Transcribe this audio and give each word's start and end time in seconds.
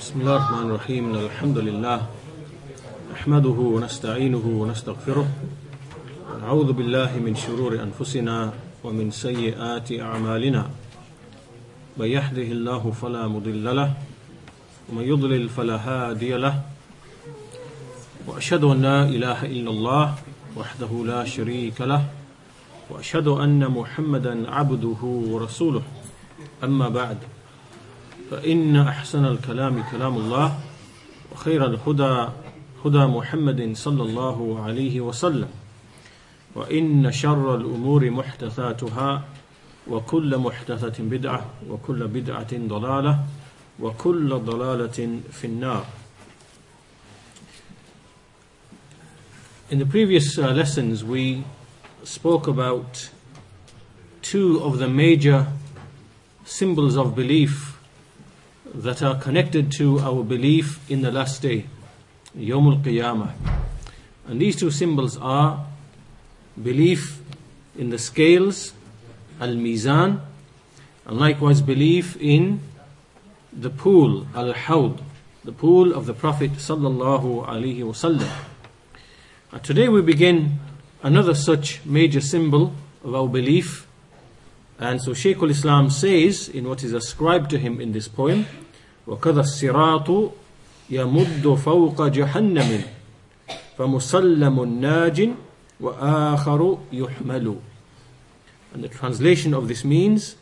بسم 0.00 0.20
الله 0.20 0.36
الرحمن 0.36 0.70
الرحيم. 0.70 1.14
الحمد 1.14 1.58
لله 1.58 2.06
نحمده 3.12 3.58
ونستعينه 3.74 4.44
ونستغفره 4.46 5.28
ونعوذ 6.32 6.72
بالله 6.72 7.10
من 7.20 7.36
شرور 7.36 7.76
أنفسنا 7.82 8.52
ومن 8.84 9.10
سيئات 9.10 9.92
أعمالنا. 9.92 10.70
من 11.96 12.06
يهده 12.06 12.48
الله 12.56 12.92
فلا 13.02 13.28
مضل 13.28 13.76
له 13.76 13.92
ومن 14.88 15.04
يضلل 15.04 15.48
فلا 15.48 15.76
هادي 15.76 16.32
له. 16.36 16.62
وأشهد 18.26 18.64
أن 18.64 18.82
لا 18.82 19.04
إله 19.04 19.44
إلا 19.44 19.70
الله 19.70 20.14
وحده 20.56 20.92
لا 21.04 21.24
شريك 21.24 21.80
له 21.80 22.04
وأشهد 22.90 23.28
أن 23.28 23.68
محمدا 23.68 24.50
عبده 24.50 25.00
ورسوله. 25.02 25.82
أما 26.64 26.88
بعد 26.88 27.18
فإن 28.30 28.76
أحسن 28.76 29.24
الكلام 29.24 29.82
كلام 29.90 30.16
الله 30.16 30.58
وخير 31.32 31.64
الهدى 31.66 32.28
هدى 32.84 33.06
محمد 33.06 33.76
صلى 33.76 34.02
الله 34.02 34.62
عليه 34.62 35.00
وسلم. 35.00 35.48
وإن 36.54 37.12
شر 37.12 37.54
الأمور 37.54 38.10
محدثاتها 38.10 39.24
وكل 39.90 40.38
محدثة 40.38 41.04
بدعة 41.04 41.44
وكل 41.68 42.06
بدعة 42.06 42.52
ضلالة 42.52 43.24
وكل 43.80 44.38
ضلالة 44.38 45.20
في 45.32 45.44
النار. 45.46 45.84
In 49.70 49.78
the 49.78 49.86
previous 49.86 50.38
uh, 50.38 50.50
lessons, 50.52 51.04
we 51.04 51.44
spoke 52.02 52.46
about 52.46 53.10
two 54.22 54.60
of 54.62 54.78
the 54.78 54.88
major 54.88 55.46
symbols 56.44 56.96
of 56.96 57.14
belief 57.14 57.77
that 58.74 59.02
are 59.02 59.14
connected 59.16 59.72
to 59.72 59.98
our 60.00 60.22
belief 60.22 60.78
in 60.90 61.02
the 61.02 61.10
last 61.10 61.42
day, 61.42 61.66
Yawm 62.36 62.72
al 62.72 62.78
Qiyamah. 62.78 63.32
And 64.26 64.40
these 64.40 64.56
two 64.56 64.70
symbols 64.70 65.16
are 65.16 65.66
belief 66.62 67.20
in 67.76 67.90
the 67.90 67.98
scales, 67.98 68.72
Al 69.40 69.54
Mizan, 69.54 70.20
and 71.06 71.18
likewise 71.18 71.62
belief 71.62 72.16
in 72.20 72.60
the 73.52 73.70
pool, 73.70 74.26
Al 74.34 74.52
Hawd, 74.52 75.00
the 75.44 75.52
pool 75.52 75.94
of 75.94 76.06
the 76.06 76.12
Prophet 76.12 76.52
Sallallahu. 76.52 78.28
Uh, 79.50 79.58
today 79.60 79.88
we 79.88 80.02
begin 80.02 80.58
another 81.02 81.34
such 81.34 81.80
major 81.84 82.20
symbol 82.20 82.74
of 83.02 83.14
our 83.14 83.28
belief. 83.28 83.86
And 84.78 85.00
so 85.00 85.14
Shaykh 85.14 85.38
al-Islam 85.38 85.90
says 85.90 86.48
in 86.48 86.68
what 86.68 86.84
is 86.84 86.92
ascribed 86.92 87.50
to 87.50 87.58
him 87.58 87.80
in 87.80 87.92
this 87.92 88.08
poem, 88.08 88.46
وَكَذَا 89.07 89.41
الصِّرَاطُ 89.41 90.31
يَمُدُّ 90.89 91.55
فَوْقَ 91.55 92.07
جَهَنَّمٍ 92.07 92.83
فَمُسَلَّمٌ 93.77 94.79
نَاجٍ 94.81 95.33
وَآخَرُ 95.81 96.79
يُحْمَلُ 96.93 97.57
And 98.73 98.83
the 98.83 98.89
translation 98.89 99.53
of 99.53 99.67
this 99.67 99.83
means, 99.83 100.35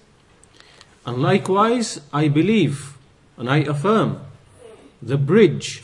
and 1.06 1.22
likewise 1.22 2.02
I 2.14 2.28
believe 2.28 2.98
and 3.38 3.50
I 3.50 3.58
affirm 3.58 4.22
the 5.02 5.18
bridge 5.18 5.84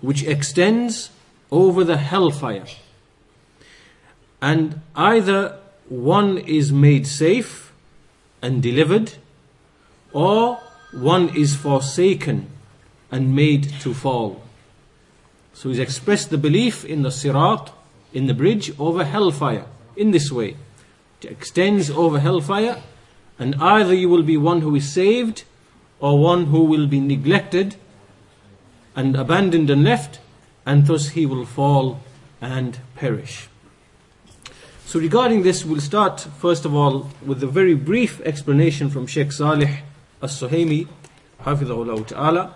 which 0.00 0.22
extends 0.24 1.10
over 1.50 1.82
the 1.82 1.96
hellfire. 1.96 2.66
And 4.40 4.80
either 4.94 5.58
one 5.88 6.38
is 6.38 6.72
made 6.72 7.06
safe 7.06 7.72
and 8.42 8.62
delivered, 8.62 9.14
or 10.12 10.60
one 10.93 11.35
is 11.35 11.55
forsaken 11.55 12.47
and 13.11 13.35
made 13.35 13.69
to 13.81 13.93
fall. 13.93 14.41
So 15.53 15.69
he's 15.69 15.79
expressed 15.79 16.29
the 16.29 16.37
belief 16.37 16.83
in 16.85 17.03
the 17.03 17.11
sirat, 17.11 17.71
in 18.13 18.27
the 18.27 18.33
bridge 18.33 18.71
over 18.79 19.03
hellfire, 19.03 19.65
in 19.95 20.11
this 20.11 20.31
way. 20.31 20.55
It 21.21 21.31
extends 21.31 21.89
over 21.89 22.19
hellfire, 22.19 22.81
and 23.39 23.55
either 23.55 23.93
you 23.93 24.09
will 24.09 24.23
be 24.23 24.37
one 24.37 24.61
who 24.61 24.75
is 24.75 24.91
saved, 24.91 25.43
or 25.99 26.19
one 26.19 26.47
who 26.47 26.63
will 26.63 26.87
be 26.87 26.99
neglected 26.99 27.75
and 28.95 29.15
abandoned 29.15 29.69
and 29.69 29.83
left, 29.83 30.19
and 30.65 30.85
thus 30.85 31.09
he 31.09 31.25
will 31.25 31.45
fall 31.45 32.01
and 32.41 32.79
perish. 32.95 33.47
So, 34.85 34.99
regarding 34.99 35.41
this, 35.41 35.65
we'll 35.65 35.81
start 35.81 36.19
first 36.39 36.65
of 36.65 36.75
all 36.75 37.09
with 37.25 37.41
a 37.41 37.47
very 37.47 37.73
brief 37.73 38.21
explanation 38.21 38.89
from 38.89 39.07
Sheikh 39.07 39.31
Salih 39.31 39.79
As 40.22 40.40
Suhaimi, 40.40 40.88
Hafidhullah 41.42 42.06
Ta'ala. 42.06 42.54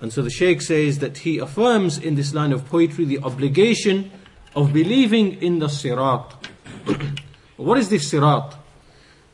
And 0.00 0.12
so 0.12 0.22
the 0.22 0.30
Sheikh 0.30 0.60
says 0.62 0.98
that 0.98 1.18
he 1.18 1.38
affirms 1.38 1.98
in 1.98 2.14
this 2.14 2.34
line 2.34 2.52
of 2.52 2.66
poetry 2.66 3.04
the 3.04 3.18
obligation 3.20 4.10
of 4.54 4.72
believing 4.72 5.42
in 5.42 5.58
the 5.58 5.66
Sirat. 5.66 6.32
what 7.56 7.78
is 7.78 7.88
this 7.88 8.12
Sirat? 8.12 8.54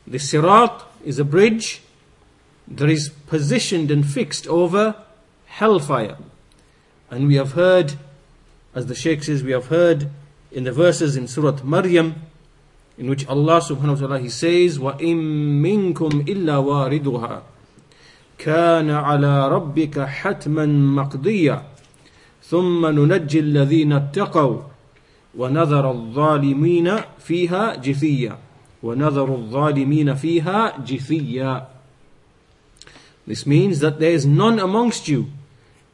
The 0.07 0.17
Sirat 0.17 0.83
is 1.03 1.19
a 1.19 1.25
bridge 1.25 1.81
that 2.67 2.89
is 2.89 3.09
positioned 3.27 3.91
and 3.91 4.05
fixed 4.05 4.47
over 4.47 4.95
hellfire. 5.45 6.17
And 7.09 7.27
we 7.27 7.35
have 7.35 7.53
heard, 7.53 7.93
as 8.73 8.87
the 8.87 8.95
Sheikh 8.95 9.23
says, 9.23 9.43
we 9.43 9.51
have 9.51 9.67
heard 9.67 10.09
in 10.51 10.63
the 10.63 10.71
verses 10.71 11.15
in 11.15 11.27
Surah 11.27 11.61
Maryam, 11.63 12.15
in 12.97 13.09
which 13.09 13.27
Allah 13.27 13.61
subhanahu 13.61 14.01
wa 14.01 14.07
ta'ala 14.07 14.19
he 14.19 14.29
says, 14.29 14.79
وَإِن 14.79 15.61
مِّنكُمْ 15.61 16.25
إِلَّا 16.27 16.63
وَارِدُهَا 16.63 17.41
كَانَ 18.37 18.89
عَلَى 18.89 19.49
رَبِّكَ 19.49 19.99
حَتْمًا 19.99 20.65
مَقْضِيًّا 20.65 21.63
ثُمَّ 22.43 22.85
نُنَجِّي 22.85 23.39
الَّذِينَ 23.39 23.93
اتَّقَوْا 23.93 24.61
وَنَذَرَ 25.37 25.91
الظَّالِمِينَ 25.91 26.97
فِيهَا 27.19 27.75
جِثِيًّا 27.75 28.37
وَنَذَرُ 28.83 29.35
الظَّالِمِينَ 29.35 30.15
فِيهَا 30.15 30.85
جِثِيًّا 30.85 31.67
This 33.27 33.45
means 33.45 33.79
that 33.79 33.99
there 33.99 34.11
is 34.11 34.25
none 34.25 34.59
amongst 34.59 35.07
you 35.07 35.27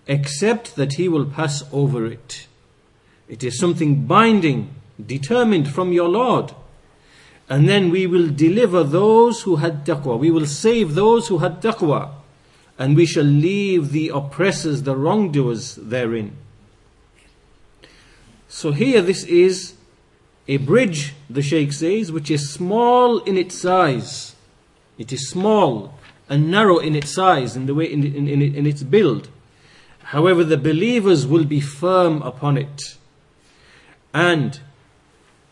except 0.07 0.75
that 0.75 0.93
he 0.93 1.09
will 1.09 1.25
pass 1.25 1.63
over 1.71 2.05
it. 2.05 2.47
It 3.27 3.43
is 3.43 3.59
something 3.59 4.05
binding, 4.05 4.73
determined 5.05 5.67
from 5.67 5.91
your 5.91 6.07
Lord. 6.07 6.53
And 7.49 7.67
then 7.67 7.91
we 7.91 8.07
will 8.07 8.29
deliver 8.29 8.83
those 8.83 9.41
who 9.41 9.57
had 9.57 9.85
taqwa. 9.85 10.17
We 10.17 10.31
will 10.31 10.45
save 10.45 10.95
those 10.95 11.27
who 11.27 11.39
had 11.39 11.61
taqwa. 11.61 12.11
And 12.82 12.96
we 12.96 13.06
shall 13.06 13.22
leave 13.22 13.92
the 13.92 14.08
oppressors, 14.08 14.82
the 14.82 14.96
wrongdoers 14.96 15.76
therein. 15.76 16.36
So 18.48 18.72
here 18.72 19.00
this 19.00 19.22
is 19.22 19.74
a 20.48 20.56
bridge, 20.56 21.14
the 21.30 21.42
Shaykh 21.42 21.72
says, 21.72 22.10
which 22.10 22.28
is 22.28 22.52
small 22.52 23.20
in 23.20 23.36
its 23.38 23.56
size. 23.56 24.34
It 24.98 25.12
is 25.12 25.30
small 25.30 25.94
and 26.28 26.50
narrow 26.50 26.78
in 26.78 26.96
its 26.96 27.14
size, 27.14 27.54
in 27.54 27.66
the 27.66 27.74
way 27.76 27.84
in, 27.84 28.02
in, 28.02 28.26
in, 28.26 28.42
in 28.42 28.66
its 28.66 28.82
build. 28.82 29.28
However, 30.02 30.42
the 30.42 30.56
believers 30.56 31.24
will 31.24 31.44
be 31.44 31.60
firm 31.60 32.20
upon 32.22 32.58
it. 32.58 32.96
And 34.12 34.58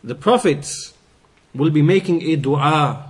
the 0.03 0.17
prophets 0.17 0.95
will 1.55 1.71
be 1.71 1.81
making 1.81 2.23
a 2.23 2.35
dua. 2.35 3.10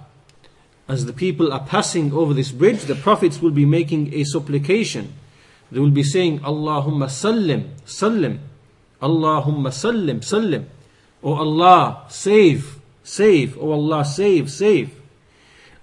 As 0.91 1.07
the 1.07 1.13
people 1.13 1.53
are 1.53 1.65
passing 1.65 2.13
over 2.13 2.35
this 2.35 2.51
bridge, 2.51 2.83
the 2.83 2.97
prophets 2.97 3.41
will 3.41 3.53
be 3.53 3.65
making 3.65 4.13
a 4.13 4.25
supplication. 4.25 5.13
They 5.71 5.79
will 5.79 5.93
be 5.93 6.03
saying, 6.03 6.41
Allahumma 6.41 7.07
sallim, 7.07 7.77
sallim, 7.87 8.41
Allahumma 9.01 9.69
sallim, 9.69 10.19
sallim. 10.19 10.65
O 11.23 11.35
Allah, 11.35 12.07
save, 12.09 12.81
save, 13.05 13.57
O 13.57 13.71
Allah, 13.71 14.05
save, 14.05 14.51
save. 14.51 14.91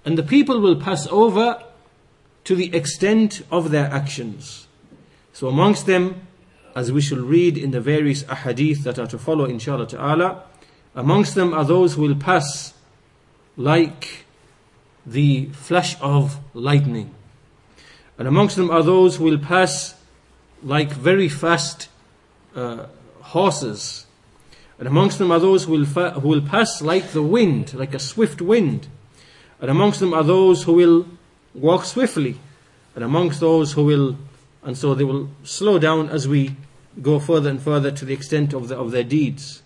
And 0.04 0.18
the 0.18 0.22
people 0.22 0.60
will 0.60 0.76
pass 0.76 1.06
over 1.06 1.64
to 2.44 2.54
the 2.54 2.76
extent 2.76 3.40
of 3.50 3.70
their 3.70 3.86
actions. 3.86 4.66
So 5.32 5.48
amongst 5.48 5.86
them, 5.86 6.26
as 6.76 6.92
we 6.92 7.00
shall 7.00 7.20
read 7.20 7.56
in 7.56 7.70
the 7.70 7.80
various 7.80 8.24
ahadith 8.24 8.82
that 8.82 8.98
are 8.98 9.06
to 9.06 9.18
follow 9.18 9.46
inshallah 9.46 9.88
ta'ala, 9.88 10.42
amongst 10.94 11.34
them 11.34 11.54
are 11.54 11.64
those 11.64 11.94
who 11.94 12.02
will 12.02 12.14
pass 12.14 12.74
like 13.56 14.26
the 15.12 15.46
flash 15.46 15.96
of 16.00 16.38
lightning. 16.54 17.14
And 18.18 18.28
amongst 18.28 18.56
them 18.56 18.70
are 18.70 18.82
those 18.82 19.16
who 19.16 19.24
will 19.24 19.38
pass 19.38 19.94
like 20.62 20.90
very 20.92 21.28
fast 21.28 21.88
uh, 22.54 22.86
horses. 23.20 24.06
And 24.78 24.86
amongst 24.86 25.18
them 25.18 25.30
are 25.30 25.38
those 25.38 25.64
who 25.64 25.72
will, 25.72 25.86
fa- 25.86 26.10
who 26.10 26.28
will 26.28 26.42
pass 26.42 26.82
like 26.82 27.12
the 27.12 27.22
wind, 27.22 27.74
like 27.74 27.94
a 27.94 27.98
swift 27.98 28.42
wind. 28.42 28.88
And 29.60 29.70
amongst 29.70 30.00
them 30.00 30.12
are 30.12 30.24
those 30.24 30.64
who 30.64 30.72
will 30.74 31.06
walk 31.54 31.84
swiftly. 31.84 32.38
And 32.94 33.04
amongst 33.04 33.40
those 33.40 33.72
who 33.72 33.84
will, 33.84 34.16
and 34.62 34.76
so 34.76 34.94
they 34.94 35.04
will 35.04 35.30
slow 35.44 35.78
down 35.78 36.10
as 36.10 36.26
we 36.28 36.56
go 37.00 37.18
further 37.18 37.48
and 37.48 37.62
further 37.62 37.90
to 37.92 38.04
the 38.04 38.14
extent 38.14 38.52
of, 38.52 38.68
the, 38.68 38.76
of 38.76 38.90
their 38.90 39.04
deeds. 39.04 39.62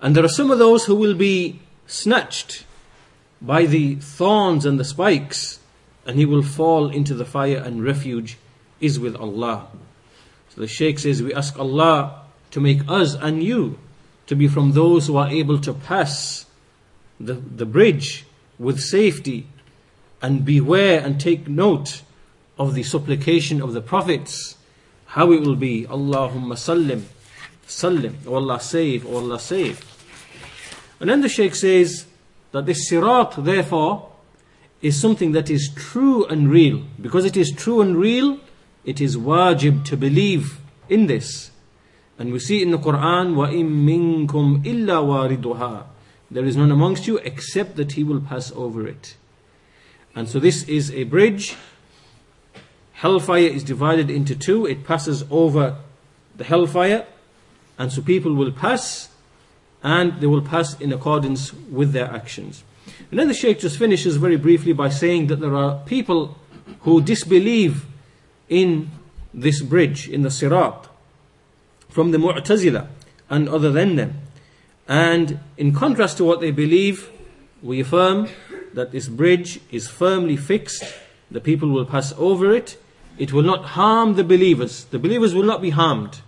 And 0.00 0.14
there 0.16 0.24
are 0.24 0.28
some 0.28 0.50
of 0.50 0.58
those 0.58 0.86
who 0.86 0.94
will 0.94 1.14
be 1.14 1.60
snatched 1.86 2.64
by 3.42 3.66
the 3.66 3.96
thorns 3.96 4.64
and 4.64 4.78
the 4.78 4.84
spikes 4.84 5.58
and 6.06 6.16
he 6.16 6.24
will 6.24 6.42
fall 6.42 6.88
into 6.88 7.14
the 7.14 7.24
fire 7.24 7.58
and 7.58 7.84
refuge 7.84 8.38
is 8.80 8.98
with 8.98 9.16
Allah. 9.16 9.68
So 10.50 10.60
the 10.60 10.68
Shaykh 10.68 10.98
says, 10.98 11.22
We 11.22 11.34
ask 11.34 11.58
Allah 11.58 12.22
to 12.52 12.60
make 12.60 12.80
us 12.88 13.14
and 13.14 13.42
you 13.42 13.78
to 14.26 14.36
be 14.36 14.48
from 14.48 14.72
those 14.72 15.06
who 15.06 15.16
are 15.16 15.28
able 15.28 15.58
to 15.60 15.72
pass 15.72 16.46
the, 17.18 17.34
the 17.34 17.66
bridge 17.66 18.24
with 18.58 18.80
safety 18.80 19.46
and 20.20 20.44
beware 20.44 21.00
and 21.00 21.20
take 21.20 21.48
note 21.48 22.02
of 22.58 22.74
the 22.74 22.82
supplication 22.82 23.60
of 23.60 23.72
the 23.72 23.80
prophets, 23.80 24.56
how 25.06 25.32
it 25.32 25.40
will 25.40 25.56
be. 25.56 25.84
Allahumma 25.86 26.54
sallim, 26.54 27.02
sallim, 27.66 28.14
O 28.26 28.34
Allah 28.34 28.60
save, 28.60 29.06
O 29.06 29.16
Allah 29.16 29.40
save. 29.40 29.84
And 31.00 31.10
then 31.10 31.22
the 31.22 31.28
Shaykh 31.28 31.54
says 31.54 32.06
that 32.51 32.65
this 32.65 32.89
sirat, 32.89 33.43
therefore, 33.43 34.11
is 34.81 34.99
something 34.99 35.31
that 35.31 35.49
is 35.49 35.69
true 35.75 36.25
and 36.25 36.49
real. 36.49 36.83
Because 37.01 37.25
it 37.25 37.35
is 37.35 37.51
true 37.51 37.81
and 37.81 37.95
real, 37.97 38.39
it 38.85 39.01
is 39.01 39.17
wajib 39.17 39.85
to 39.85 39.97
believe 39.97 40.59
in 40.89 41.07
this. 41.07 41.51
And 42.19 42.31
we 42.31 42.39
see 42.39 42.61
in 42.61 42.71
the 42.71 42.79
Quran, 42.79 43.35
وَإِن 43.35 44.27
مِّنكُمْ 44.27 44.63
إِلَّا 44.63 45.37
وَارِدُهَا 45.39 45.85
There 46.31 46.45
is 46.45 46.55
none 46.55 46.71
amongst 46.71 47.05
you 47.07 47.17
except 47.17 47.75
that 47.75 47.93
he 47.93 48.03
will 48.03 48.21
pass 48.21 48.51
over 48.53 48.87
it. 48.87 49.15
And 50.15 50.27
so 50.27 50.39
this 50.39 50.63
is 50.63 50.91
a 50.91 51.03
bridge. 51.03 51.55
Hellfire 52.93 53.47
is 53.47 53.63
divided 53.63 54.09
into 54.09 54.35
two. 54.35 54.65
It 54.65 54.83
passes 54.83 55.23
over 55.29 55.77
the 56.35 56.43
hellfire. 56.43 57.05
And 57.77 57.93
so 57.93 58.01
people 58.01 58.33
will 58.33 58.51
pass 58.51 59.09
and 59.82 60.20
they 60.20 60.26
will 60.26 60.42
pass 60.42 60.78
in 60.80 60.92
accordance 60.92 61.52
with 61.52 61.92
their 61.92 62.10
actions. 62.10 62.64
And 63.10 63.18
then 63.18 63.28
the 63.28 63.34
Shaykh 63.34 63.58
just 63.60 63.78
finishes 63.78 64.16
very 64.16 64.36
briefly 64.36 64.72
by 64.72 64.88
saying 64.88 65.26
that 65.26 65.40
there 65.40 65.54
are 65.54 65.80
people 65.84 66.38
who 66.80 67.02
disbelieve 67.02 67.84
in 68.48 68.90
this 69.34 69.62
bridge, 69.62 70.08
in 70.08 70.22
the 70.22 70.30
Sirat, 70.30 70.88
from 71.88 72.10
the 72.10 72.18
Mu'tazila 72.18 72.86
and 73.28 73.48
other 73.48 73.70
than 73.70 73.96
them. 73.96 74.18
And 74.88 75.40
in 75.56 75.74
contrast 75.74 76.16
to 76.18 76.24
what 76.24 76.40
they 76.40 76.50
believe, 76.50 77.10
we 77.62 77.80
affirm 77.80 78.28
that 78.74 78.92
this 78.92 79.08
bridge 79.08 79.60
is 79.70 79.88
firmly 79.88 80.36
fixed, 80.36 80.84
the 81.30 81.40
people 81.40 81.68
will 81.68 81.84
pass 81.84 82.12
over 82.16 82.52
it, 82.52 82.76
it 83.18 83.32
will 83.32 83.42
not 83.42 83.64
harm 83.64 84.14
the 84.14 84.24
believers, 84.24 84.84
the 84.84 84.98
believers 84.98 85.34
will 85.34 85.44
not 85.44 85.62
be 85.62 85.70
harmed, 85.70 86.20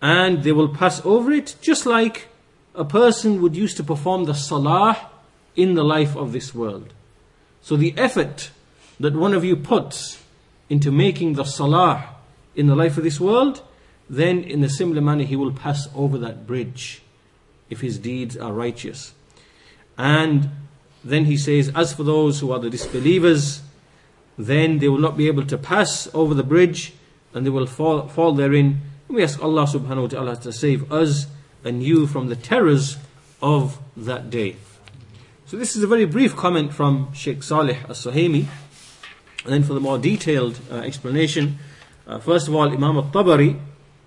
and 0.00 0.42
they 0.42 0.52
will 0.52 0.68
pass 0.68 1.04
over 1.04 1.32
it 1.32 1.56
just 1.60 1.86
like 1.86 2.28
a 2.76 2.84
person 2.84 3.40
would 3.42 3.56
use 3.56 3.74
to 3.74 3.82
perform 3.82 4.24
the 4.24 4.34
salah 4.34 5.10
in 5.56 5.74
the 5.74 5.84
life 5.84 6.14
of 6.16 6.32
this 6.32 6.54
world. 6.54 6.92
So 7.62 7.76
the 7.76 7.94
effort 7.96 8.50
that 9.00 9.14
one 9.14 9.32
of 9.32 9.44
you 9.44 9.56
puts 9.56 10.22
into 10.68 10.92
making 10.92 11.34
the 11.34 11.44
salah 11.44 12.14
in 12.54 12.66
the 12.66 12.76
life 12.76 12.96
of 12.96 13.04
this 13.04 13.20
world, 13.20 13.62
then 14.08 14.44
in 14.44 14.62
a 14.62 14.68
similar 14.68 15.00
manner 15.00 15.24
he 15.24 15.36
will 15.36 15.52
pass 15.52 15.88
over 15.94 16.18
that 16.18 16.46
bridge 16.46 17.02
if 17.68 17.80
his 17.80 17.98
deeds 17.98 18.36
are 18.36 18.52
righteous. 18.52 19.14
And 19.98 20.50
then 21.02 21.24
he 21.24 21.36
says, 21.36 21.70
as 21.74 21.92
for 21.92 22.04
those 22.04 22.40
who 22.40 22.52
are 22.52 22.58
the 22.58 22.70
disbelievers, 22.70 23.62
then 24.38 24.78
they 24.78 24.88
will 24.88 24.98
not 24.98 25.16
be 25.16 25.28
able 25.28 25.46
to 25.46 25.56
pass 25.56 26.08
over 26.14 26.34
the 26.34 26.42
bridge 26.42 26.92
and 27.32 27.44
they 27.44 27.50
will 27.50 27.66
fall, 27.66 28.08
fall 28.08 28.32
therein. 28.32 28.80
And 29.08 29.16
we 29.16 29.22
ask 29.22 29.42
Allah 29.42 29.64
subhanahu 29.64 30.02
wa 30.02 30.08
ta'ala 30.08 30.36
to 30.36 30.52
save 30.52 30.92
us 30.92 31.26
and 31.66 31.82
you 31.82 32.06
from 32.06 32.28
the 32.28 32.36
terrors 32.36 32.96
of 33.42 33.78
that 33.96 34.30
day. 34.30 34.56
So 35.46 35.56
this 35.56 35.76
is 35.76 35.82
a 35.82 35.86
very 35.86 36.06
brief 36.06 36.34
comment 36.34 36.72
from 36.72 37.12
Sheikh 37.12 37.42
Salih 37.42 37.78
As-Suhaimi. 37.88 38.46
And 39.44 39.52
then 39.52 39.62
for 39.62 39.74
the 39.74 39.80
more 39.80 39.98
detailed 39.98 40.58
uh, 40.70 40.76
explanation, 40.76 41.58
uh, 42.06 42.18
first 42.18 42.48
of 42.48 42.54
all, 42.54 42.68
Imam 42.68 42.96
Al-Tabari, 42.96 43.58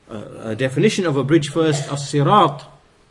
uh, 0.09 0.49
a 0.49 0.55
definition 0.55 1.05
of 1.05 1.15
a 1.15 1.23
bridge 1.23 1.49
first, 1.49 1.89
As-Sirat. 1.91 2.65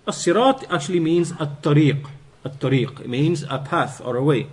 As-Sirat 0.06 0.64
actually 0.70 1.00
means 1.00 1.32
At-Tariq. 1.32 2.06
At-Tariq. 2.44 3.00
It 3.00 3.08
means 3.08 3.44
a 3.48 3.58
path 3.58 4.00
or 4.04 4.16
a 4.16 4.22
way. 4.22 4.48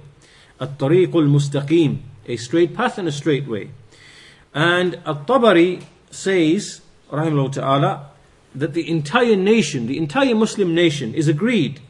At-Tariq 0.59 1.13
al-Mustaqim. 1.13 1.99
A 2.27 2.37
straight 2.37 2.73
path 2.73 2.97
and 2.97 3.07
a 3.07 3.11
straight 3.11 3.47
way. 3.47 3.71
And 4.53 5.01
Al-Tabari 5.05 5.83
says, 6.11 6.81
Rahimahullah 7.11 7.51
Ta'ala, 7.51 8.09
that 8.55 8.73
the 8.73 8.89
entire 8.89 9.35
nation, 9.35 9.87
the 9.87 9.97
entire 9.97 10.35
Muslim 10.35 10.73
nation 10.73 11.13
is 11.13 11.27
agreed 11.27 11.81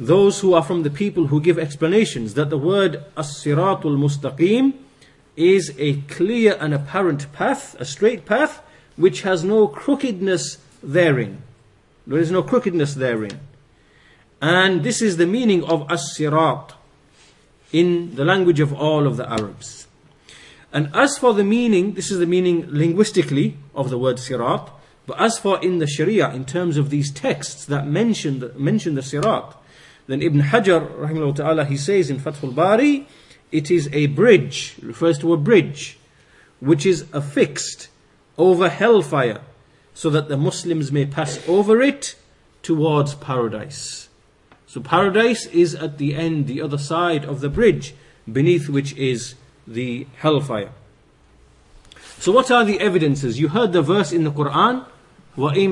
those 0.00 0.40
who 0.40 0.54
are 0.54 0.62
from 0.62 0.82
the 0.82 0.90
people 0.90 1.26
who 1.26 1.42
give 1.42 1.58
explanations 1.58 2.32
that 2.32 2.48
the 2.48 2.56
word 2.56 3.04
as-siratul 3.18 3.98
mustaqim 3.98 4.72
is 5.36 5.74
a 5.78 6.00
clear 6.02 6.56
and 6.58 6.72
apparent 6.72 7.30
path, 7.34 7.76
a 7.78 7.84
straight 7.84 8.24
path, 8.24 8.62
which 8.96 9.22
has 9.22 9.44
no 9.44 9.68
crookedness 9.68 10.56
therein. 10.82 11.42
There 12.06 12.18
is 12.18 12.30
no 12.30 12.42
crookedness 12.42 12.94
therein. 12.94 13.40
And 14.40 14.82
this 14.82 15.02
is 15.02 15.18
the 15.18 15.26
meaning 15.26 15.62
of 15.64 15.86
as-sirat 15.90 16.72
in 17.72 18.14
the 18.16 18.24
language 18.24 18.58
of 18.58 18.72
all 18.72 19.06
of 19.06 19.18
the 19.18 19.30
Arabs. 19.30 19.86
And 20.72 20.90
as 20.94 21.18
for 21.18 21.34
the 21.34 21.44
meaning, 21.44 21.92
this 21.92 22.10
is 22.10 22.18
the 22.18 22.26
meaning 22.26 22.64
linguistically 22.68 23.56
of 23.74 23.90
the 23.90 23.98
word 23.98 24.18
sirat. 24.18 24.70
But 25.10 25.22
as 25.22 25.40
for 25.40 25.60
in 25.60 25.78
the 25.78 25.88
Sharia, 25.88 26.32
in 26.32 26.44
terms 26.44 26.76
of 26.76 26.90
these 26.90 27.10
texts 27.10 27.64
that 27.64 27.84
mention 27.84 28.38
the, 28.38 28.52
mention 28.54 28.94
the 28.94 29.02
sirat, 29.02 29.56
then 30.06 30.22
Ibn 30.22 30.40
Hajar, 30.40 30.88
rahimahullah 30.88 31.34
ta'ala, 31.34 31.64
he 31.64 31.76
says 31.76 32.10
in 32.10 32.20
Fathul 32.20 32.54
Bari, 32.54 33.08
it 33.50 33.72
is 33.72 33.88
a 33.92 34.06
bridge, 34.06 34.76
refers 34.80 35.18
to 35.18 35.32
a 35.32 35.36
bridge, 35.36 35.98
which 36.60 36.86
is 36.86 37.06
affixed 37.12 37.88
over 38.38 38.68
hellfire, 38.68 39.40
so 39.94 40.10
that 40.10 40.28
the 40.28 40.36
Muslims 40.36 40.92
may 40.92 41.06
pass 41.06 41.40
over 41.48 41.82
it 41.82 42.14
towards 42.62 43.16
paradise. 43.16 44.08
So 44.68 44.80
paradise 44.80 45.46
is 45.46 45.74
at 45.74 45.98
the 45.98 46.14
end, 46.14 46.46
the 46.46 46.62
other 46.62 46.78
side 46.78 47.24
of 47.24 47.40
the 47.40 47.48
bridge, 47.48 47.96
beneath 48.32 48.68
which 48.68 48.92
is 48.92 49.34
the 49.66 50.06
hellfire. 50.18 50.70
So 52.20 52.30
what 52.30 52.52
are 52.52 52.64
the 52.64 52.78
evidences? 52.78 53.40
You 53.40 53.48
heard 53.48 53.72
the 53.72 53.82
verse 53.82 54.12
in 54.12 54.22
the 54.22 54.30
Quran, 54.30 54.86
وَإِن 55.37 55.69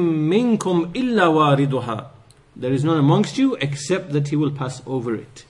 مِّنكُمْ 0.58 0.94
إِلَّا 0.94 1.26
وَارِدُهَا 1.28 2.14
there 2.56 2.72
is 2.72 2.84
none 2.84 2.98
amongst 2.98 3.38
you 3.38 3.56
except 3.56 4.12
that 4.12 4.28
he 4.28 4.36
will 4.36 4.52
pass 4.52 4.82
over 4.86 5.16
it. 5.16 5.46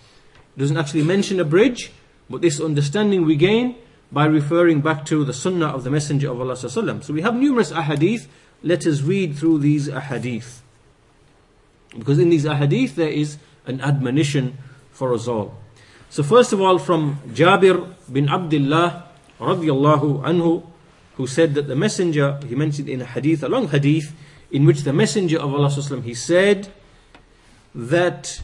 It 0.55 0.59
doesn't 0.59 0.77
actually 0.77 1.03
mention 1.03 1.39
a 1.39 1.45
bridge, 1.45 1.91
but 2.29 2.41
this 2.41 2.59
understanding 2.59 3.25
we 3.25 3.35
gain 3.35 3.75
by 4.11 4.25
referring 4.25 4.81
back 4.81 5.05
to 5.07 5.25
the 5.25 5.33
sunnah 5.33 5.67
of 5.67 5.83
the 5.83 5.91
Messenger 5.91 6.31
of 6.31 6.39
Allah. 6.39 6.55
So 6.55 7.13
we 7.13 7.21
have 7.21 7.35
numerous 7.35 7.71
ahadith. 7.71 8.27
Let 8.61 8.87
us 8.87 9.01
read 9.01 9.35
through 9.35 9.59
these 9.59 9.89
ahadith. 9.89 10.59
Because 11.97 12.19
in 12.19 12.29
these 12.29 12.45
ahadith 12.45 12.95
there 12.95 13.09
is 13.09 13.37
an 13.65 13.81
admonition 13.81 14.57
for 14.91 15.13
us 15.13 15.27
all. 15.27 15.57
So 16.09 16.23
first 16.23 16.53
of 16.53 16.61
all 16.61 16.77
from 16.77 17.19
Jabir 17.29 17.93
bin 18.11 18.29
Abdullah 18.29 19.09
radiallahu 19.39 20.23
anhu 20.23 20.63
who 21.18 21.26
said 21.26 21.54
that 21.54 21.66
the 21.66 21.74
messenger, 21.74 22.38
he 22.46 22.54
mentioned 22.54 22.88
in 22.88 23.02
a 23.02 23.04
hadith, 23.04 23.42
a 23.42 23.48
long 23.48 23.66
hadith, 23.68 24.14
in 24.52 24.64
which 24.64 24.82
the 24.82 24.92
messenger 24.92 25.36
of 25.38 25.52
Allah 25.52 25.68
he 26.00 26.14
said, 26.14 26.72
that 27.74 28.40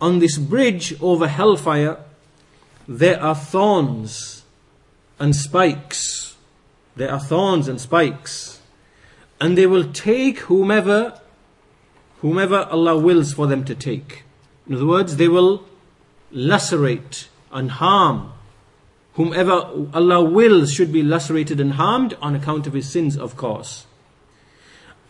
on 0.00 0.18
this 0.18 0.36
bridge 0.36 1.00
over 1.00 1.28
hellfire 1.28 1.96
there 2.88 3.22
are 3.22 3.36
thorns 3.36 4.42
and 5.20 5.34
spikes. 5.34 6.36
There 6.96 7.10
are 7.10 7.20
thorns 7.20 7.68
and 7.68 7.80
spikes. 7.80 8.60
And 9.40 9.56
they 9.56 9.66
will 9.66 9.92
take 9.92 10.40
whomever 10.40 11.20
whomever 12.20 12.64
Allah 12.64 12.98
wills 12.98 13.32
for 13.32 13.46
them 13.46 13.64
to 13.64 13.76
take. 13.76 14.24
In 14.68 14.74
other 14.74 14.86
words, 14.86 15.16
they 15.16 15.28
will 15.28 15.64
lacerate 16.32 17.28
and 17.52 17.70
harm 17.70 18.32
Whomever 19.14 19.86
Allah 19.92 20.24
wills 20.24 20.72
should 20.72 20.92
be 20.92 21.02
lacerated 21.02 21.60
and 21.60 21.74
harmed 21.74 22.16
on 22.22 22.34
account 22.34 22.66
of 22.66 22.72
his 22.72 22.88
sins, 22.88 23.16
of 23.16 23.36
course. 23.36 23.86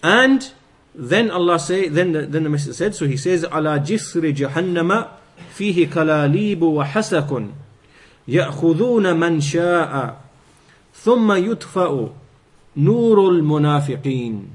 And 0.03 0.53
then 0.95 1.31
Allah 1.31 1.59
say, 1.59 1.89
then 1.89 2.13
the, 2.13 2.23
then 2.23 2.43
the 2.43 2.51
Messenger 2.51 2.75
said, 2.75 2.95
so 2.95 3.07
he 3.07 3.17
says, 3.17 3.45
"Ala 3.45 3.79
jisri 3.79 4.35
jahannama 4.35 5.11
fihi 5.55 5.89
kalalibu 5.89 6.73
wa 6.73 6.85
hasakun 6.85 7.53
ya'khuduna 8.27 9.17
man 9.17 9.41
sha'a 9.41 10.17
thumma 10.93 11.41
yutfa'u 11.41 12.13
nurul 12.77 13.41
munafiqin." 13.41 14.49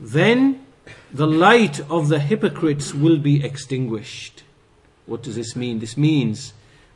Then 0.00 0.66
the 1.12 1.28
light 1.28 1.78
of 1.88 2.08
the 2.08 2.18
hypocrites 2.18 2.92
will 2.92 3.18
be 3.18 3.44
extinguished. 3.44 4.42
What 5.06 5.22
does 5.22 5.36
this 5.36 5.54
mean? 5.54 5.78
This 5.78 5.96
means 5.96 6.52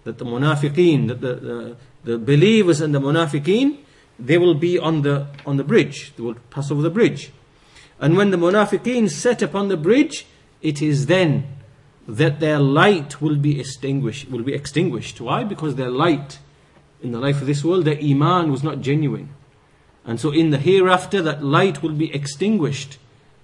that 0.07 0.19
the 0.19 0.25
munafiqeen, 0.25 1.09
that 1.09 1.21
the, 1.21 1.35
the, 1.35 1.77
the 2.05 2.19
believers 2.19 2.81
and 2.81 2.95
the 2.95 3.01
munafiqeen, 3.01 3.79
they 4.19 4.39
will 4.39 4.55
be 4.55 4.79
on 4.79 5.03
the, 5.03 5.27
on 5.45 5.59
the 5.59 5.65
bridge. 5.65 6.15
They 6.17 6.23
will 6.23 6.37
pass 6.49 6.71
over 6.71 6.81
the 6.81 6.91
bridge. 6.91 7.33
And 8.01 8.17
when 8.17 8.31
the 8.31 8.37
munafiqeen 8.37 9.11
set 9.11 9.43
upon 9.43 9.69
the 9.69 9.77
bridge, 9.77 10.25
it 10.63 10.81
is 10.81 11.07
then 11.07 11.49
that 12.07 12.39
their 12.39 12.61
light 12.61 13.21
will 13.21 13.37
be 13.37 13.59
extinguished. 13.59 14.31
Will 14.31 14.45
be 14.45 14.55
extinguished. 14.55 15.21
Why? 15.21 15.43
Because 15.43 15.75
their 15.75 15.91
light 15.91 16.39
in 17.03 17.13
the 17.13 17.19
life 17.19 17.41
of 17.41 17.47
this 17.47 17.65
world, 17.65 17.85
their 17.85 17.99
iman 17.99 18.51
was 18.51 18.63
not 18.63 18.81
genuine, 18.81 19.29
and 20.05 20.21
so 20.21 20.31
in 20.31 20.51
the 20.51 20.59
hereafter, 20.59 21.21
that 21.23 21.43
light 21.43 21.83
will 21.83 21.93
be 21.93 22.15
extinguished, 22.15 22.99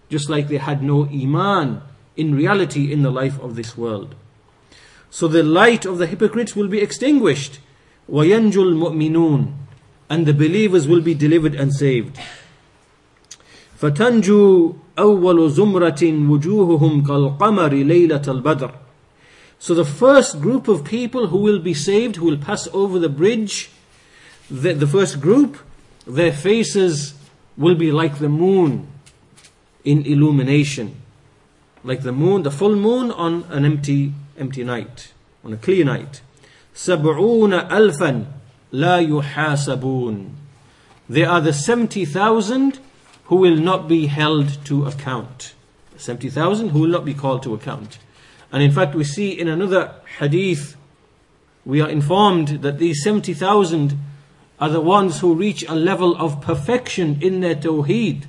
just 0.08 0.30
like 0.30 0.48
they 0.48 0.58
had 0.58 0.82
no 0.82 1.06
iman 1.06 1.82
in 2.16 2.34
reality 2.34 2.92
in 2.92 3.02
the 3.02 3.10
life 3.10 3.38
of 3.40 3.56
this 3.56 3.76
world. 3.76 4.14
So 5.11 5.27
the 5.27 5.43
light 5.43 5.85
of 5.85 5.97
the 5.97 6.07
hypocrites 6.07 6.55
will 6.55 6.67
be 6.67 6.79
extinguished. 6.79 7.59
وَيَنْجُ 8.09 8.53
الْمُؤْمِنُونَ 8.53 9.53
And 10.09 10.25
the 10.25 10.33
believers 10.33 10.87
will 10.87 11.01
be 11.01 11.13
delivered 11.13 11.55
and 11.55 11.73
saved. 11.73 12.19
فتنجو 13.81 14.75
أول 14.99 15.51
زمرة 15.51 16.29
وجوههم 16.29 17.03
كالقمر 17.03 17.73
ليلة 17.73 18.21
البدر 18.27 18.71
So 19.59 19.73
the 19.73 19.85
first 19.85 20.39
group 20.39 20.67
of 20.67 20.83
people 20.83 21.27
who 21.27 21.37
will 21.37 21.59
be 21.59 21.73
saved, 21.73 22.17
who 22.17 22.25
will 22.25 22.37
pass 22.37 22.67
over 22.73 22.99
the 22.99 23.09
bridge, 23.09 23.71
the, 24.51 24.73
the 24.73 24.85
first 24.85 25.19
group, 25.19 25.57
their 26.05 26.31
faces 26.31 27.15
will 27.57 27.73
be 27.73 27.91
like 27.91 28.19
the 28.19 28.29
moon 28.29 28.87
in 29.83 30.05
illumination. 30.05 30.95
Like 31.83 32.03
the 32.03 32.11
moon, 32.11 32.43
the 32.43 32.51
full 32.51 32.75
moon 32.75 33.09
on 33.09 33.45
an 33.49 33.65
empty, 33.65 34.13
empty 34.37 34.63
night, 34.63 35.13
on 35.43 35.53
a 35.53 35.57
clear 35.57 35.85
night. 35.85 36.21
سبعون 36.75 37.53
ألفا 37.53 38.25
لا 38.73 38.97
يحاسبون 38.99 40.29
There 41.09 41.29
are 41.29 41.41
the 41.41 41.53
70,000 41.53 42.79
who 43.25 43.37
will 43.37 43.55
not 43.55 43.87
be 43.87 44.07
held 44.07 44.63
to 44.65 44.85
account. 44.85 45.53
70,000 45.97 46.69
who 46.69 46.81
will 46.81 46.89
not 46.89 47.05
be 47.05 47.13
called 47.13 47.43
to 47.43 47.53
account. 47.53 47.97
And 48.51 48.61
in 48.61 48.71
fact, 48.71 48.93
we 48.93 49.03
see 49.03 49.31
in 49.31 49.47
another 49.47 49.95
hadith, 50.19 50.75
we 51.65 51.81
are 51.81 51.89
informed 51.89 52.61
that 52.61 52.77
these 52.77 53.03
70,000 53.03 53.97
are 54.59 54.69
the 54.69 54.81
ones 54.81 55.19
who 55.19 55.33
reach 55.33 55.63
a 55.67 55.75
level 55.75 56.15
of 56.17 56.41
perfection 56.41 57.21
in 57.21 57.41
their 57.41 57.55
tawheed. 57.55 58.25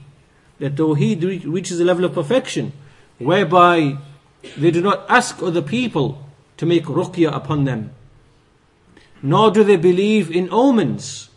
Their 0.59 0.71
tawheed 0.71 1.45
reaches 1.45 1.81
a 1.81 1.85
level 1.85 2.05
of 2.05 2.15
perfection 2.15 2.73
whereby 3.19 3.99
they 4.58 4.72
do 4.72 4.82
not 4.82 5.06
ask 5.10 5.42
other 5.42 5.62
people 5.62 6.24
to 6.58 6.66
make 6.66 6.86
ruqya 6.86 7.34
upon 7.34 7.64
them, 7.64 7.92
nor 9.22 9.52
do 9.52 9.64
they 9.64 9.78
believe 9.78 10.30
in 10.30 10.50
omens, 10.52 11.30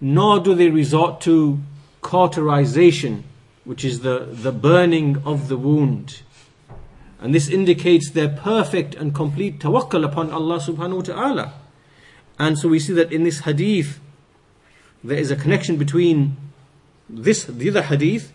nor 0.00 0.40
do 0.40 0.54
they 0.54 0.70
resort 0.70 1.20
to 1.22 1.60
cauterization, 2.00 3.24
which 3.64 3.84
is 3.84 4.00
the, 4.00 4.28
the 4.30 4.52
burning 4.52 5.22
of 5.24 5.48
the 5.48 5.56
wound. 5.56 6.22
And 7.20 7.34
this 7.34 7.48
indicates 7.48 8.10
their 8.10 8.30
perfect 8.30 8.94
and 8.94 9.14
complete 9.14 9.58
tawakkul 9.58 10.04
upon 10.04 10.30
Allah 10.30 10.58
subhanahu 10.58 10.96
wa 10.96 11.02
ta'ala. 11.02 11.54
And 12.38 12.58
so 12.58 12.68
we 12.68 12.78
see 12.78 12.94
that 12.94 13.12
in 13.12 13.24
this 13.24 13.40
hadith, 13.40 14.00
there 15.04 15.18
is 15.18 15.30
a 15.30 15.36
connection 15.36 15.76
between 15.76 16.36
this, 17.08 17.44
the 17.44 17.68
other 17.68 17.82
hadith, 17.82 18.32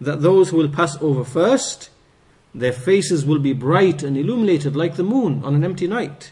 that 0.00 0.20
those 0.20 0.50
who 0.50 0.58
will 0.58 0.68
pass 0.68 1.00
over 1.00 1.24
first, 1.24 1.88
their 2.55 2.73
faces 2.73 3.25
will 3.25 3.39
be 3.39 3.53
bright 3.53 4.03
and 4.03 4.17
illuminated 4.17 4.75
like 4.75 4.95
the 4.95 5.03
moon 5.03 5.43
on 5.43 5.55
an 5.55 5.63
empty 5.63 5.87
night. 5.87 6.31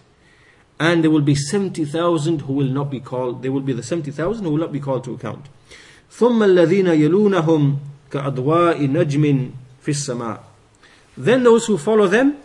And 0.80 1.04
there 1.04 1.12
will 1.12 1.22
be 1.22 1.36
70,000 1.36 2.42
who 2.42 2.54
will 2.54 2.68
not 2.68 2.90
be 2.90 3.00
called, 3.00 3.42
there 3.42 3.52
will 3.52 3.62
be 3.62 3.74
the 3.74 3.84
70,000 3.84 4.44
who 4.44 4.52
will 4.52 4.58
not 4.58 4.72
be 4.72 4.80
called 4.80 5.04
to 5.06 5.14
account. 5.14 5.48
ثم 6.12 6.44
الذين 6.44 6.88
يلونهم 6.88 7.78
كأضواء 8.12 8.88
نجم 8.88 9.52
في 9.82 9.92
السماء 9.92 10.44
Then 11.18 11.44
those 11.44 11.66
who 11.68 11.78
follow 11.78 12.08
them, 12.08 12.38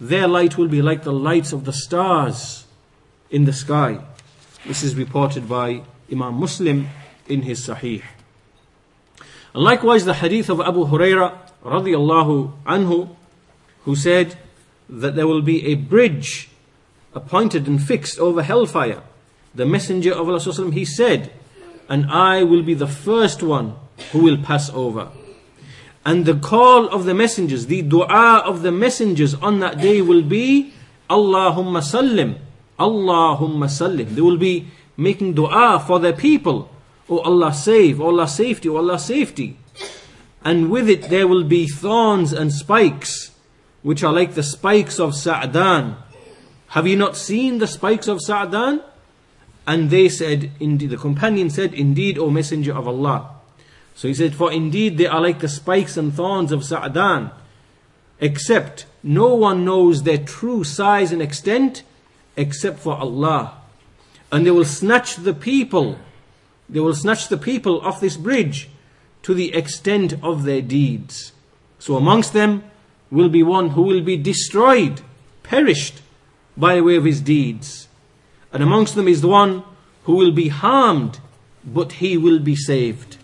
their 0.00 0.28
light 0.28 0.56
will 0.56 0.68
be 0.68 0.82
like 0.82 1.02
the 1.02 1.12
lights 1.12 1.52
of 1.52 1.64
the 1.64 1.72
stars 1.72 2.66
in 3.30 3.44
the 3.44 3.52
sky. 3.52 4.00
This 4.66 4.82
is 4.82 4.94
reported 4.94 5.48
by 5.48 5.82
Imam 6.10 6.34
Muslim 6.34 6.88
in 7.28 7.42
his 7.42 7.66
Sahih. 7.66 8.02
And 9.54 9.62
likewise 9.62 10.04
the 10.04 10.14
hadith 10.14 10.50
of 10.50 10.60
Abu 10.60 10.86
Huraira 10.86 11.41
radiallahu 11.63 12.51
anhu, 12.65 13.15
who 13.85 13.95
said 13.95 14.37
that 14.89 15.15
there 15.15 15.27
will 15.27 15.41
be 15.41 15.65
a 15.67 15.75
bridge 15.75 16.49
appointed 17.13 17.67
and 17.67 17.81
fixed 17.81 18.19
over 18.19 18.43
hellfire. 18.43 19.01
The 19.55 19.65
Messenger 19.65 20.13
of 20.13 20.27
Allah 20.27 20.71
he 20.71 20.85
said, 20.85 21.31
and 21.89 22.05
I 22.07 22.43
will 22.43 22.63
be 22.63 22.73
the 22.73 22.87
first 22.87 23.43
one 23.43 23.75
who 24.11 24.19
will 24.19 24.37
pass 24.37 24.69
over. 24.69 25.09
And 26.05 26.25
the 26.25 26.35
call 26.35 26.87
of 26.89 27.05
the 27.05 27.13
messengers, 27.13 27.67
the 27.67 27.81
dua 27.81 28.43
of 28.45 28.61
the 28.61 28.71
messengers 28.71 29.35
on 29.35 29.59
that 29.59 29.79
day 29.79 30.01
will 30.01 30.21
be 30.21 30.73
Allahumma 31.09 31.81
sallim, 31.81 32.39
Allahumma 32.79 33.67
sallim. 33.69 34.15
They 34.15 34.21
will 34.21 34.37
be 34.37 34.67
making 34.97 35.33
dua 35.35 35.83
for 35.85 35.99
their 35.99 36.13
people. 36.13 36.69
Oh 37.09 37.19
Allah 37.19 37.53
save, 37.53 38.01
oh 38.01 38.07
Allah 38.07 38.27
safety, 38.27 38.67
oh 38.69 38.77
Allah 38.77 38.99
safety. 38.99 39.57
And 40.43 40.69
with 40.69 40.89
it 40.89 41.03
there 41.09 41.27
will 41.27 41.43
be 41.43 41.67
thorns 41.67 42.33
and 42.33 42.51
spikes, 42.51 43.31
which 43.81 44.03
are 44.03 44.13
like 44.13 44.33
the 44.33 44.43
spikes 44.43 44.99
of 44.99 45.15
Sa'dan. 45.15 45.95
Have 46.69 46.87
you 46.87 46.97
not 46.97 47.15
seen 47.15 47.59
the 47.59 47.67
spikes 47.67 48.07
of 48.07 48.19
Sa'dan? 48.21 48.83
And 49.65 49.89
they 49.89 50.09
said, 50.09 50.51
indeed, 50.59 50.89
the 50.89 50.97
companion 50.97 51.49
said, 51.49 51.73
Indeed, 51.73 52.17
O 52.17 52.29
Messenger 52.29 52.73
of 52.73 52.87
Allah. 52.87 53.29
So 53.95 54.07
he 54.07 54.13
said, 54.13 54.35
For 54.35 54.51
indeed 54.51 54.97
they 54.97 55.05
are 55.05 55.21
like 55.21 55.39
the 55.39 55.47
spikes 55.47 55.95
and 55.95 56.13
thorns 56.13 56.51
of 56.51 56.65
Sa'dan, 56.65 57.31
except 58.19 58.85
no 59.01 59.33
one 59.35 59.63
knows 59.63 60.03
their 60.03 60.17
true 60.17 60.63
size 60.63 61.11
and 61.11 61.21
extent 61.21 61.83
except 62.35 62.79
for 62.79 62.95
Allah. 62.95 63.53
And 64.31 64.45
they 64.45 64.51
will 64.51 64.65
snatch 64.65 65.15
the 65.15 65.33
people, 65.33 65.99
they 66.67 66.79
will 66.79 66.95
snatch 66.95 67.27
the 67.27 67.37
people 67.37 67.79
off 67.81 68.01
this 68.01 68.17
bridge 68.17 68.69
to 69.23 69.33
the 69.33 69.53
extent 69.53 70.13
of 70.21 70.43
their 70.43 70.61
deeds. 70.61 71.31
So 71.79 71.95
amongst 71.95 72.33
them 72.33 72.63
will 73.09 73.29
be 73.29 73.43
one 73.43 73.69
who 73.69 73.81
will 73.81 74.01
be 74.01 74.17
destroyed, 74.17 75.01
perished 75.43 76.01
by 76.55 76.79
way 76.81 76.95
of 76.95 77.05
his 77.05 77.21
deeds. 77.21 77.87
And 78.51 78.61
amongst 78.61 78.95
them 78.95 79.07
is 79.07 79.21
the 79.21 79.27
one 79.27 79.63
who 80.03 80.15
will 80.15 80.31
be 80.31 80.49
harmed, 80.49 81.19
but 81.65 81.93
he 81.93 82.17
will 82.17 82.39
be 82.39 82.55
saved. 82.55 83.17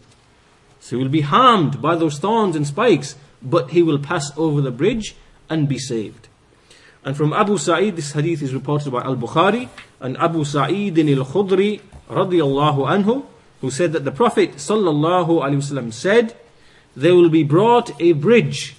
So 0.79 0.97
he 0.97 1.03
will 1.03 1.11
be 1.11 1.21
harmed 1.21 1.81
by 1.81 1.95
those 1.95 2.19
thorns 2.19 2.55
and 2.55 2.65
spikes, 2.65 3.15
but 3.41 3.71
he 3.71 3.83
will 3.83 3.99
pass 3.99 4.31
over 4.37 4.61
the 4.61 4.71
bridge 4.71 5.15
and 5.49 5.67
be 5.67 5.77
saved. 5.77 6.27
And 7.03 7.15
from 7.15 7.31
Abu 7.33 7.57
Sa'id, 7.57 7.95
this 7.95 8.11
hadith 8.11 8.41
is 8.41 8.53
reported 8.53 8.91
by 8.91 9.01
Al 9.03 9.15
Bukhari 9.15 9.69
and 9.99 10.17
Abu 10.17 10.43
Sa'id 10.43 10.97
al 10.97 11.25
Khudri 11.25 11.81
radiallahu 12.09 12.87
anhu, 12.87 13.25
who 13.61 13.69
said 13.69 13.93
that 13.93 14.05
the 14.05 14.11
Prophet 14.11 14.53
wasallam 14.53 15.93
said, 15.93 16.35
There 16.95 17.15
will 17.15 17.29
be 17.29 17.43
brought 17.43 17.99
a 18.01 18.13
bridge, 18.13 18.75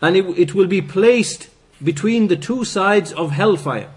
and 0.00 0.16
it, 0.16 0.24
it 0.38 0.54
will 0.54 0.66
be 0.66 0.82
placed 0.82 1.48
between 1.82 2.28
the 2.28 2.36
two 2.36 2.64
sides 2.64 3.12
of 3.12 3.32
hellfire. 3.32 3.90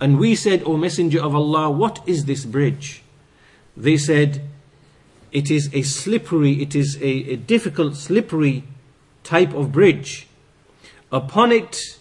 And 0.00 0.18
we 0.18 0.34
said, 0.34 0.62
O 0.64 0.76
Messenger 0.76 1.22
of 1.22 1.34
Allah, 1.34 1.70
what 1.70 2.02
is 2.06 2.26
this 2.26 2.44
bridge? 2.44 3.02
They 3.76 3.96
said, 3.96 4.42
it 5.34 5.50
is 5.50 5.68
a 5.72 5.82
slippery, 5.82 6.62
it 6.62 6.76
is 6.76 6.96
a, 7.02 7.32
a 7.32 7.36
difficult, 7.36 7.96
slippery 7.96 8.62
type 9.24 9.52
of 9.52 9.72
bridge. 9.72 10.28
Upon 11.10 11.50
it, 11.50 11.98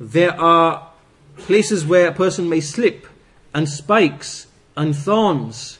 there 0.00 0.38
are 0.40 0.88
places 1.36 1.84
where 1.84 2.08
a 2.08 2.12
person 2.12 2.48
may 2.48 2.60
slip, 2.60 3.06
and 3.52 3.68
spikes, 3.68 4.46
and 4.78 4.96
thorns, 4.96 5.78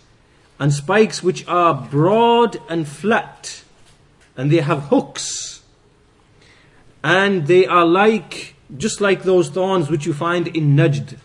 and 0.61 0.73
spikes 0.73 1.21
which 1.21 1.45
are 1.49 1.75
broad 1.75 2.59
and 2.69 2.87
flat, 2.87 3.65
and 4.37 4.53
they 4.53 4.61
have 4.61 4.85
hooks, 4.85 5.63
and 7.03 7.49
they 7.49 7.67
are 7.67 7.85
like, 7.85 8.55
just 8.77 9.01
like 9.01 9.25
those 9.25 9.49
thorns 9.49 9.91
which 9.91 10.07
you 10.07 10.13
find 10.13 10.47
in 10.47 10.77
Najd 10.77 11.17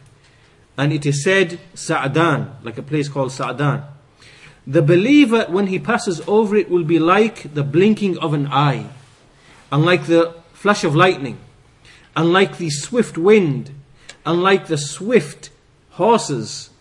and 0.77 0.91
it 0.91 1.05
is 1.05 1.23
said 1.23 1.59
Sa'dan, 1.73 2.51
like 2.63 2.77
a 2.77 2.83
place 2.83 3.07
called 3.07 3.31
Sa'dan. 3.31 3.83
The 4.67 4.81
believer, 4.81 5.45
when 5.47 5.67
he 5.67 5.79
passes 5.79 6.21
over 6.27 6.55
it, 6.55 6.69
will 6.69 6.83
be 6.83 6.99
like 6.99 7.53
the 7.53 7.63
blinking 7.63 8.17
of 8.17 8.33
an 8.33 8.47
eye, 8.47 8.87
unlike 9.71 10.07
the 10.07 10.35
flash 10.53 10.83
of 10.83 10.95
lightning, 10.95 11.37
unlike 12.15 12.57
the 12.57 12.69
swift 12.69 13.17
wind, 13.17 13.71
unlike 14.25 14.67
the 14.67 14.77
swift 14.77 15.49
horses, 15.91 16.71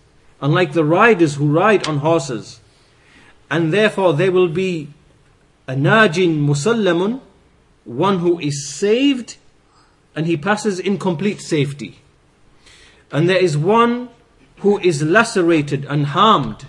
unlike 0.45 0.75
the 0.75 0.85
riders 0.85 1.37
who 1.37 1.51
ride 1.51 1.89
on 1.89 2.01
horses. 2.01 2.61
And 3.51 3.73
therefore 3.73 4.13
there 4.13 4.31
will 4.31 4.49
be 4.49 4.91
a 5.67 5.73
najin 5.73 6.45
musallamun, 6.47 7.23
one 7.85 8.19
who 8.19 8.39
is 8.39 8.69
saved, 8.69 9.39
and 10.15 10.27
he 10.27 10.37
passes 10.37 10.79
in 10.79 10.99
complete 10.99 11.41
safety. 11.41 12.03
And 13.11 13.27
there 13.27 13.43
is 13.43 13.57
one 13.57 14.11
who 14.59 14.79
is 14.81 15.03
lacerated 15.03 15.87
and 15.87 16.07
harmed. 16.07 16.67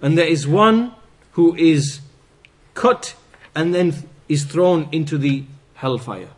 And 0.00 0.16
there 0.16 0.26
is 0.26 0.48
one 0.48 0.94
who 1.32 1.54
is 1.56 2.00
cut 2.72 3.14
and 3.54 3.74
then 3.74 4.08
is 4.26 4.44
thrown 4.44 4.88
into 4.90 5.18
the 5.18 5.44
hellfire. 5.74 6.30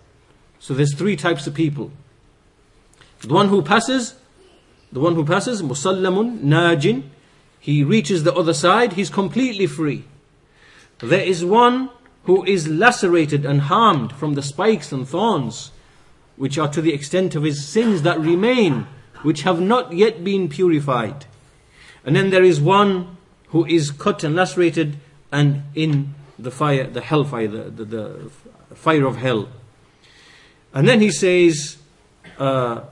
So 0.59 0.75
there's 0.75 0.95
three 0.95 1.15
types 1.15 1.47
of 1.47 1.55
people. 1.55 1.93
The 3.21 3.33
one 3.33 3.47
who 3.47 3.63
passes, 3.63 4.15
the 4.93 5.01
one 5.01 5.15
who 5.15 5.25
passes, 5.25 5.63
musallamun, 5.63 6.41
najin, 6.43 7.05
he 7.59 7.83
reaches 7.83 8.25
the 8.25 8.35
other 8.35 8.53
side, 8.53 8.93
he's 8.93 9.09
completely 9.09 9.67
free. 9.67 10.05
There 10.99 11.21
is 11.21 11.45
one 11.45 11.91
who 12.25 12.45
is 12.45 12.69
lacerated 12.69 13.45
and 13.45 13.63
harmed 13.63 14.13
from 14.13 14.35
the 14.35 14.43
spikes 14.43 14.93
and 14.93 15.09
thorns, 15.09 15.73
which 16.37 16.59
are 16.59 16.69
to 16.69 16.81
the 16.81 16.93
extent 16.93 17.35
of 17.35 17.43
his 17.43 17.67
sins 17.67 18.03
that 18.03 18.21
remain, 18.21 18.87
which 19.23 19.43
have 19.43 19.61
not 19.61 19.93
yet 19.93 20.23
been 20.23 20.49
purified. 20.49 21.27
And 22.05 22.15
then 22.15 22.31
there 22.31 22.45
is 22.45 22.61
one 22.61 23.17
who 23.49 23.65
is 23.67 23.91
cut 23.91 24.25
and 24.25 24.35
lacerated 24.35 24.97
and 25.31 25.63
in 25.75 26.15
the 26.39 26.51
fire, 26.51 26.87
the 26.87 27.01
hellfire, 27.01 27.49
the, 27.49 27.71
the, 27.71 27.85
the 27.85 28.31
fire 28.75 29.07
of 29.07 29.17
hell. 29.17 29.49
And 30.75 30.89
then 30.89 31.01
he 31.01 31.11
says, 31.11 31.79
uh, 32.39 32.83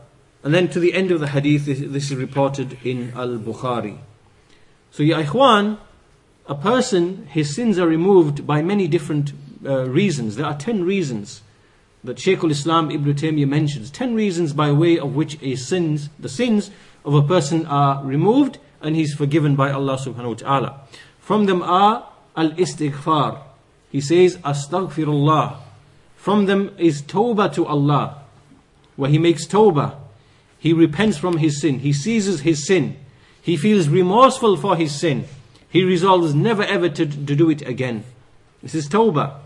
and 0.43 0.55
then 0.55 0.69
to 0.69 0.81
the 0.81 0.95
end 0.95 1.11
of 1.11 1.21
the 1.21 1.29
hadith, 1.29 1.67
this, 1.67 2.11
is 2.11 2.15
reported 2.15 2.79
in 2.85 3.13
Al 3.15 3.39
Bukhari. 3.39 3.99
So, 4.91 5.03
ya 5.03 5.23
ikhwan, 5.23 5.79
a 6.47 6.55
person, 6.55 7.27
his 7.27 7.55
sins 7.55 7.79
are 7.79 7.87
removed 7.87 8.47
by 8.47 8.63
many 8.63 8.89
different 8.89 9.33
uh, 9.65 9.89
reasons. 9.89 10.37
There 10.37 10.47
are 10.47 10.57
ten 10.57 10.85
reasons 10.85 11.43
that 12.03 12.19
Shaykh 12.19 12.43
al-Islam 12.43 12.91
Ibn 12.91 13.15
Taymiyyah 13.15 13.49
mentions. 13.49 13.91
Ten 13.91 14.15
reasons 14.15 14.53
by 14.53 14.73
way 14.73 14.99
of 14.99 15.15
which 15.15 15.41
a 15.43 15.55
sins, 15.57 16.09
the 16.19 16.29
sins 16.31 16.71
of 17.05 17.15
a 17.15 17.23
person 17.23 17.67
are 17.67 18.03
removed 18.03 18.59
and 18.81 18.97
he's 18.97 19.15
forgiven 19.15 19.55
by 19.57 19.71
Allah 19.71 19.99
subhanahu 19.99 20.29
wa 20.29 20.35
ta'ala. 20.35 20.81
From 21.19 21.45
them 21.45 21.63
are 21.63 22.09
al-istighfar. 22.35 23.43
He 23.91 24.01
says, 24.01 24.39
astaghfirullah. 24.39 25.59
From 26.17 26.47
them 26.47 26.75
is 26.79 27.03
tawbah 27.03 27.53
to 27.55 27.67
Allah, 27.67 28.23
where 28.97 29.11
he 29.11 29.19
makes 29.19 29.47
tawbah. 29.47 30.00
He 30.61 30.75
repents 30.75 31.17
from 31.17 31.39
his 31.39 31.61
sin. 31.61 31.79
He 31.79 31.93
seizes 31.93 32.43
his 32.43 32.67
sin. 32.67 32.99
He 33.41 33.57
feels 33.57 33.89
remorseful 33.89 34.59
for 34.59 34.77
his 34.77 34.95
sin. 34.95 35.25
He 35.71 35.83
resolves 35.83 36.35
never 36.35 36.63
ever 36.63 36.91
to, 36.91 37.07
to 37.07 37.35
do 37.35 37.49
it 37.49 37.63
again. 37.63 38.05
This 38.63 38.75
is 38.75 38.87
tawbah. 38.87 39.39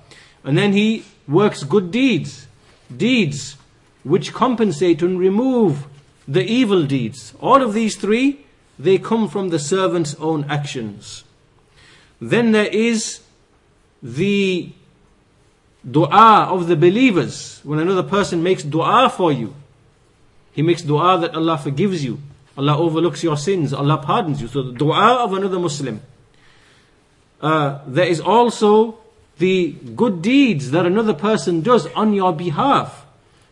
And 0.42 0.58
then 0.58 0.72
he 0.72 1.04
works 1.28 1.62
good 1.62 1.92
deeds. 1.92 2.48
Deeds 2.94 3.56
which 4.02 4.34
compensate 4.34 5.02
and 5.02 5.18
remove 5.18 5.86
the 6.26 6.44
evil 6.44 6.84
deeds. 6.84 7.32
All 7.40 7.62
of 7.62 7.74
these 7.74 7.96
three, 7.96 8.44
they 8.76 8.98
come 8.98 9.28
from 9.28 9.50
the 9.50 9.60
servant's 9.60 10.16
own 10.16 10.44
actions. 10.50 11.22
Then 12.20 12.50
there 12.50 12.66
is 12.66 13.20
the 14.02 14.72
dua 15.88 16.48
of 16.50 16.66
the 16.66 16.76
believers. 16.76 17.60
When 17.62 17.78
another 17.78 18.02
person 18.02 18.42
makes 18.42 18.64
dua 18.64 19.12
for 19.14 19.30
you, 19.30 19.54
he 20.54 20.62
makes 20.62 20.82
dua 20.82 21.18
that 21.18 21.34
Allah 21.34 21.58
forgives 21.58 22.04
you. 22.04 22.20
Allah 22.56 22.78
overlooks 22.78 23.22
your 23.24 23.36
sins. 23.36 23.72
Allah 23.72 23.98
pardons 23.98 24.40
you. 24.40 24.48
So 24.48 24.62
the 24.62 24.72
dua 24.72 25.16
of 25.16 25.32
another 25.32 25.58
Muslim. 25.58 26.00
Uh, 27.40 27.80
there 27.86 28.06
is 28.06 28.20
also 28.20 28.98
the 29.38 29.72
good 29.96 30.22
deeds 30.22 30.70
that 30.70 30.86
another 30.86 31.12
person 31.12 31.60
does 31.60 31.86
on 31.88 32.14
your 32.14 32.32
behalf. 32.32 33.04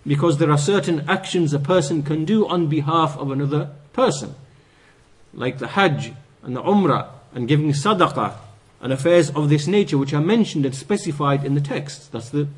Because 0.06 0.38
there 0.38 0.50
are 0.50 0.58
certain 0.58 1.08
actions 1.08 1.52
a 1.52 1.58
person 1.58 2.02
can 2.02 2.24
do 2.24 2.46
on 2.46 2.68
behalf 2.68 3.16
of 3.18 3.30
another 3.30 3.70
person. 3.92 4.34
Like 5.34 5.58
the 5.58 5.68
Hajj 5.68 6.12
and 6.42 6.54
the 6.56 6.62
Umrah 6.62 7.08
and 7.34 7.48
giving 7.48 7.70
sadaqah 7.72 8.34
and 8.80 8.92
affairs 8.92 9.30
of 9.30 9.48
this 9.48 9.66
nature 9.66 9.98
which 9.98 10.12
are 10.12 10.20
mentioned 10.20 10.66
and 10.66 10.74
specified 10.74 11.44
in 11.44 11.54
the 11.54 11.60
text. 11.60 12.12
That's 12.12 12.30
the 12.30 12.48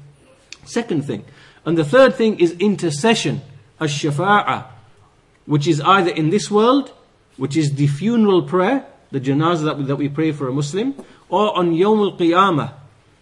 second 0.65 1.05
thing. 1.05 1.25
And 1.65 1.79
the 1.79 1.85
third 1.85 2.15
thing 2.15 2.39
is 2.41 2.53
intercession, 2.53 3.41
ash-shafa'ah, 3.81 4.67
which 5.47 5.67
is 5.67 5.81
either 5.81 6.11
in 6.11 6.31
this 6.31 6.51
world, 6.51 6.93
which 7.37 7.57
is 7.57 7.75
the 7.75 7.87
funeral 7.87 8.43
prayer, 8.43 8.87
the 9.11 9.21
janazah 9.21 9.65
that 9.65 9.79
we, 9.79 9.85
that 9.85 9.97
we 9.97 10.09
pray 10.09 10.33
for 10.33 10.49
a 10.49 10.53
Muslim, 10.53 10.95
or 11.29 11.57
on 11.57 11.73
Yawm 11.73 12.13
al-Qiyamah, 12.13 12.73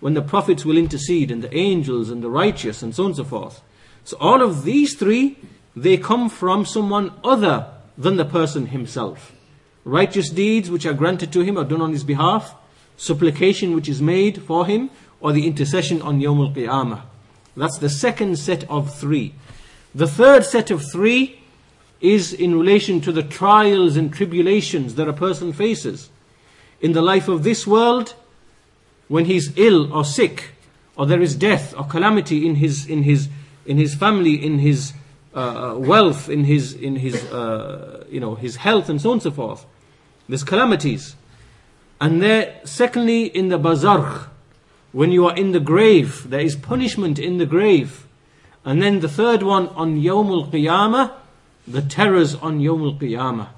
when 0.00 0.14
the 0.14 0.22
prophets 0.22 0.64
will 0.64 0.76
intercede, 0.76 1.30
and 1.30 1.42
the 1.42 1.56
angels, 1.56 2.10
and 2.10 2.22
the 2.22 2.30
righteous, 2.30 2.82
and 2.82 2.94
so 2.94 3.04
on 3.04 3.10
and 3.10 3.16
so 3.16 3.24
forth. 3.24 3.62
So 4.04 4.16
all 4.18 4.42
of 4.42 4.64
these 4.64 4.94
three, 4.94 5.38
they 5.76 5.96
come 5.96 6.28
from 6.28 6.66
someone 6.66 7.12
other 7.22 7.68
than 7.96 8.16
the 8.16 8.24
person 8.24 8.66
himself. 8.66 9.32
Righteous 9.84 10.28
deeds 10.30 10.70
which 10.70 10.86
are 10.86 10.92
granted 10.92 11.32
to 11.32 11.40
him 11.40 11.56
are 11.56 11.64
done 11.64 11.80
on 11.80 11.92
his 11.92 12.04
behalf, 12.04 12.54
supplication 12.96 13.74
which 13.74 13.88
is 13.88 14.02
made 14.02 14.42
for 14.42 14.66
him, 14.66 14.90
or 15.20 15.32
the 15.32 15.46
intercession 15.46 16.02
on 16.02 16.20
Yawm 16.20 16.40
al-Qiyamah. 16.48 17.02
That's 17.56 17.78
the 17.78 17.90
second 17.90 18.38
set 18.38 18.68
of 18.70 18.94
three. 18.94 19.34
The 19.94 20.06
third 20.06 20.44
set 20.44 20.70
of 20.70 20.82
three 20.90 21.42
is 22.00 22.32
in 22.32 22.58
relation 22.58 23.00
to 23.02 23.12
the 23.12 23.22
trials 23.22 23.96
and 23.96 24.12
tribulations 24.12 24.96
that 24.96 25.08
a 25.08 25.12
person 25.12 25.52
faces 25.52 26.10
in 26.80 26.92
the 26.92 27.02
life 27.02 27.28
of 27.28 27.44
this 27.44 27.66
world 27.66 28.14
when 29.08 29.26
he's 29.26 29.56
ill 29.56 29.92
or 29.92 30.04
sick 30.04 30.50
or 30.96 31.06
there 31.06 31.22
is 31.22 31.36
death 31.36 31.74
or 31.76 31.84
calamity 31.84 32.46
in 32.46 32.56
his 32.56 32.86
in 32.86 33.04
his 33.04 33.28
in 33.64 33.78
his 33.78 33.94
family 33.94 34.34
in 34.34 34.58
his 34.58 34.92
uh, 35.34 35.74
wealth 35.76 36.28
in 36.28 36.44
his 36.44 36.72
in 36.72 36.96
his 36.96 37.24
uh, 37.30 38.04
you 38.10 38.20
know 38.20 38.34
his 38.34 38.56
health 38.56 38.88
and 38.88 39.00
so 39.00 39.10
on 39.10 39.14
and 39.14 39.22
so 39.22 39.30
forth. 39.30 39.64
There's 40.28 40.44
calamities. 40.44 41.16
And 42.00 42.20
there 42.20 42.60
secondly 42.64 43.26
in 43.26 43.48
the 43.48 43.58
barzakh 43.58 44.28
when 44.90 45.12
you 45.12 45.26
are 45.26 45.36
in 45.36 45.52
the 45.52 45.60
grave 45.60 46.28
there 46.28 46.40
is 46.40 46.56
punishment 46.56 47.18
in 47.18 47.38
the 47.38 47.46
grave 47.46 48.06
and 48.64 48.82
then 48.82 49.00
the 49.00 49.08
third 49.08 49.42
one 49.42 49.68
on 49.68 50.00
yawmul 50.00 50.50
qiyamah 50.50 51.12
the 51.66 51.82
terrors 51.82 52.34
on 52.36 52.60
yawmul 52.60 52.98
qiyamah 52.98 53.48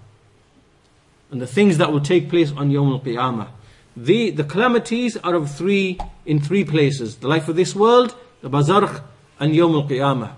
and 1.34 1.42
the 1.42 1.48
things 1.48 1.78
that 1.78 1.90
will 1.90 2.00
take 2.00 2.30
place 2.30 2.52
on 2.52 2.70
Yawm 2.70 2.92
al-Qiyamah. 2.92 3.48
The, 3.96 4.30
the 4.30 4.44
calamities 4.44 5.16
are 5.16 5.34
of 5.34 5.50
three, 5.50 5.98
in 6.24 6.40
three 6.40 6.64
places. 6.64 7.16
The 7.16 7.26
life 7.26 7.48
of 7.48 7.56
this 7.56 7.74
world, 7.74 8.14
the 8.40 8.48
Barzakh, 8.48 9.02
and 9.40 9.52
Yawm 9.52 9.74
al-Qiyamah. 9.74 10.30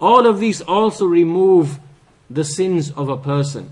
All 0.00 0.26
of 0.26 0.40
these 0.40 0.62
also 0.62 1.04
remove 1.04 1.78
the 2.30 2.44
sins 2.44 2.90
of 2.92 3.10
a 3.10 3.18
person. 3.18 3.68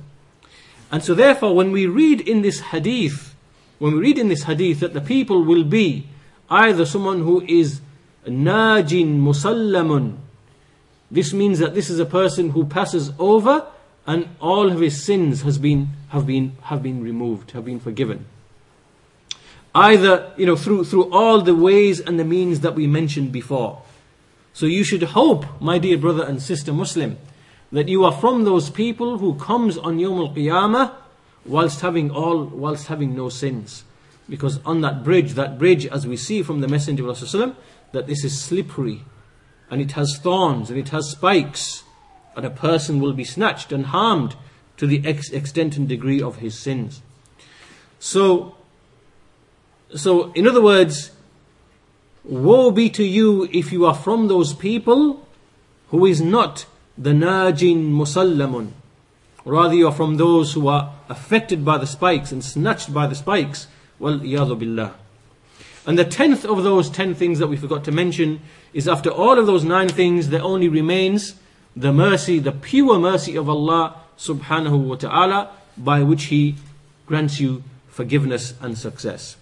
And 0.93 1.03
so 1.03 1.15
therefore, 1.15 1.55
when 1.55 1.73
we 1.73 1.87
read 1.87 2.21
in 2.21 2.43
this 2.43 2.61
hadith, 2.61 3.35
when 3.79 3.95
we 3.95 4.01
read 4.01 4.19
in 4.19 4.29
this 4.29 4.43
hadith 4.43 4.81
that 4.81 4.93
the 4.93 5.01
people 5.01 5.45
will 5.45 5.65
be 5.65 6.07
either 6.51 6.85
someone 6.85 7.23
who 7.23 7.41
is 7.41 7.81
najin 8.27 9.19
musallamun, 9.19 10.19
this 11.11 11.33
means 11.33 11.59
that 11.59 11.75
this 11.75 11.91
is 11.91 11.99
a 11.99 12.07
person 12.07 12.51
who 12.51 12.65
passes 12.65 13.13
over 13.19 13.67
and 14.07 14.29
all 14.41 14.71
of 14.71 14.81
his 14.81 15.03
sins 15.03 15.43
has 15.43 15.59
been, 15.59 15.89
have, 16.09 16.27
been, 16.27 16.57
have 16.63 16.83
been 16.83 17.03
removed, 17.03 17.53
have 17.53 17.65
been 17.65 17.81
forgiven. 17.81 18.27
Either, 19.75 20.33
you 20.37 20.47
know, 20.47 20.57
through, 20.57 20.85
through 20.85 21.13
all 21.13 21.43
the 21.43 21.55
ways 21.55 22.01
and 22.01 22.19
the 22.19 22.25
means 22.25 22.61
that 22.61 22.75
we 22.75 22.87
mentioned 22.87 23.33
before. 23.33 23.83
So 24.53 24.65
you 24.65 24.85
should 24.85 25.03
hope, 25.03 25.61
my 25.61 25.79
dear 25.79 25.99
brother 25.99 26.25
and 26.25 26.41
sister 26.41 26.73
Muslim, 26.73 27.19
that 27.73 27.89
you 27.89 28.05
are 28.05 28.13
from 28.13 28.45
those 28.45 28.71
people 28.71 29.19
who 29.19 29.35
comes 29.35 29.77
on 29.77 29.99
Yom 29.99 30.19
Al-Qiyamah 30.19 30.93
whilst 31.45 31.81
having 31.81 32.11
all, 32.11 32.45
whilst 32.45 32.87
having 32.87 33.15
no 33.15 33.29
sins. 33.29 33.85
Because 34.29 34.61
on 34.65 34.81
that 34.81 35.05
bridge, 35.05 35.35
that 35.35 35.59
bridge, 35.59 35.87
as 35.87 36.07
we 36.07 36.17
see 36.17 36.43
from 36.43 36.61
the 36.61 36.69
Messenger 36.69 37.09
of 37.09 37.35
Allah, 37.35 37.55
that 37.93 38.07
this 38.07 38.25
is 38.25 38.41
slippery, 38.41 39.05
and 39.71 39.81
it 39.81 39.93
has 39.93 40.19
thorns, 40.19 40.71
and 40.71 40.79
it 40.79 40.91
has 40.91 41.11
spikes, 41.11 41.85
and 42.35 42.45
a 42.45 42.51
person 42.51 43.01
will 43.01 43.13
be 43.13 43.25
snatched 43.25 43.73
and 43.73 43.87
harmed 43.87 44.37
to 44.77 44.87
the 44.87 45.03
ex- 45.05 45.31
extent 45.31 45.77
and 45.77 45.89
degree 45.89 46.21
of 46.21 46.37
his 46.37 46.59
sins. 46.59 47.03
So, 47.99 48.57
so 49.95 50.33
in 50.33 50.47
other 50.47 50.63
words, 50.63 51.11
woe 52.25 52.71
be 52.71 52.91
to 52.91 53.05
you 53.05 53.49
if 53.53 53.73
you 53.73 53.87
are 53.87 53.95
from 53.95 54.29
those 54.29 54.53
people 54.53 55.27
who 55.89 56.05
is 56.05 56.21
not 56.21 56.67
the 56.99 57.11
najin 57.11 57.93
musallamun. 57.93 58.73
Rather, 59.45 59.75
you 59.75 59.87
are 59.87 59.95
from 59.95 60.17
those 60.17 60.55
who 60.55 60.67
are 60.67 60.93
affected 61.09 61.65
by 61.65 61.79
the 61.79 61.87
spikes 61.87 62.33
and 62.33 62.45
snatched 62.45 62.93
by 62.93 63.07
the 63.07 63.15
spikes. 63.15 63.69
Well, 63.99 64.19
billah. 64.19 64.95
And 65.87 65.99
the 65.99 66.05
tenth 66.05 66.45
of 66.45 66.65
those 66.65 66.91
ten 66.91 67.15
things 67.15 67.39
that 67.39 67.47
we 67.47 67.57
forgot 67.57 67.85
to 67.85 67.93
mention 67.93 68.41
is 68.75 68.89
after 68.89 69.11
all 69.11 69.39
of 69.39 69.47
those 69.47 69.65
nine 69.65 69.89
things, 69.89 70.29
there 70.29 70.43
only 70.43 70.69
remains 70.69 71.37
the 71.77 71.93
mercy, 71.93 72.39
the 72.41 72.53
pure 72.53 72.99
mercy 72.99 73.37
of 73.37 73.49
Allah 73.49 73.97
subhanahu 74.19 74.89
wa 74.89 74.97
ta'ala, 74.97 75.51
by 75.79 76.03
which 76.03 76.25
He 76.25 76.57
grants 77.07 77.39
you 77.39 77.63
forgiveness 77.89 78.55
and 78.61 78.77
success. 78.77 79.37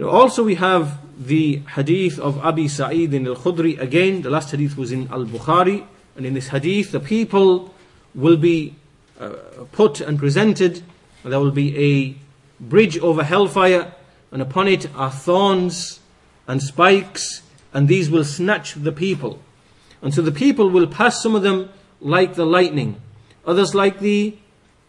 Also 0.00 0.44
we 0.44 0.54
have 0.54 0.98
the 1.18 1.62
hadith 1.74 2.18
of 2.18 2.38
Abi 2.38 2.68
Sa'id 2.68 3.12
in 3.12 3.26
al-Khudri. 3.26 3.78
Again, 3.78 4.22
the 4.22 4.30
last 4.30 4.50
hadith 4.50 4.76
was 4.76 4.92
in 4.92 5.08
Al-Bukhari. 5.08 5.86
And 6.16 6.24
in 6.24 6.34
this 6.34 6.48
hadith, 6.48 6.92
the 6.92 7.00
people 7.00 7.74
will 8.14 8.36
be 8.36 8.74
uh, 9.20 9.30
put 9.72 10.00
and 10.00 10.18
presented. 10.18 10.82
There 11.22 11.38
will 11.38 11.50
be 11.50 11.76
a 11.78 12.14
bridge 12.62 12.98
over 12.98 13.22
hellfire. 13.22 13.92
And 14.30 14.40
upon 14.40 14.68
it 14.68 14.88
are 14.94 15.10
thorns 15.10 16.00
and 16.46 16.62
spikes. 16.62 17.42
And 17.72 17.88
these 17.88 18.10
will 18.10 18.24
snatch 18.24 18.74
the 18.74 18.92
people. 18.92 19.40
And 20.02 20.14
so 20.14 20.22
the 20.22 20.32
people 20.32 20.70
will 20.70 20.86
pass 20.86 21.22
some 21.22 21.34
of 21.34 21.42
them 21.42 21.70
like 22.00 22.34
the 22.34 22.46
lightning, 22.46 23.00
others 23.46 23.74
like 23.74 24.00
the 24.00 24.36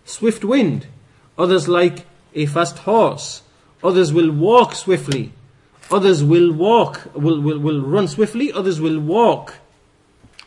swift 0.06 0.44
wind, 0.44 0.88
others 1.38 1.68
like 1.68 2.06
a 2.34 2.46
fast 2.46 2.80
horse, 2.80 3.44
others 3.84 4.14
will 4.14 4.32
walk 4.32 4.74
swiftly, 4.74 5.34
others 5.90 6.24
will 6.24 6.54
walk, 6.54 7.12
will, 7.14 7.42
will, 7.42 7.60
will 7.60 7.82
run 7.82 8.08
swiftly, 8.08 8.52
others 8.54 8.80
will 8.80 9.00
walk 9.00 9.56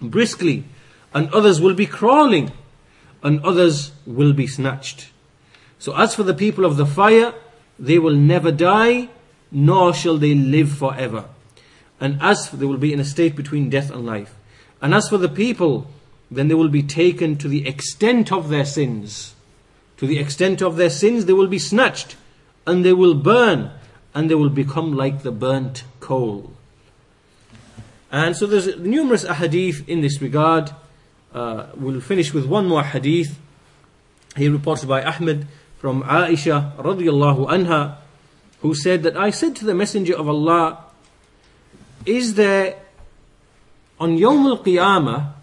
briskly, 0.00 0.64
and 1.12 1.32
others 1.34 1.60
will 1.60 1.74
be 1.74 1.86
crawling, 1.86 2.50
and 3.22 3.44
others 3.44 3.92
will 4.06 4.32
be 4.32 4.46
snatched. 4.46 5.10
So 5.78 5.94
as 5.96 6.14
for 6.14 6.22
the 6.22 6.34
people 6.34 6.64
of 6.64 6.76
the 6.76 6.86
fire, 6.86 7.34
they 7.78 7.98
will 7.98 8.14
never 8.14 8.52
die, 8.52 9.08
nor 9.50 9.94
shall 9.94 10.18
they 10.18 10.34
live 10.34 10.70
forever. 10.70 11.26
And 12.00 12.20
as 12.20 12.48
for, 12.48 12.56
they 12.56 12.66
will 12.66 12.76
be 12.76 12.92
in 12.92 13.00
a 13.00 13.04
state 13.04 13.36
between 13.36 13.70
death 13.70 13.90
and 13.90 14.04
life. 14.04 14.34
And 14.82 14.94
as 14.94 15.08
for 15.08 15.18
the 15.18 15.28
people, 15.28 15.86
then 16.30 16.48
they 16.48 16.54
will 16.54 16.68
be 16.68 16.82
taken 16.82 17.36
to 17.38 17.48
the 17.48 17.66
extent 17.66 18.32
of 18.32 18.48
their 18.48 18.64
sins. 18.64 19.34
To 19.98 20.06
the 20.06 20.18
extent 20.18 20.60
of 20.60 20.76
their 20.76 20.90
sins, 20.90 21.26
they 21.26 21.32
will 21.32 21.46
be 21.46 21.58
snatched, 21.58 22.16
and 22.66 22.84
they 22.84 22.92
will 22.92 23.14
burn, 23.14 23.70
and 24.14 24.28
they 24.28 24.34
will 24.34 24.50
become 24.50 24.92
like 24.94 25.22
the 25.22 25.32
burnt 25.32 25.84
coal. 26.00 26.52
And 28.10 28.36
so 28.36 28.46
there's 28.46 28.76
numerous 28.78 29.24
ahadith 29.24 29.88
in 29.88 30.00
this 30.00 30.20
regard. 30.20 30.70
Uh, 31.32 31.66
we'll 31.74 32.00
finish 32.00 32.32
with 32.32 32.46
one 32.46 32.66
more 32.66 32.82
hadith. 32.82 33.38
He 34.36 34.48
reported 34.48 34.88
by 34.88 35.02
Ahmed 35.02 35.46
from 35.84 36.02
Aisha 36.04 36.74
radiallahu 36.76 37.46
anha, 37.46 37.96
who 38.62 38.74
said 38.74 39.02
that 39.02 39.18
I 39.18 39.28
said 39.28 39.54
to 39.56 39.66
the 39.66 39.74
Messenger 39.74 40.16
of 40.16 40.26
Allah, 40.26 40.82
Is 42.06 42.36
there 42.36 42.76
on 44.00 44.16
Yawm 44.16 44.46
al 44.46 44.64
Qiyamah, 44.64 45.34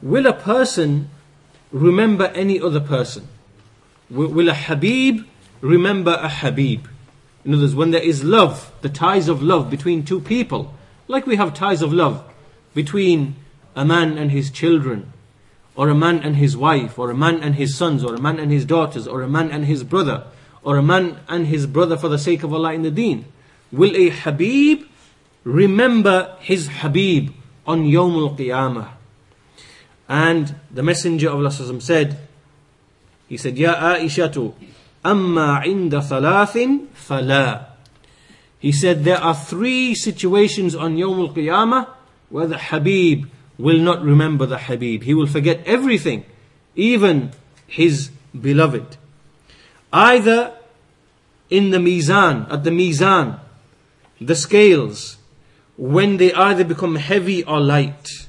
will 0.00 0.24
a 0.24 0.32
person 0.32 1.10
remember 1.70 2.28
any 2.28 2.58
other 2.58 2.80
person? 2.80 3.28
Will, 4.08 4.28
will 4.28 4.48
a 4.48 4.54
Habib 4.54 5.26
remember 5.60 6.18
a 6.22 6.30
Habib? 6.30 6.86
In 7.44 7.52
other 7.52 7.64
words, 7.64 7.74
when 7.74 7.90
there 7.90 8.02
is 8.02 8.24
love, 8.24 8.72
the 8.80 8.88
ties 8.88 9.28
of 9.28 9.42
love 9.42 9.68
between 9.68 10.06
two 10.06 10.22
people, 10.22 10.72
like 11.06 11.26
we 11.26 11.36
have 11.36 11.52
ties 11.52 11.82
of 11.82 11.92
love 11.92 12.24
between 12.72 13.36
a 13.76 13.84
man 13.84 14.16
and 14.16 14.30
his 14.30 14.50
children, 14.50 15.12
or 15.78 15.88
a 15.88 15.94
man 15.94 16.18
and 16.18 16.34
his 16.34 16.56
wife, 16.56 16.98
or 16.98 17.08
a 17.08 17.14
man 17.14 17.40
and 17.40 17.54
his 17.54 17.76
sons, 17.76 18.02
or 18.02 18.12
a 18.12 18.20
man 18.20 18.40
and 18.40 18.50
his 18.50 18.64
daughters, 18.64 19.06
or 19.06 19.22
a 19.22 19.28
man 19.28 19.48
and 19.52 19.64
his 19.64 19.84
brother, 19.84 20.24
or 20.64 20.76
a 20.76 20.82
man 20.82 21.20
and 21.28 21.46
his 21.46 21.68
brother 21.68 21.96
for 21.96 22.08
the 22.08 22.18
sake 22.18 22.42
of 22.42 22.52
Allah 22.52 22.72
in 22.72 22.82
the 22.82 22.90
deen. 22.90 23.26
Will 23.70 23.94
a 23.94 24.08
Habib 24.08 24.82
remember 25.44 26.34
his 26.40 26.66
Habib 26.68 27.30
on 27.64 27.84
Yawm 27.84 28.14
al 28.16 28.36
Qiyamah? 28.36 28.88
And 30.08 30.56
the 30.68 30.82
Messenger 30.82 31.28
of 31.28 31.36
Allah 31.36 31.52
said, 31.52 32.26
he 33.28 33.36
said, 33.36 33.56
Ya 33.56 33.76
Aishatu, 33.76 34.54
amma 35.04 35.62
inda 35.64 36.02
thalathin 36.02 36.88
fala. 36.88 37.68
He 38.58 38.72
said, 38.72 39.04
there 39.04 39.18
are 39.18 39.36
three 39.36 39.94
situations 39.94 40.74
on 40.74 40.96
Yawm 40.96 41.28
al 41.28 41.32
Qiyamah 41.32 41.88
where 42.30 42.48
the 42.48 42.58
Habib 42.58 43.26
will 43.58 43.78
not 43.78 44.02
remember 44.02 44.46
the 44.46 44.58
Habib. 44.58 45.02
He 45.02 45.14
will 45.14 45.26
forget 45.26 45.60
everything, 45.66 46.24
even 46.76 47.32
his 47.66 48.10
beloved. 48.38 48.96
Either 49.92 50.54
in 51.50 51.70
the 51.70 51.78
Mizan, 51.78 52.50
at 52.52 52.64
the 52.64 52.70
Mizan, 52.70 53.40
the 54.20 54.36
scales, 54.36 55.16
when 55.76 56.16
they 56.16 56.32
either 56.32 56.64
become 56.64 56.96
heavy 56.96 57.44
or 57.44 57.60
light, 57.60 58.26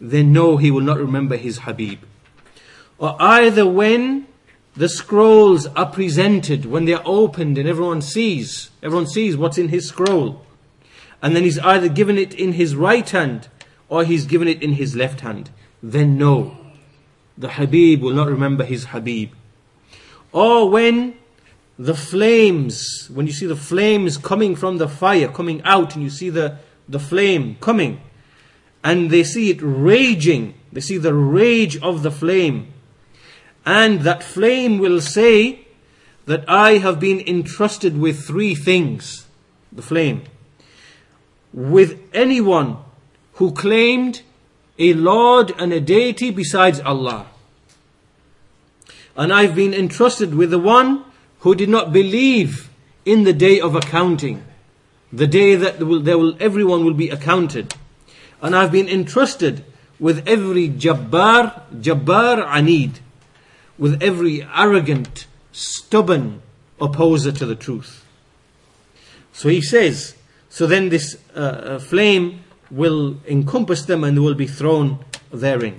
then 0.00 0.32
no, 0.32 0.56
he 0.56 0.70
will 0.70 0.80
not 0.80 0.98
remember 0.98 1.36
his 1.36 1.58
Habib. 1.58 2.00
Or 2.98 3.16
either 3.20 3.66
when 3.66 4.26
the 4.76 4.88
scrolls 4.88 5.66
are 5.68 5.86
presented, 5.86 6.66
when 6.66 6.84
they 6.84 6.94
are 6.94 7.02
opened 7.04 7.58
and 7.58 7.68
everyone 7.68 8.02
sees, 8.02 8.70
everyone 8.82 9.06
sees 9.06 9.36
what's 9.36 9.58
in 9.58 9.68
his 9.68 9.88
scroll. 9.88 10.44
And 11.22 11.34
then 11.34 11.44
he's 11.44 11.58
either 11.60 11.88
given 11.88 12.18
it 12.18 12.34
in 12.34 12.52
his 12.52 12.76
right 12.76 13.08
hand 13.08 13.48
or 13.88 14.04
he's 14.04 14.26
given 14.26 14.48
it 14.48 14.62
in 14.62 14.72
his 14.72 14.94
left 14.96 15.20
hand, 15.20 15.50
then 15.82 16.16
no, 16.16 16.56
the 17.36 17.50
Habib 17.50 18.02
will 18.02 18.14
not 18.14 18.28
remember 18.28 18.64
his 18.64 18.86
Habib. 18.86 19.32
Or 20.32 20.68
when 20.68 21.14
the 21.78 21.94
flames, 21.94 23.08
when 23.12 23.26
you 23.26 23.32
see 23.32 23.46
the 23.46 23.56
flames 23.56 24.16
coming 24.16 24.56
from 24.56 24.78
the 24.78 24.88
fire, 24.88 25.28
coming 25.28 25.62
out, 25.62 25.94
and 25.94 26.02
you 26.02 26.10
see 26.10 26.30
the, 26.30 26.58
the 26.88 27.00
flame 27.00 27.56
coming, 27.60 28.00
and 28.82 29.10
they 29.10 29.24
see 29.24 29.50
it 29.50 29.58
raging, 29.60 30.54
they 30.72 30.80
see 30.80 30.98
the 30.98 31.14
rage 31.14 31.76
of 31.78 32.02
the 32.02 32.10
flame, 32.10 32.72
and 33.66 34.02
that 34.02 34.22
flame 34.22 34.78
will 34.78 35.00
say 35.00 35.66
that 36.26 36.44
I 36.48 36.78
have 36.78 37.00
been 37.00 37.20
entrusted 37.26 37.98
with 37.98 38.24
three 38.24 38.54
things, 38.54 39.26
the 39.72 39.82
flame. 39.82 40.24
With 41.52 42.00
anyone 42.12 42.78
who 43.34 43.52
claimed 43.52 44.22
a 44.78 44.94
Lord 44.94 45.52
and 45.58 45.72
a 45.72 45.80
deity 45.80 46.30
besides 46.30 46.80
Allah. 46.80 47.26
And 49.16 49.32
I've 49.32 49.54
been 49.54 49.74
entrusted 49.74 50.34
with 50.34 50.50
the 50.50 50.58
one 50.58 51.04
who 51.40 51.54
did 51.54 51.68
not 51.68 51.92
believe 51.92 52.68
in 53.04 53.24
the 53.24 53.32
day 53.32 53.60
of 53.60 53.74
accounting, 53.74 54.44
the 55.12 55.26
day 55.26 55.54
that 55.54 55.78
there 55.78 55.86
will, 55.86 56.00
there 56.00 56.18
will, 56.18 56.36
everyone 56.40 56.84
will 56.84 56.94
be 56.94 57.10
accounted. 57.10 57.74
And 58.40 58.56
I've 58.56 58.72
been 58.72 58.88
entrusted 58.88 59.64
with 60.00 60.26
every 60.26 60.68
Jabbar, 60.68 61.62
Jabbar 61.80 62.46
Anid, 62.46 62.98
with 63.78 64.02
every 64.02 64.42
arrogant, 64.42 65.26
stubborn 65.52 66.42
opposer 66.80 67.32
to 67.32 67.46
the 67.46 67.54
truth. 67.54 68.04
So 69.32 69.48
he 69.48 69.60
says, 69.60 70.16
so 70.48 70.66
then 70.66 70.88
this 70.88 71.16
uh, 71.34 71.38
uh 71.38 71.78
flame 71.78 72.43
will 72.74 73.16
encompass 73.28 73.84
them 73.84 74.02
and 74.02 74.22
will 74.22 74.34
be 74.34 74.46
thrown 74.46 74.98
therein. 75.32 75.76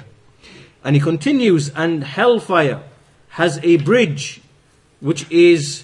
And 0.84 0.96
he 0.96 1.02
continues, 1.02 1.70
and 1.70 2.04
hellfire 2.04 2.84
has 3.30 3.60
a 3.64 3.78
bridge 3.78 4.42
which 5.02 5.30
is 5.30 5.84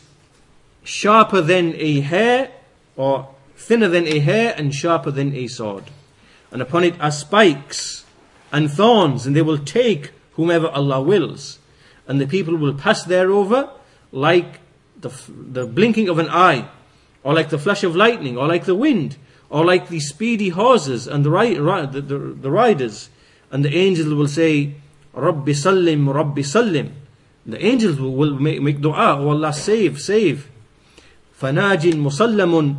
sharper 0.84 1.42
than 1.42 1.76
a 1.76 2.00
hair, 2.00 2.52
or 2.96 3.28
thinner 3.56 3.90
than 3.90 4.08
a 4.08 4.20
hair, 4.20 4.54
and 4.58 4.74
sharper 4.74 5.12
than 5.12 5.36
a 5.36 5.48
sword. 5.48 5.86
And 6.50 6.62
upon 6.62 6.84
it 6.84 7.00
are 7.02 7.12
spikes 7.12 8.06
and 8.52 8.72
thorns, 8.72 9.26
and 9.26 9.36
they 9.36 9.42
will 9.42 9.58
take 9.58 10.12
whomever 10.34 10.68
Allah 10.70 11.02
wills. 11.02 11.60
And 12.08 12.22
the 12.22 12.28
people 12.28 12.56
will 12.56 12.74
pass 12.74 13.04
thereover 13.04 13.70
like 14.12 14.60
the, 15.00 15.12
the 15.28 15.66
blinking 15.66 16.10
of 16.10 16.20
an 16.20 16.30
eye, 16.30 16.70
or 17.24 17.34
like 17.34 17.50
the 17.50 17.60
flash 17.60 17.84
of 17.84 17.96
lightning, 17.96 18.38
or 18.38 18.48
like 18.48 18.66
the 18.66 18.76
wind 18.76 19.18
or 19.52 19.66
like 19.66 19.90
the 19.90 20.00
speedy 20.00 20.50
horses 20.50 21.08
and 21.08 21.26
the, 21.26 21.30
ri- 21.30 21.56
the, 21.56 22.02
the, 22.02 22.18
the 22.18 22.50
riders. 22.50 23.10
And 23.52 23.66
the 23.66 23.76
angel 23.76 24.16
will 24.16 24.30
say, 24.30 24.76
Rabbi 25.14 25.52
sallim, 25.52 26.12
Rabbi 26.12 26.40
sallim. 26.40 26.92
The 27.46 27.64
angels 27.64 28.00
will 28.00 28.40
make, 28.40 28.62
make 28.62 28.80
dua, 28.80 29.18
oh 29.20 29.30
Allah, 29.30 29.52
save, 29.52 30.00
save. 30.00 30.48
فناج 31.42 31.96
مسلم 31.96 32.76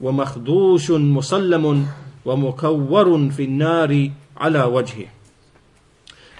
ومخدوش 0.00 0.90
مسلم 0.90 1.86
ومكور 2.24 3.30
في 3.30 3.44
النار 3.44 4.10
على 4.36 4.70
wajhi." 4.70 5.08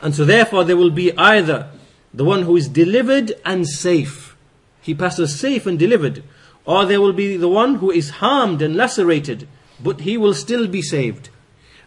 And 0.00 0.14
so 0.14 0.24
therefore 0.24 0.64
there 0.64 0.76
will 0.76 0.90
be 0.90 1.16
either 1.16 1.70
the 2.14 2.24
one 2.24 2.42
who 2.42 2.56
is 2.56 2.68
delivered 2.68 3.32
and 3.44 3.66
safe. 3.66 4.36
He 4.80 4.94
passes 4.94 5.40
safe 5.40 5.66
and 5.66 5.78
delivered. 5.78 6.22
Or 6.64 6.84
there 6.84 7.00
will 7.00 7.12
be 7.12 7.36
the 7.36 7.48
one 7.48 7.76
who 7.76 7.90
is 7.90 8.10
harmed 8.10 8.62
and 8.62 8.76
lacerated 8.76 9.48
but 9.82 10.00
he 10.00 10.16
will 10.16 10.34
still 10.34 10.66
be 10.66 10.82
saved. 10.82 11.28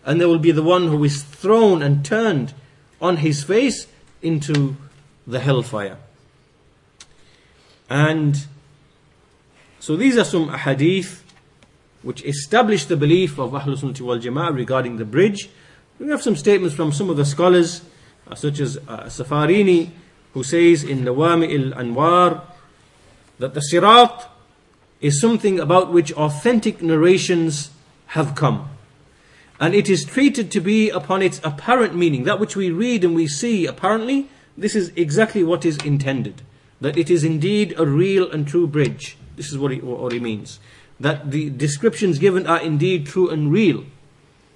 And 0.05 0.19
there 0.21 0.27
will 0.27 0.39
be 0.39 0.51
the 0.51 0.63
one 0.63 0.87
who 0.87 1.03
is 1.03 1.23
thrown 1.23 1.81
and 1.81 2.05
turned 2.05 2.53
on 3.01 3.17
his 3.17 3.43
face 3.43 3.87
into 4.21 4.75
the 5.25 5.39
hellfire. 5.39 5.97
And 7.89 8.45
so 9.79 9.95
these 9.95 10.17
are 10.17 10.23
some 10.23 10.49
hadith 10.49 11.23
which 12.01 12.23
establish 12.23 12.85
the 12.85 12.97
belief 12.97 13.39
of 13.39 13.51
Ahlul 13.51 13.77
Sunnah 13.77 14.05
wal 14.05 14.19
Jama'ah 14.19 14.55
regarding 14.55 14.97
the 14.97 15.05
bridge. 15.05 15.49
We 15.99 16.07
have 16.09 16.21
some 16.21 16.35
statements 16.35 16.75
from 16.75 16.91
some 16.91 17.09
of 17.09 17.17
the 17.17 17.25
scholars, 17.25 17.81
uh, 18.27 18.35
such 18.35 18.59
as 18.59 18.77
uh, 18.77 19.05
Safarini, 19.05 19.89
who 20.33 20.43
says 20.43 20.83
in 20.83 21.03
Lawami 21.03 21.73
al 21.73 21.83
Anwar 21.83 22.41
that 23.39 23.53
the 23.53 23.61
Sirat 23.61 24.27
is 25.01 25.19
something 25.19 25.59
about 25.59 25.91
which 25.91 26.11
authentic 26.13 26.81
narrations 26.81 27.71
have 28.07 28.35
come. 28.35 28.69
And 29.59 29.73
it 29.73 29.89
is 29.89 30.03
treated 30.03 30.51
to 30.51 30.59
be 30.59 30.89
upon 30.89 31.21
its 31.21 31.39
apparent 31.43 31.95
meaning, 31.95 32.23
that 32.23 32.39
which 32.39 32.55
we 32.55 32.71
read 32.71 33.03
and 33.03 33.15
we 33.15 33.27
see 33.27 33.65
apparently, 33.65 34.29
this 34.57 34.75
is 34.75 34.91
exactly 34.95 35.43
what 35.43 35.65
is 35.65 35.77
intended. 35.77 36.41
That 36.81 36.97
it 36.97 37.09
is 37.09 37.23
indeed 37.23 37.73
a 37.77 37.85
real 37.85 38.29
and 38.29 38.47
true 38.47 38.67
bridge. 38.67 39.17
This 39.35 39.51
is 39.51 39.57
what 39.57 39.71
he, 39.71 39.79
what 39.79 40.13
means. 40.21 40.59
That 40.99 41.31
the 41.31 41.49
descriptions 41.49 42.19
given 42.19 42.45
are 42.47 42.61
indeed 42.61 43.05
true 43.05 43.29
and 43.29 43.51
real. 43.51 43.85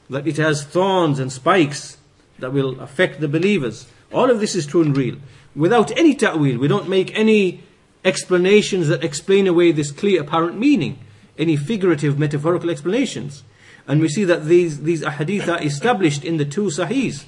that 0.10 0.28
it 0.28 0.38
has 0.38 0.64
thorns 0.64 1.20
and 1.20 1.32
spikes 1.32 1.98
that 2.40 2.52
will 2.52 2.80
affect 2.80 3.20
the 3.20 3.28
believers. 3.28 3.88
All 4.12 4.32
of 4.32 4.40
this 4.40 4.56
is 4.56 4.66
true 4.66 4.82
and 4.82 4.96
real. 4.96 5.18
Without 5.56 5.92
any 5.98 6.16
ta'wil, 6.16 6.58
we 6.58 6.68
don't 6.68 6.90
make 6.90 7.18
any 7.18 7.64
explanations 8.04 8.88
that 8.88 9.04
explain 9.04 9.48
away 9.48 9.72
this 9.72 9.92
clear 9.92 10.22
apparent 10.22 10.58
meaning, 10.58 11.00
any 11.40 11.56
figurative 11.56 12.20
metaphorical 12.20 12.70
explanations. 12.70 13.44
And 13.88 14.02
we 14.02 14.10
see 14.10 14.26
that 14.26 14.46
these, 14.46 14.84
these 14.84 15.02
ahadith 15.02 15.48
are 15.48 15.64
established 15.64 16.24
in 16.24 16.38
the 16.38 16.46
two 16.46 16.66
sahihs 16.66 17.24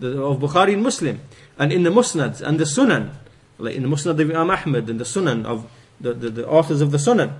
of 0.00 0.38
Bukhari 0.38 0.74
and 0.74 0.82
Muslim, 0.82 1.20
and 1.58 1.72
in 1.72 1.82
the 1.82 1.90
musnads 1.90 2.40
and 2.40 2.60
the 2.60 2.64
sunan, 2.64 3.14
like 3.58 3.74
in 3.74 3.82
the 3.82 3.88
musnad 3.88 4.20
of 4.20 4.20
Imam 4.20 4.50
Ahmad 4.50 4.88
and 4.88 5.00
the 5.00 5.04
sunan 5.04 5.44
of 5.44 5.68
the, 6.00 6.12
the, 6.12 6.30
the 6.30 6.48
authors 6.48 6.80
of 6.80 6.90
the 6.90 6.98
sunan, 6.98 7.32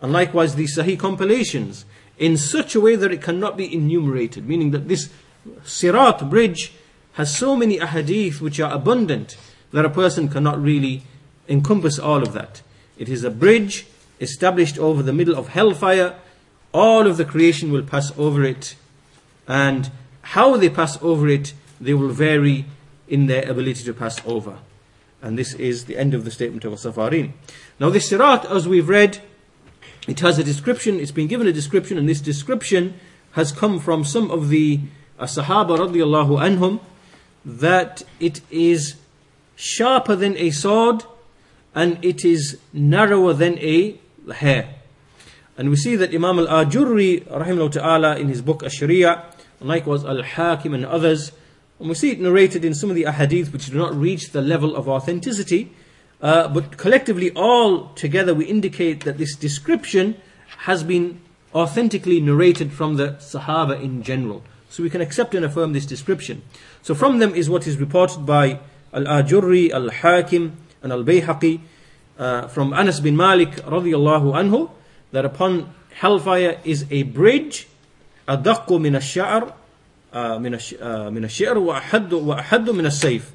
and 0.00 0.12
likewise 0.12 0.54
these 0.54 0.76
sahih 0.76 0.98
compilations, 0.98 1.84
in 2.18 2.36
such 2.36 2.74
a 2.74 2.80
way 2.80 2.94
that 2.94 3.10
it 3.10 3.22
cannot 3.22 3.56
be 3.56 3.72
enumerated, 3.74 4.46
meaning 4.46 4.70
that 4.72 4.86
this 4.86 5.08
sirat 5.64 6.28
bridge 6.28 6.72
has 7.14 7.34
so 7.34 7.56
many 7.56 7.78
ahadith 7.78 8.40
which 8.40 8.60
are 8.60 8.72
abundant 8.72 9.36
that 9.72 9.84
a 9.84 9.90
person 9.90 10.28
cannot 10.28 10.60
really 10.60 11.02
encompass 11.48 11.98
all 11.98 12.22
of 12.22 12.32
that. 12.32 12.62
It 12.98 13.08
is 13.08 13.24
a 13.24 13.30
bridge 13.30 13.86
established 14.20 14.78
over 14.78 15.02
the 15.02 15.12
middle 15.12 15.34
of 15.36 15.48
hellfire. 15.48 16.14
All 16.72 17.06
of 17.06 17.16
the 17.16 17.24
creation 17.24 17.72
will 17.72 17.82
pass 17.82 18.12
over 18.16 18.44
it, 18.44 18.76
and 19.48 19.90
how 20.22 20.56
they 20.56 20.68
pass 20.68 21.02
over 21.02 21.26
it, 21.28 21.52
they 21.80 21.94
will 21.94 22.10
vary 22.10 22.66
in 23.08 23.26
their 23.26 23.48
ability 23.50 23.82
to 23.84 23.92
pass 23.92 24.20
over. 24.24 24.58
And 25.20 25.36
this 25.36 25.54
is 25.54 25.86
the 25.86 25.96
end 25.96 26.14
of 26.14 26.24
the 26.24 26.30
statement 26.30 26.64
of 26.64 26.74
Safarin. 26.74 27.32
Now, 27.80 27.90
this 27.90 28.08
sirat, 28.08 28.44
as 28.44 28.68
we've 28.68 28.88
read, 28.88 29.18
it 30.06 30.20
has 30.20 30.38
a 30.38 30.44
description, 30.44 31.00
it's 31.00 31.10
been 31.10 31.26
given 31.26 31.46
a 31.46 31.52
description, 31.52 31.98
and 31.98 32.08
this 32.08 32.20
description 32.20 32.94
has 33.32 33.50
come 33.50 33.80
from 33.80 34.04
some 34.04 34.30
of 34.30 34.48
the 34.48 34.80
uh, 35.18 35.24
Sahaba 35.24 35.76
radiallahu 35.76 36.38
anhum, 36.38 36.80
that 37.44 38.02
it 38.20 38.40
is 38.50 38.96
sharper 39.56 40.14
than 40.16 40.36
a 40.36 40.50
sword 40.50 41.04
and 41.74 42.02
it 42.04 42.24
is 42.24 42.58
narrower 42.72 43.32
than 43.32 43.58
a 43.58 43.98
hair. 44.32 44.74
And 45.56 45.68
we 45.70 45.76
see 45.76 45.96
that 45.96 46.14
Imam 46.14 46.38
al-Ajurri 46.38 47.26
rahimahullah 47.26 47.72
ta'ala 47.72 48.16
in 48.16 48.28
his 48.28 48.40
book 48.42 48.62
Ash-Sharia, 48.62 49.24
likewise 49.60 50.04
Al-Hakim 50.04 50.72
and 50.72 50.86
others, 50.86 51.32
and 51.78 51.88
we 51.88 51.94
see 51.94 52.10
it 52.10 52.20
narrated 52.20 52.64
in 52.64 52.74
some 52.74 52.90
of 52.90 52.96
the 52.96 53.04
ahadith 53.04 53.52
which 53.52 53.66
do 53.66 53.78
not 53.78 53.94
reach 53.94 54.30
the 54.30 54.42
level 54.42 54.76
of 54.76 54.88
authenticity, 54.88 55.72
uh, 56.20 56.46
but 56.48 56.76
collectively 56.76 57.30
all 57.32 57.88
together 57.94 58.34
we 58.34 58.44
indicate 58.44 59.04
that 59.04 59.16
this 59.16 59.34
description 59.34 60.20
has 60.64 60.82
been 60.82 61.20
authentically 61.54 62.20
narrated 62.20 62.72
from 62.72 62.96
the 62.96 63.12
Sahaba 63.12 63.80
in 63.82 64.02
general. 64.02 64.42
So 64.68 64.82
we 64.82 64.90
can 64.90 65.00
accept 65.00 65.34
and 65.34 65.44
affirm 65.44 65.72
this 65.72 65.86
description. 65.86 66.42
So 66.82 66.94
from 66.94 67.18
them 67.18 67.34
is 67.34 67.50
what 67.50 67.66
is 67.66 67.78
reported 67.78 68.24
by 68.24 68.60
Al-Ajurri, 68.92 69.70
Al-Hakim, 69.70 70.56
and 70.82 70.92
Al-Bayhaqi 70.92 71.60
uh, 72.19 72.47
from 72.47 72.73
Anas 72.73 72.99
bin 72.99 73.15
Malik 73.15 73.51
radiallahu 73.51 74.33
anhu 74.33 74.69
that 75.11 75.25
upon 75.25 75.73
hellfire 75.93 76.59
is 76.63 76.85
a 76.91 77.03
bridge 77.03 77.67
أدق 78.27 78.71
من 78.71 78.95
الشعر 78.95 79.53
من 80.13 80.57
من 81.13 81.23
الشعر 81.25 81.57
وأحد 81.57 82.13
وأحد 82.13 82.69
من 82.69 82.85
السيف 82.85 83.31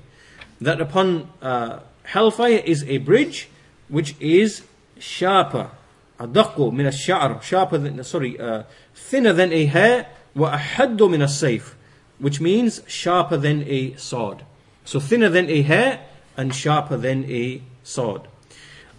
that 0.60 0.80
upon 0.80 1.28
uh, 1.40 1.78
hellfire 2.04 2.62
is 2.64 2.84
a 2.84 2.98
bridge 2.98 3.48
which 3.88 4.16
is 4.18 4.62
sharper 4.98 5.70
أدق 6.18 6.58
من 6.72 6.86
الشعر 6.86 7.40
sharper 7.42 7.78
than 7.78 8.02
sorry 8.02 8.38
uh, 8.40 8.64
thinner 8.94 9.32
than 9.32 9.52
a 9.52 9.66
hair 9.66 10.06
وأحد 10.36 10.98
من 10.98 11.22
السيف 11.22 11.74
which 12.18 12.40
means 12.40 12.80
sharper 12.86 13.36
than 13.36 13.62
a 13.68 13.94
sword 13.96 14.44
so 14.84 14.98
thinner 14.98 15.28
than 15.28 15.48
a 15.48 15.62
hair 15.62 16.00
and 16.36 16.54
sharper 16.54 16.96
than 16.96 17.24
a 17.30 17.60
sword. 17.82 18.22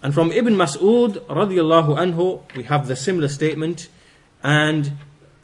And 0.01 0.13
from 0.13 0.31
Ibn 0.31 0.53
Mas'ud 0.55 1.25
radiallahu 1.27 1.97
anhu, 1.97 2.41
we 2.55 2.63
have 2.63 2.87
the 2.87 2.95
similar 2.95 3.27
statement, 3.27 3.89
and 4.43 4.91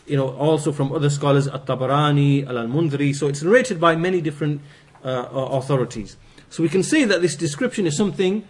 you 0.06 0.16
know 0.16 0.30
also 0.30 0.72
from 0.72 0.92
other 0.92 1.10
scholars, 1.10 1.48
At-Tabarani, 1.48 2.48
Al-Mundri. 2.48 3.16
So 3.16 3.28
it's 3.28 3.42
narrated 3.42 3.80
by 3.80 3.96
many 3.96 4.22
different 4.22 4.62
uh, 5.04 5.28
authorities. 5.32 6.18
So 6.50 6.62
we 6.62 6.70
can 6.70 6.84
say 6.84 7.04
that 7.04 7.22
this 7.22 7.36
description 7.36 7.88
is 7.88 7.98
something 7.98 8.48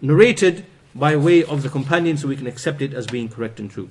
narrated 0.00 0.66
by 0.94 1.14
way 1.14 1.44
of 1.44 1.62
the 1.62 1.68
companion, 1.68 2.16
so 2.16 2.26
we 2.26 2.36
can 2.36 2.48
accept 2.48 2.82
it 2.82 2.92
as 2.92 3.06
being 3.06 3.28
correct 3.28 3.60
and 3.60 3.70
true. 3.70 3.90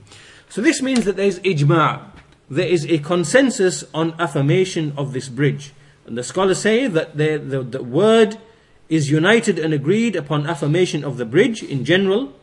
So 0.50 0.62
this 0.62 0.82
means 0.82 1.06
that 1.06 1.16
there 1.16 1.28
is 1.28 1.40
ijma', 1.40 2.02
there 2.50 2.68
is 2.68 2.86
a 2.86 2.98
consensus 2.98 3.86
on 3.94 4.16
affirmation 4.20 4.94
of 4.98 5.14
this 5.14 5.30
bridge. 5.30 5.72
And 6.06 6.18
the 6.18 6.24
scholars 6.24 6.60
say 6.60 6.88
that 6.88 7.16
the, 7.16 7.38
the, 7.38 7.62
the 7.62 7.84
word 7.84 8.38
is 8.90 9.12
united 9.12 9.60
and 9.60 9.74
agreed 9.74 10.16
upon 10.16 10.48
affirmation 10.48 11.04
of 11.04 11.18
the 11.18 11.26
bridge 11.26 11.62
in 11.62 11.86
general. 11.86 12.34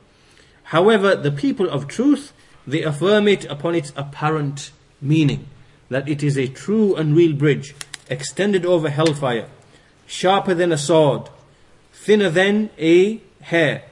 However, 0.64 1.16
the 1.16 1.32
people 1.32 1.68
of 1.68 1.88
truth, 1.88 2.32
they 2.66 2.82
affirm 2.82 3.28
it 3.28 3.44
upon 3.46 3.74
its 3.74 3.92
apparent 3.96 4.70
meaning. 5.00 5.46
That 5.88 6.08
it 6.08 6.22
is 6.22 6.38
a 6.38 6.48
true 6.48 6.94
and 6.94 7.16
real 7.16 7.34
bridge, 7.34 7.74
extended 8.08 8.64
over 8.64 8.88
hellfire, 8.88 9.48
sharper 10.06 10.54
than 10.54 10.72
a 10.72 10.78
sword, 10.78 11.28
thinner 11.92 12.30
than 12.30 12.70
a 12.78 13.20
hair. 13.40 13.84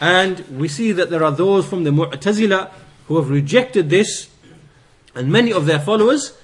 And 0.00 0.40
we 0.58 0.68
see 0.68 0.92
that 0.92 1.10
there 1.10 1.24
are 1.24 1.32
those 1.32 1.66
from 1.66 1.84
the 1.84 1.90
Mu'tazila 1.90 2.70
who 3.06 3.16
have 3.16 3.30
rejected 3.30 3.90
this, 3.90 4.28
and 5.14 5.30
many 5.30 5.52
of 5.52 5.66
their 5.66 5.78
followers, 5.78 6.36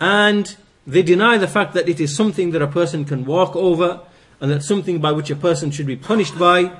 and 0.00 0.56
they 0.86 1.02
deny 1.02 1.36
the 1.36 1.48
fact 1.48 1.74
that 1.74 1.88
it 1.88 2.00
is 2.00 2.14
something 2.14 2.50
that 2.52 2.62
a 2.62 2.66
person 2.66 3.04
can 3.04 3.24
walk 3.24 3.54
over 3.54 4.00
and 4.44 4.52
that's 4.52 4.68
something 4.68 4.98
by 4.98 5.10
which 5.10 5.30
a 5.30 5.36
person 5.36 5.70
should 5.70 5.86
be 5.86 5.96
punished 5.96 6.38
by 6.38 6.70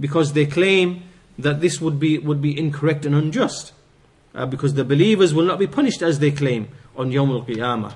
because 0.00 0.32
they 0.32 0.44
claim 0.44 1.04
that 1.38 1.60
this 1.60 1.80
would 1.80 2.00
be, 2.00 2.18
would 2.18 2.42
be 2.42 2.58
incorrect 2.58 3.06
and 3.06 3.14
unjust. 3.14 3.72
Uh, 4.34 4.44
because 4.44 4.74
the 4.74 4.82
believers 4.82 5.32
will 5.32 5.44
not 5.44 5.60
be 5.60 5.68
punished 5.68 6.02
as 6.02 6.18
they 6.18 6.32
claim 6.32 6.66
on 6.96 7.12
Yawm 7.12 7.30
al 7.30 7.44
Qiyamah. 7.44 7.94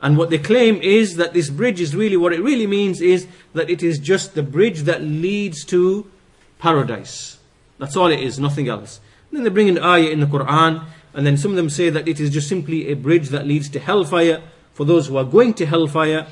And 0.00 0.16
what 0.16 0.30
they 0.30 0.38
claim 0.38 0.80
is 0.80 1.16
that 1.16 1.34
this 1.34 1.50
bridge 1.50 1.82
is 1.82 1.94
really, 1.94 2.16
what 2.16 2.32
it 2.32 2.40
really 2.40 2.66
means 2.66 3.02
is 3.02 3.26
that 3.52 3.68
it 3.68 3.82
is 3.82 3.98
just 3.98 4.34
the 4.34 4.42
bridge 4.42 4.84
that 4.84 5.02
leads 5.02 5.66
to 5.66 6.10
paradise. 6.58 7.36
That's 7.76 7.94
all 7.94 8.06
it 8.06 8.20
is, 8.20 8.38
nothing 8.38 8.68
else. 8.68 9.00
And 9.28 9.36
then 9.36 9.44
they 9.44 9.50
bring 9.50 9.68
an 9.68 9.80
ayah 9.80 10.08
in 10.08 10.20
the 10.20 10.26
Quran, 10.26 10.86
and 11.12 11.26
then 11.26 11.36
some 11.36 11.50
of 11.50 11.58
them 11.58 11.68
say 11.68 11.90
that 11.90 12.08
it 12.08 12.18
is 12.18 12.30
just 12.30 12.48
simply 12.48 12.88
a 12.88 12.94
bridge 12.94 13.28
that 13.28 13.46
leads 13.46 13.68
to 13.68 13.78
hellfire, 13.78 14.40
for 14.72 14.86
those 14.86 15.08
who 15.08 15.18
are 15.18 15.24
going 15.24 15.52
to 15.52 15.66
hellfire, 15.66 16.26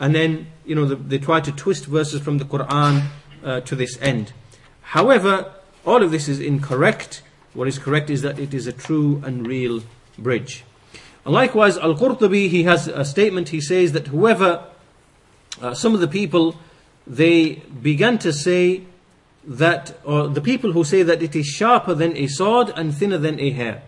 and 0.00 0.14
then 0.14 0.46
you 0.64 0.74
know 0.74 0.84
they 0.84 1.18
try 1.18 1.40
to 1.40 1.52
twist 1.52 1.86
verses 1.86 2.20
from 2.20 2.38
the 2.38 2.44
Quran 2.44 3.06
uh, 3.44 3.60
to 3.60 3.74
this 3.74 3.98
end. 4.00 4.32
However, 4.82 5.52
all 5.84 6.02
of 6.02 6.10
this 6.10 6.28
is 6.28 6.40
incorrect. 6.40 7.22
What 7.54 7.68
is 7.68 7.78
correct 7.78 8.10
is 8.10 8.22
that 8.22 8.38
it 8.38 8.54
is 8.54 8.66
a 8.66 8.72
true 8.72 9.22
and 9.24 9.46
real 9.46 9.82
bridge. 10.18 10.64
And 11.24 11.34
likewise, 11.34 11.76
Al 11.78 11.94
Qurtubi 11.94 12.48
he 12.48 12.64
has 12.64 12.88
a 12.88 13.04
statement. 13.04 13.50
He 13.50 13.60
says 13.60 13.92
that 13.92 14.08
whoever, 14.08 14.64
uh, 15.60 15.74
some 15.74 15.94
of 15.94 16.00
the 16.00 16.08
people, 16.08 16.56
they 17.06 17.62
began 17.82 18.18
to 18.18 18.32
say 18.32 18.82
that, 19.44 19.98
or 20.04 20.28
the 20.28 20.40
people 20.40 20.72
who 20.72 20.84
say 20.84 21.02
that 21.02 21.22
it 21.22 21.34
is 21.34 21.46
sharper 21.46 21.94
than 21.94 22.16
a 22.16 22.26
sword 22.26 22.72
and 22.76 22.94
thinner 22.94 23.18
than 23.18 23.40
a 23.40 23.50
hair 23.50 23.82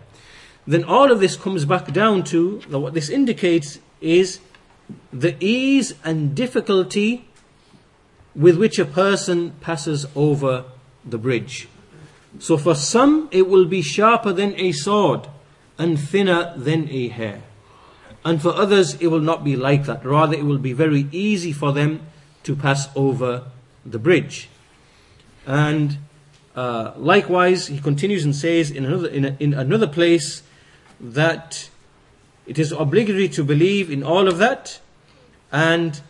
then 0.67 0.83
all 0.83 1.11
of 1.11 1.19
this 1.19 1.35
comes 1.35 1.65
back 1.65 1.91
down 1.91 2.23
to 2.23 2.59
what 2.69 2.93
this 2.93 3.09
indicates 3.09 3.79
is 3.99 4.39
the 5.11 5.35
ease 5.39 5.93
and 6.03 6.35
difficulty 6.35 7.27
with 8.35 8.57
which 8.57 8.79
a 8.79 8.85
person 8.85 9.51
passes 9.61 10.05
over 10.15 10.65
the 11.05 11.17
bridge. 11.17 11.67
So 12.39 12.57
for 12.57 12.75
some, 12.75 13.27
it 13.31 13.49
will 13.49 13.65
be 13.65 13.81
sharper 13.81 14.31
than 14.31 14.55
a 14.55 14.71
sword 14.71 15.27
and 15.77 15.99
thinner 15.99 16.53
than 16.55 16.87
a 16.89 17.09
hair. 17.09 17.43
And 18.23 18.41
for 18.41 18.55
others, 18.55 18.95
it 19.01 19.07
will 19.07 19.19
not 19.19 19.43
be 19.43 19.55
like 19.55 19.85
that. 19.85 20.05
Rather, 20.05 20.35
it 20.35 20.45
will 20.45 20.59
be 20.59 20.73
very 20.73 21.07
easy 21.11 21.51
for 21.51 21.73
them 21.73 22.05
to 22.43 22.55
pass 22.55 22.87
over 22.95 23.45
the 23.85 23.99
bridge. 23.99 24.47
And 25.45 25.97
uh, 26.55 26.93
likewise, 26.97 27.67
he 27.67 27.79
continues 27.79 28.23
and 28.23 28.35
says 28.35 28.69
in 28.69 28.85
another, 28.85 29.07
in, 29.07 29.25
a, 29.25 29.37
in 29.39 29.53
another 29.53 29.87
place, 29.87 30.43
that 30.99 31.70
it 32.45 32.59
is 32.59 32.71
obligatory 32.71 33.29
to 33.29 33.43
believe 33.43 33.89
in 33.89 34.03
all 34.03 34.27
of 34.27 34.37
that 34.37 34.79
and 35.51 36.01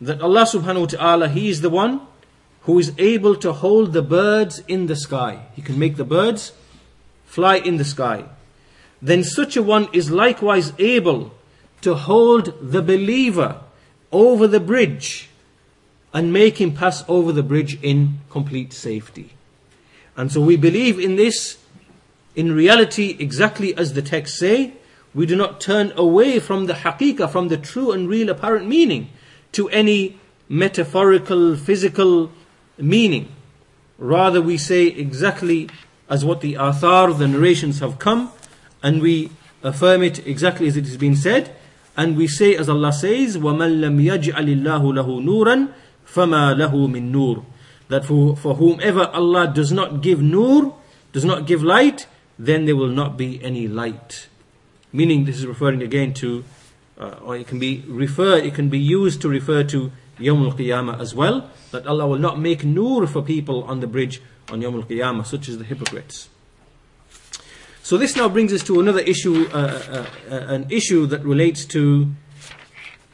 that 0.00 0.20
Allah 0.20 0.44
subhanahu 0.44 0.80
wa 0.80 0.86
ta'ala, 0.86 1.28
He 1.28 1.48
is 1.48 1.60
the 1.60 1.70
one 1.70 2.00
who 2.62 2.78
is 2.78 2.92
able 2.98 3.36
to 3.36 3.52
hold 3.52 3.92
the 3.92 4.02
birds 4.02 4.62
in 4.66 4.86
the 4.86 4.96
sky. 4.96 5.46
He 5.54 5.62
can 5.62 5.78
make 5.78 5.96
the 5.96 6.04
birds 6.04 6.52
fly 7.26 7.56
in 7.56 7.76
the 7.76 7.84
sky. 7.84 8.24
Then 9.02 9.22
such 9.22 9.56
a 9.56 9.62
one 9.62 9.88
is 9.92 10.10
likewise 10.10 10.72
able 10.78 11.34
to 11.82 11.94
hold 11.94 12.54
the 12.60 12.80
believer 12.80 13.60
over 14.10 14.46
the 14.46 14.60
bridge 14.60 15.28
and 16.14 16.32
make 16.32 16.58
him 16.58 16.72
pass 16.72 17.04
over 17.08 17.32
the 17.32 17.42
bridge 17.42 17.82
in 17.82 18.20
complete 18.30 18.72
safety. 18.72 19.34
And 20.16 20.32
so 20.32 20.40
we 20.40 20.56
believe 20.56 20.98
in 20.98 21.16
this 21.16 21.58
in 22.34 22.52
reality 22.52 23.16
exactly 23.18 23.76
as 23.76 23.92
the 23.92 24.02
texts 24.02 24.38
say, 24.38 24.72
we 25.13 25.25
do 25.25 25.35
not 25.35 25.59
turn 25.59 25.91
away 25.95 26.39
from 26.39 26.65
the 26.65 26.73
haqiqah, 26.73 27.29
from 27.29 27.47
the 27.47 27.57
true 27.57 27.91
and 27.91 28.07
real 28.07 28.29
apparent 28.29 28.67
meaning, 28.67 29.09
to 29.51 29.69
any 29.69 30.19
metaphorical, 30.47 31.55
physical 31.55 32.31
meaning. 32.77 33.27
Rather, 33.97 34.41
we 34.41 34.57
say 34.57 34.87
exactly 34.87 35.69
as 36.09 36.23
what 36.23 36.41
the 36.41 36.53
athar, 36.53 37.17
the 37.17 37.27
narrations 37.27 37.79
have 37.79 37.99
come, 37.99 38.31
and 38.81 39.01
we 39.01 39.31
affirm 39.63 40.03
it 40.03 40.25
exactly 40.25 40.67
as 40.67 40.77
it 40.77 40.85
has 40.85 40.97
been 40.97 41.15
said, 41.15 41.55
and 41.97 42.15
we 42.15 42.27
say 42.27 42.55
as 42.55 42.69
Allah 42.69 42.93
says, 42.93 43.37
وَمَن 43.37 43.81
لَمْ 43.81 44.01
يَجْعَلِ 44.01 44.33
اللَّهُ 44.33 44.63
لَهُ 44.63 45.23
نُورًا 45.23 45.73
فَمَا 46.07 46.55
لَهُ 46.55 46.71
مِن 46.71 47.11
نُور 47.11 47.43
That 47.89 48.05
for, 48.05 48.37
for 48.37 48.55
whomever 48.55 49.07
Allah 49.07 49.51
does 49.53 49.71
not 49.71 50.01
give 50.01 50.21
nur, 50.21 50.75
does 51.11 51.25
not 51.25 51.45
give 51.45 51.63
light, 51.63 52.07
then 52.37 52.65
there 52.65 52.75
will 52.75 52.87
not 52.87 53.17
be 53.17 53.43
any 53.43 53.67
light. 53.67 54.29
Meaning, 54.93 55.25
this 55.25 55.37
is 55.37 55.45
referring 55.45 55.81
again 55.81 56.13
to, 56.15 56.43
uh, 56.99 57.15
or 57.23 57.35
it 57.35 57.47
can 57.47 57.59
be 57.59 57.83
referred, 57.87 58.45
it 58.45 58.55
can 58.55 58.69
be 58.69 58.79
used 58.79 59.21
to 59.21 59.29
refer 59.29 59.63
to 59.65 59.91
Yawm 60.19 60.45
al 60.45 60.57
Qiyamah 60.57 60.99
as 60.99 61.15
well, 61.15 61.49
that 61.71 61.85
Allah 61.87 62.07
will 62.07 62.17
not 62.17 62.39
make 62.39 62.63
nur 62.63 63.07
for 63.07 63.21
people 63.21 63.63
on 63.63 63.79
the 63.79 63.87
bridge 63.87 64.21
on 64.49 64.61
Yawm 64.61 64.75
al 64.75 64.83
Qiyamah, 64.83 65.25
such 65.25 65.47
as 65.47 65.57
the 65.57 65.63
hypocrites. 65.63 66.29
So 67.83 67.97
this 67.97 68.15
now 68.15 68.29
brings 68.29 68.53
us 68.53 68.61
to 68.63 68.79
another 68.79 68.99
issue, 68.99 69.47
uh, 69.51 69.57
uh, 69.57 70.05
uh, 70.29 70.35
an 70.53 70.67
issue 70.69 71.07
that 71.07 71.23
relates 71.23 71.65
to 71.65 72.07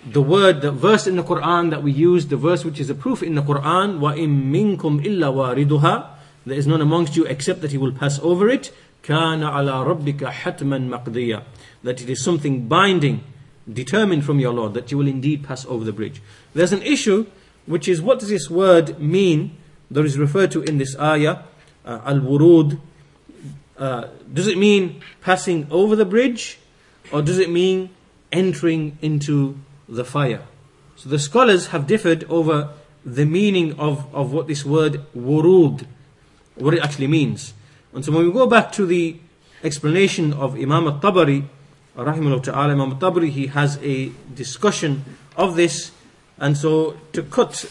the 0.05 0.21
word, 0.21 0.61
the 0.61 0.71
verse 0.71 1.07
in 1.07 1.15
the 1.15 1.23
Quran 1.23 1.69
that 1.69 1.81
we 1.81 1.91
use, 1.91 2.27
the 2.27 2.37
verse 2.37 2.65
which 2.65 2.79
is 2.79 2.89
a 2.89 2.95
proof 2.95 3.23
in 3.23 3.35
the 3.35 3.41
Quran, 3.41 3.99
وَإِن 3.99 4.51
مِّنكُمْ 4.51 5.05
إِلَّا 5.05 5.33
وَارِدُهَا 5.33 6.09
There 6.45 6.57
is 6.57 6.67
none 6.67 6.81
amongst 6.81 7.15
you 7.15 7.25
except 7.25 7.61
that 7.61 7.71
he 7.71 7.77
will 7.77 7.93
pass 7.93 8.19
over 8.19 8.49
it. 8.49 8.71
كَانَ 9.03 9.39
عَلَى 9.39 10.03
رَبِّكَ 10.03 10.19
حَتْمًا 10.19 10.89
مَقْضِيًّا 10.89 11.43
that 11.82 12.00
it 12.00 12.10
is 12.10 12.22
something 12.22 12.68
binding, 12.68 13.24
determined 13.72 14.24
from 14.24 14.38
your 14.38 14.52
Lord, 14.52 14.74
that 14.74 14.90
you 14.90 14.98
will 14.98 15.08
indeed 15.08 15.44
pass 15.44 15.64
over 15.66 15.84
the 15.84 15.92
bridge. 15.92 16.20
There's 16.54 16.72
an 16.72 16.82
issue, 16.82 17.26
which 17.66 17.88
is 17.88 18.02
what 18.02 18.18
does 18.18 18.28
this 18.28 18.50
word 18.50 19.00
mean 19.00 19.56
that 19.90 20.04
is 20.04 20.18
referred 20.18 20.50
to 20.52 20.62
in 20.62 20.78
this 20.78 20.96
ayah, 20.98 21.42
uh, 21.84 22.00
al-wurud, 22.04 22.78
uh, 23.80 24.08
does 24.32 24.46
it 24.46 24.58
mean 24.58 25.00
passing 25.22 25.66
over 25.70 25.96
the 25.96 26.04
bridge 26.04 26.58
or 27.10 27.22
does 27.22 27.38
it 27.38 27.50
mean 27.50 27.88
entering 28.30 28.98
into 29.00 29.56
the 29.88 30.04
fire? 30.04 30.42
So 30.96 31.08
the 31.08 31.18
scholars 31.18 31.68
have 31.68 31.86
differed 31.86 32.24
over 32.24 32.74
the 33.04 33.24
meaning 33.24 33.78
of, 33.80 34.14
of 34.14 34.32
what 34.32 34.46
this 34.46 34.66
word 34.66 35.00
wurud, 35.16 35.86
what 36.56 36.74
it 36.74 36.82
actually 36.84 37.06
means. 37.06 37.54
And 37.94 38.04
so 38.04 38.12
when 38.12 38.26
we 38.26 38.32
go 38.32 38.46
back 38.46 38.70
to 38.72 38.84
the 38.84 39.16
explanation 39.64 40.34
of 40.34 40.54
Imam 40.56 40.86
al-Tabari, 40.86 41.48
rahimahullah 41.96 42.42
ta'ala, 42.42 42.72
Imam 42.72 42.92
al-Tabari, 42.92 43.30
he 43.30 43.48
has 43.48 43.78
a 43.82 44.12
discussion 44.34 45.04
of 45.36 45.56
this. 45.56 45.92
And 46.38 46.56
so 46.56 46.96
to 47.12 47.22
cut, 47.22 47.64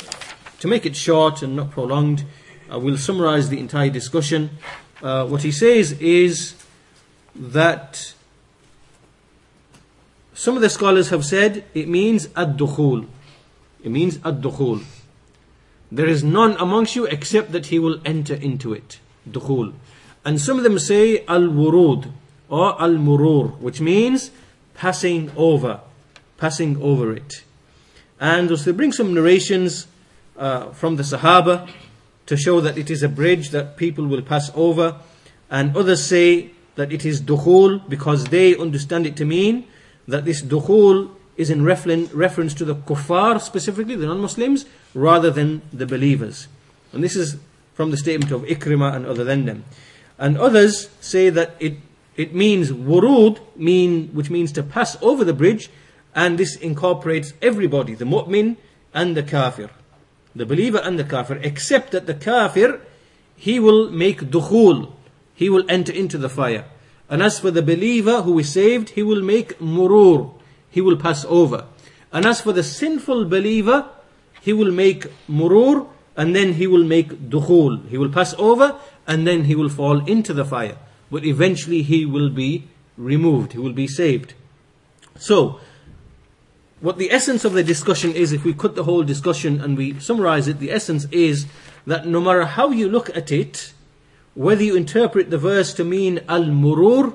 to 0.60 0.68
make 0.68 0.86
it 0.86 0.96
short 0.96 1.42
and 1.42 1.56
not 1.56 1.72
prolonged, 1.72 2.26
uh, 2.72 2.80
we'll 2.80 2.98
summarize 2.98 3.50
the 3.50 3.60
entire 3.60 3.90
discussion 3.90 4.52
uh, 5.02 5.26
what 5.26 5.44
he 5.44 5.52
says 5.52 5.94
is 5.94 6.56
that 7.36 8.14
some 10.34 10.56
of 10.56 10.62
the 10.62 10.70
scholars 10.70 11.10
have 11.10 11.26
said 11.26 11.64
it 11.74 11.88
means 11.88 12.28
ad-dukhul. 12.36 13.08
It 13.84 13.92
means 13.92 14.20
ad-dukhul. 14.26 14.84
There 15.92 16.06
is 16.06 16.24
none 16.24 16.56
amongst 16.60 16.96
you 16.96 17.06
except 17.06 17.52
that 17.52 17.68
he 17.68 17.80
will 17.80 18.00
enter 18.06 18.36
into 18.36 18.74
it. 18.74 19.00
Dukhul. 19.30 19.74
And 20.24 20.40
some 20.40 20.58
of 20.58 20.64
them 20.64 20.78
say 20.78 21.26
al-wurud 21.26 22.12
or 22.50 22.82
al-murur, 22.82 23.48
which 23.60 23.80
means 23.80 24.32
passing 24.74 25.32
over, 25.38 25.82
passing 26.38 26.82
over 26.82 27.14
it. 27.14 27.44
And 28.20 28.50
they 28.50 28.72
bring 28.72 28.92
some 28.92 29.14
narrations 29.14 29.88
uh, 30.38 30.72
from 30.72 30.96
the 30.98 31.04
Sahaba 31.04 31.70
to 32.26 32.38
show 32.38 32.62
that 32.62 32.78
it 32.78 32.90
is 32.90 33.02
a 33.04 33.10
bridge 33.10 33.50
that 33.50 33.78
people 33.78 34.06
will 34.06 34.22
pass 34.22 34.52
over. 34.56 35.00
And 35.50 35.76
others 35.76 36.04
say 36.04 36.52
that 36.76 36.92
it 36.92 37.06
is 37.06 37.22
dukhul 37.22 37.88
because 37.90 38.26
they 38.26 38.56
understand 38.56 39.06
it 39.06 39.16
to 39.18 39.26
mean 39.26 39.68
that 40.08 40.26
this 40.26 40.42
dukhul 40.42 41.12
is 41.38 41.50
in 41.50 41.64
reference 41.64 42.54
to 42.54 42.66
the 42.66 42.76
kuffar 42.76 43.40
specifically, 43.40 43.96
the 43.96 44.06
non-Muslims, 44.06 44.66
rather 44.94 45.32
than 45.32 45.62
the 45.72 45.86
believers. 45.86 46.48
And 46.92 47.04
this 47.04 47.16
is 47.16 47.38
from 47.74 47.92
the 47.92 47.98
statement 47.98 48.32
of 48.32 48.42
Ikrimah 48.42 48.96
and 48.96 49.06
other 49.06 49.24
than 49.24 49.46
them. 49.46 49.64
And 50.18 50.38
others 50.38 50.90
say 51.00 51.30
that 51.30 51.56
it, 51.60 51.78
it 52.20 52.34
means 52.34 52.72
wurud, 52.72 53.40
mean, 53.56 54.10
which 54.10 54.30
means 54.30 54.52
to 54.52 54.64
pass 54.64 54.98
over 55.02 55.24
the 55.24 55.34
bridge, 55.34 55.70
and 56.14 56.38
this 56.38 56.56
incorporates 56.56 57.34
everybody, 57.42 57.96
the 57.96 58.06
mu'min 58.06 58.58
and 58.94 59.16
the 59.16 59.24
kafir 59.24 59.70
the 60.36 60.46
believer 60.46 60.80
and 60.80 61.00
the 61.00 61.04
kafir, 61.04 61.40
except 61.44 61.92
that 61.92 62.06
the 62.06 62.14
kafir, 62.14 62.82
he 63.36 63.60
will 63.60 63.90
make 63.90 64.22
dukhul, 64.22 64.92
he 65.34 65.50
will 65.50 65.66
enter 65.70 65.92
into 65.92 66.18
the 66.18 66.30
fire. 66.30 66.66
And 67.10 67.24
as 67.24 67.40
for 67.40 67.52
the 67.52 67.62
believer 67.62 68.22
who 68.22 68.38
is 68.40 68.52
saved, 68.52 68.92
he 68.92 69.04
will 69.04 69.22
make 69.22 69.60
murur, 69.60 70.32
he 70.70 70.82
will 70.82 70.98
pass 70.98 71.26
over. 71.26 71.66
And 72.12 72.26
as 72.26 72.42
for 72.42 72.54
the 72.54 72.64
sinful 72.64 73.26
believer, 73.26 73.90
he 74.42 74.54
will 74.54 74.72
make 74.72 75.08
murur, 75.28 75.88
and 76.16 76.36
then 76.36 76.54
he 76.54 76.68
will 76.68 76.84
make 76.84 77.30
dukhul. 77.30 77.88
He 77.90 77.98
will 77.98 78.10
pass 78.10 78.34
over, 78.38 78.80
and 79.08 79.26
then 79.26 79.46
he 79.46 79.56
will 79.56 79.70
fall 79.70 80.06
into 80.06 80.34
the 80.34 80.46
fire. 80.46 80.78
But 81.12 81.26
eventually 81.26 81.82
he 81.82 82.06
will 82.06 82.30
be 82.30 82.68
removed, 82.98 83.54
he 83.54 83.60
will 83.60 83.74
be 83.74 83.88
saved. 83.88 84.34
So, 85.18 85.60
what 86.82 86.98
the 86.98 87.12
essence 87.12 87.44
of 87.44 87.54
the 87.54 87.64
discussion 87.64 88.14
is, 88.14 88.32
if 88.32 88.44
we 88.44 88.54
cut 88.54 88.76
the 88.76 88.86
whole 88.86 89.04
discussion 89.04 89.60
and 89.60 89.78
we 89.78 90.00
summarize 90.00 90.48
it, 90.48 90.60
the 90.60 90.72
essence 90.72 91.06
is 91.12 91.46
that 91.86 92.08
no 92.08 92.22
matter 92.22 92.46
how 92.46 92.70
you 92.70 92.88
look 92.88 93.16
at 93.16 93.32
it, 93.32 93.74
whether 94.34 94.64
you 94.64 94.76
interpret 94.76 95.30
the 95.30 95.38
verse 95.38 95.74
to 95.74 95.84
mean 95.84 96.22
al 96.30 96.46
murur, 96.46 97.14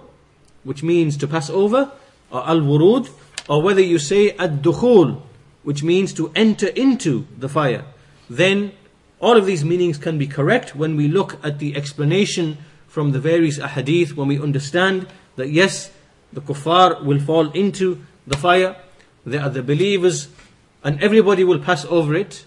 which 0.65 0.83
means 0.83 1.17
to 1.17 1.27
pass 1.27 1.49
over, 1.49 1.91
or 2.31 2.47
al 2.47 2.61
wurud, 2.61 3.09
or 3.49 3.63
whether 3.63 3.81
you 3.81 3.99
say 3.99 4.31
ad 4.33 4.63
dukhul, 4.63 5.23
which 5.63 5.83
means 5.83 6.13
to 6.13 6.31
enter 6.35 6.67
into 6.69 7.27
the 7.39 7.49
fire, 7.49 7.85
then 8.29 8.73
all 9.21 9.37
of 9.37 9.47
these 9.47 9.65
meanings 9.65 9.97
can 9.97 10.19
be 10.19 10.27
correct 10.27 10.77
when 10.77 10.97
we 10.97 11.09
look 11.09 11.39
at 11.43 11.59
the 11.59 11.75
explanation 11.77 12.59
from 12.95 13.11
the 13.11 13.19
various 13.19 13.59
ahadith, 13.59 14.15
when 14.15 14.29
we 14.29 14.39
understand 14.39 15.09
that 15.35 15.51
yes, 15.51 15.91
the 16.33 16.41
kuffar 16.41 17.05
will 17.05 17.19
fall 17.19 17.51
into 17.51 18.01
the 18.25 18.37
fire, 18.37 18.77
there 19.27 19.43
are 19.43 19.51
the 19.51 19.65
believers, 19.65 20.29
and 20.85 21.03
everybody 21.03 21.43
will 21.43 21.59
pass 21.59 21.85
over 21.87 22.15
it. 22.15 22.45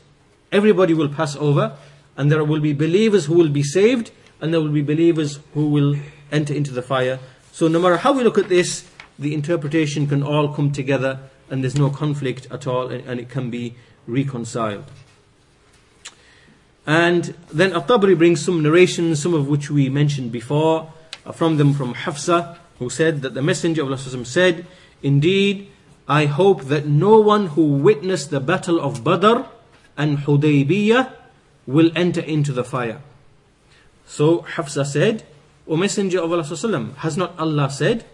Everybody 0.49 0.93
will 0.93 1.09
pass 1.09 1.35
over, 1.35 1.75
and 2.15 2.31
there 2.31 2.45
will 2.45 2.61
be 2.61 2.71
believers 2.71 3.25
who 3.25 3.33
will 3.33 3.49
be 3.49 3.61
saved, 3.61 4.11
and 4.39 4.53
there 4.53 4.61
will 4.61 4.71
be 4.71 4.81
believers 4.81 5.41
who 5.53 5.67
will 5.67 5.97
enter 6.31 6.53
into 6.53 6.71
the 6.71 6.81
fire. 6.81 7.19
So, 7.51 7.67
no 7.67 7.81
matter 7.81 7.97
how 7.97 8.13
we 8.13 8.23
look 8.23 8.37
at 8.37 8.47
this, 8.47 8.89
the 9.19 9.33
interpretation 9.33 10.07
can 10.07 10.23
all 10.23 10.53
come 10.53 10.71
together, 10.71 11.19
and 11.49 11.61
there's 11.61 11.75
no 11.75 11.89
conflict 11.89 12.47
at 12.51 12.65
all, 12.65 12.87
and, 12.87 13.05
and 13.05 13.19
it 13.19 13.27
can 13.27 13.49
be 13.49 13.75
reconciled. 14.07 14.85
And 16.86 17.34
then 17.52 17.72
At-Tabari 17.74 18.18
brings 18.18 18.44
some 18.44 18.62
narrations, 18.62 19.22
some 19.22 19.34
of 19.34 19.48
which 19.48 19.70
we 19.70 19.88
mentioned 19.88 20.32
before, 20.32 20.92
uh, 21.24 21.32
from 21.32 21.56
them 21.56 21.74
from 21.74 21.94
Hafsa, 21.94 22.58
who 22.78 22.90
said 22.90 23.22
that 23.22 23.34
the 23.34 23.42
Messenger 23.42 23.82
of 23.82 23.88
Allah 23.88 24.24
said, 24.24 24.66
Indeed, 25.02 25.68
I 26.08 26.26
hope 26.26 26.64
that 26.64 26.86
no 26.86 27.20
one 27.20 27.48
who 27.48 27.78
witnessed 27.78 28.30
the 28.30 28.40
battle 28.40 28.80
of 28.80 29.04
Badr 29.04 29.42
and 29.96 30.18
Hudaybiyah 30.18 31.12
will 31.66 31.92
enter 31.94 32.20
into 32.20 32.52
the 32.52 32.64
fire. 32.64 33.00
So 34.06 34.42
Hafsa 34.42 34.84
said, 34.84 35.24
O 35.68 35.76
Messenger 35.76 36.20
of 36.20 36.32
Allah 36.32 36.44
has 36.98 37.16
not 37.16 37.38
Allah 37.38 37.70
said, 37.70 38.04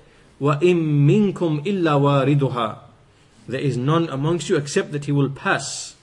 وَإِن 0.40 0.60
مِّنكُمْ 1.06 1.64
إِلَّا 1.64 2.38
وَارِدُهَا 2.38 2.78
There 3.48 3.60
is 3.60 3.76
none 3.76 4.08
amongst 4.10 4.48
you 4.48 4.56
except 4.56 4.92
that 4.92 5.06
he 5.06 5.12
will 5.12 5.30
pass 5.30 5.96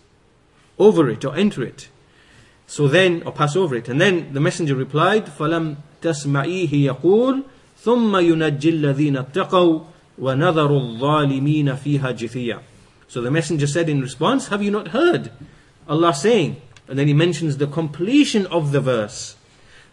over 0.80 1.10
it 1.10 1.24
or 1.24 1.36
enter 1.36 1.64
it. 1.64 1.88
So 2.70 2.88
then, 2.88 3.24
or 3.26 3.32
pass 3.32 3.56
over 3.56 3.76
it. 3.76 3.88
And 3.88 4.02
then 4.02 4.34
the 4.34 4.40
messenger 4.40 4.76
replied, 4.76 5.26
فَلَمْ 5.26 5.78
تَسْمَعِيهِ 6.02 6.70
يَقُولُ 6.70 7.44
ثُمَّ 7.84 8.12
يُنَجِّ 8.12 8.60
الَّذِينَ 8.60 9.32
اتَّقَوْا 9.32 9.86
وَنَذَرُ 10.20 11.00
الظَّالِمِينَ 11.00 11.76
فِيهَا 11.78 12.18
جِثِيًّا 12.18 12.62
So 13.08 13.22
the 13.22 13.32
messenger 13.32 13.68
said 13.68 13.90
in 13.90 14.02
response, 14.02 14.48
Have 14.48 14.64
you 14.64 14.72
not 14.72 14.90
heard 14.90 15.32
Allah 15.88 16.14
saying? 16.14 16.62
And 16.88 16.98
then 16.98 17.08
he 17.08 17.14
mentions 17.14 17.58
the 17.58 17.68
completion 17.68 18.46
of 18.48 18.72
the 18.72 18.82
verse. 18.82 19.36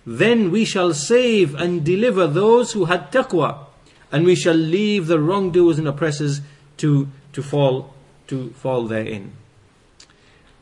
Then 0.06 0.50
we 0.50 0.64
shall 0.64 0.94
save 0.94 1.54
and 1.54 1.84
deliver 1.84 2.26
those 2.26 2.72
who 2.72 2.86
had 2.86 3.12
taqwa, 3.12 3.66
and 4.10 4.24
we 4.24 4.34
shall 4.34 4.54
leave 4.54 5.06
the 5.06 5.20
wrongdoers 5.20 5.78
and 5.78 5.86
oppressors 5.86 6.40
to, 6.78 7.08
to 7.32 7.42
fall 7.42 7.94
to 8.32 8.50
fall 8.50 8.86
therein. 8.86 9.32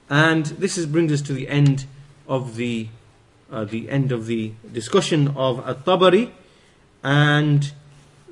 And 0.08 0.46
this 0.46 0.76
is, 0.76 0.86
brings 0.86 1.12
us 1.12 1.22
to 1.22 1.32
the 1.32 1.48
end 1.48 1.86
of 2.27 2.55
the 2.55 2.87
uh, 3.51 3.63
the 3.63 3.89
end 3.89 4.11
of 4.11 4.25
the 4.25 4.51
discussion 4.71 5.29
of 5.35 5.65
At-Tabari. 5.67 6.31
And 7.03 7.71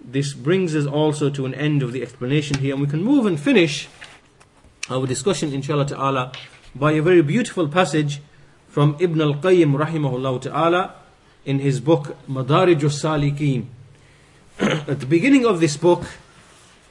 this 0.03 0.33
brings 0.33 0.75
us 0.75 0.85
also 0.85 1.29
to 1.29 1.45
an 1.45 1.53
end 1.53 1.83
of 1.83 1.91
the 1.93 2.01
explanation 2.01 2.59
here, 2.59 2.73
and 2.73 2.81
we 2.81 2.89
can 2.89 3.03
move 3.03 3.25
and 3.25 3.39
finish 3.39 3.87
our 4.89 5.07
discussion, 5.07 5.53
inshallah 5.53 5.85
ta'ala, 5.85 6.31
by 6.75 6.93
a 6.93 7.01
very 7.01 7.21
beautiful 7.21 7.67
passage 7.67 8.19
from 8.67 8.97
Ibn 8.99 9.21
al 9.21 9.35
Qayyim, 9.35 9.77
rahimahullah 9.77 10.41
ta'ala, 10.41 10.95
in 11.45 11.59
his 11.59 11.79
book 11.79 12.17
Madarij 12.27 12.83
al-Salikin. 12.83 13.65
At 14.59 14.99
the 14.99 15.05
beginning 15.05 15.45
of 15.45 15.59
this 15.59 15.77
book, 15.77 16.03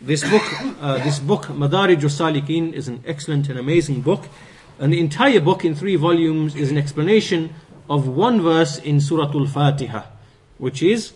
this 0.00 0.28
book, 0.28 0.42
uh, 0.80 0.98
this 0.98 1.18
book 1.18 1.42
Madarij 1.46 2.02
al-Salikin 2.02 2.72
is 2.72 2.88
an 2.88 3.02
excellent 3.06 3.48
and 3.48 3.58
amazing 3.58 4.00
book, 4.00 4.28
and 4.82 4.92
the 4.92 4.98
entire 4.98 5.40
book 5.40 5.64
in 5.64 5.76
three 5.76 5.94
volumes 5.94 6.56
is 6.56 6.72
an 6.72 6.76
explanation 6.76 7.54
of 7.88 8.08
one 8.08 8.42
verse 8.42 8.78
in 8.78 9.00
Surah 9.00 9.30
Al-Fatiha, 9.32 10.02
which 10.58 10.82
is 10.82 11.12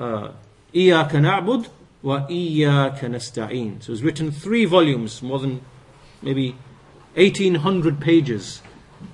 uh, 0.00 0.32
إِيَّاكَ 0.74 1.12
نَعْبُدْ 1.12 1.68
وَإِيَّاكَ 2.02 2.98
نَسْتَعِينَ. 2.98 3.84
So 3.84 3.92
it's 3.92 4.02
written 4.02 4.32
three 4.32 4.64
volumes, 4.64 5.22
more 5.22 5.38
than 5.38 5.60
maybe 6.22 6.56
1800 7.14 8.00
pages, 8.00 8.62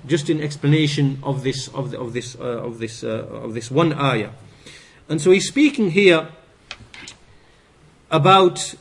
just 0.07 0.31
in 0.31 0.41
explanation 0.41 1.19
of 1.21 1.43
this, 1.43 1.67
of, 1.67 1.91
the, 1.91 1.99
of 1.99 2.13
this, 2.13 2.35
uh, 2.39 2.41
of, 2.41 2.79
this 2.79 3.03
uh, 3.03 3.27
of 3.29 3.53
this 3.53 3.69
one 3.69 3.93
ayah. 3.93 4.31
And 5.07 5.21
so 5.21 5.29
he's 5.29 5.47
speaking 5.47 5.91
here 5.91 6.29
about 8.09 8.73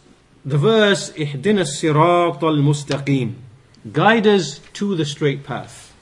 the 0.47 0.57
verse 0.57 1.11
إِحْدِنَا 1.11 1.61
الصِّرَاطَ 1.61 2.41
الْمُسْتَقِيمِ 2.41 3.44
guide 3.93 4.27
us 4.27 4.61
to 4.75 4.95
the 4.97 5.05
straight 5.05 5.45
path. 5.45 5.95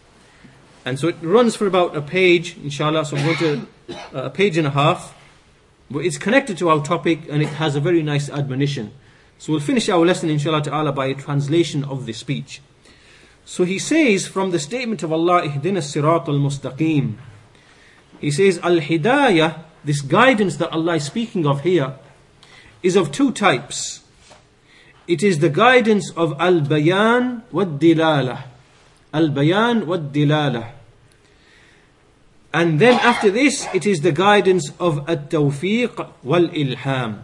And 0.84 0.98
so 0.98 1.08
it 1.08 1.16
runs 1.22 1.56
for 1.56 1.66
about 1.66 1.96
a 1.96 2.02
page 2.02 2.56
inshallah 2.56 3.04
so 3.04 3.16
I'm 3.16 3.24
going 3.24 3.38
to 3.38 3.66
uh, 4.14 4.24
a 4.24 4.30
page 4.30 4.56
and 4.56 4.66
a 4.66 4.70
half. 4.70 5.16
But 5.90 6.00
it's 6.00 6.18
connected 6.18 6.56
to 6.58 6.70
our 6.70 6.82
topic 6.82 7.28
and 7.28 7.42
it 7.42 7.48
has 7.48 7.76
a 7.76 7.80
very 7.80 8.02
nice 8.02 8.30
admonition. 8.30 8.92
So 9.38 9.52
we'll 9.52 9.60
finish 9.60 9.88
our 9.88 10.04
lesson 10.04 10.30
inshallah 10.30 10.62
ta'ala 10.62 10.92
by 10.92 11.06
a 11.06 11.14
translation 11.14 11.84
of 11.84 12.06
the 12.06 12.12
speech. 12.12 12.60
So 13.44 13.64
he 13.64 13.78
says 13.78 14.26
from 14.26 14.52
the 14.52 14.58
statement 14.58 15.02
of 15.02 15.12
Allah, 15.12 15.42
Ihdina 15.42 15.82
Sirat 15.82 16.28
al 16.28 16.38
Mustaqim, 16.38 17.16
he 18.20 18.30
says, 18.30 18.58
Al 18.62 18.78
Hidayah, 18.78 19.64
this 19.84 20.00
guidance 20.00 20.56
that 20.56 20.70
Allah 20.70 20.94
is 20.94 21.04
speaking 21.04 21.44
of 21.44 21.62
here, 21.62 21.96
is 22.82 22.94
of 22.94 23.10
two 23.10 23.32
types. 23.32 24.01
It 25.12 25.22
is 25.22 25.40
the 25.40 25.50
guidance 25.50 26.10
of 26.16 26.32
Al 26.40 26.62
Bayan 26.62 27.42
wa 27.52 27.66
Dilala. 27.66 28.44
Al 29.12 29.28
Bayan 29.28 29.86
wa 29.86 29.98
Dilala. 29.98 30.72
And 32.54 32.80
then 32.80 32.94
after 32.94 33.30
this, 33.30 33.68
it 33.74 33.84
is 33.84 34.00
the 34.00 34.12
guidance 34.12 34.72
of 34.80 35.06
At 35.06 35.28
Tawfiq 35.28 36.08
wal 36.22 36.48
Ilham. 36.48 37.20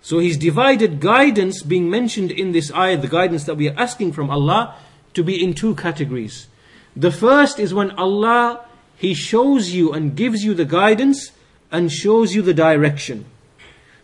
So 0.00 0.18
he's 0.18 0.38
divided 0.38 0.98
guidance 1.00 1.62
being 1.62 1.90
mentioned 1.90 2.30
in 2.30 2.52
this 2.52 2.72
ayah, 2.72 2.96
the 2.96 3.06
guidance 3.06 3.44
that 3.44 3.56
we 3.56 3.68
are 3.68 3.78
asking 3.78 4.14
from 4.14 4.30
Allah 4.30 4.74
to 5.12 5.22
be 5.22 5.44
in 5.44 5.52
two 5.52 5.74
categories. 5.74 6.48
The 6.96 7.10
first 7.10 7.58
is 7.58 7.74
when 7.74 7.90
Allah, 8.00 8.64
He 8.96 9.12
shows 9.12 9.72
you 9.74 9.92
and 9.92 10.16
gives 10.16 10.42
you 10.42 10.54
the 10.54 10.64
guidance 10.64 11.32
and 11.70 11.92
shows 11.92 12.34
you 12.34 12.40
the 12.40 12.54
direction. 12.54 13.26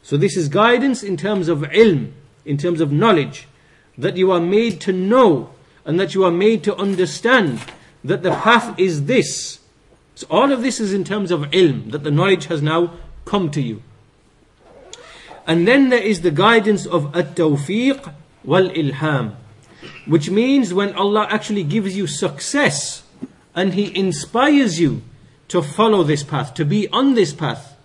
So 0.03 0.18
this 0.18 0.37
is 0.37 0.51
guidance 0.51 1.03
in 1.03 1.16
terms 1.16 1.49
of 1.49 1.61
ilm, 1.61 2.12
in 2.45 2.57
terms 2.57 2.80
of 2.80 2.92
knowledge, 2.92 3.47
that 3.97 4.16
you 4.16 4.30
are 4.30 4.40
made 4.40 4.80
to 4.82 4.92
know 4.92 5.51
and 5.84 5.99
that 6.01 6.14
you 6.14 6.24
are 6.24 6.30
made 6.30 6.64
to 6.64 6.76
understand 6.76 7.61
that 8.03 8.22
the 8.22 8.30
path 8.30 8.78
is 8.78 9.07
this. 9.07 9.61
So 10.14 10.26
all 10.30 10.53
of 10.53 10.62
this 10.62 10.80
is 10.80 10.92
in 10.92 11.05
terms 11.05 11.30
of 11.30 11.42
ilm, 11.42 11.90
that 11.90 12.05
the 12.05 12.11
knowledge 12.11 12.47
has 12.47 12.62
now 12.62 12.95
come 13.24 13.51
to 13.53 13.61
you. 13.61 13.82
And 15.47 15.68
then 15.68 15.90
there 15.90 16.03
is 16.03 16.22
the 16.22 16.30
guidance 16.30 16.86
of 16.86 17.14
at-tawfiq 17.14 18.12
wal-ilham. 18.45 19.34
Which 20.07 20.30
means 20.30 20.72
when 20.72 20.95
Allah 20.95 21.26
actually 21.30 21.64
gives 21.64 21.97
you 21.97 22.07
success 22.07 23.03
and 23.55 23.74
He 23.74 23.97
inspires 23.97 24.80
you 24.80 25.03
to 25.49 25.62
follow 25.62 26.03
this 26.03 26.22
path, 26.22 26.55
to 26.55 26.64
be 26.64 26.88
on 26.88 27.14
this 27.14 27.32
path. 27.32 27.76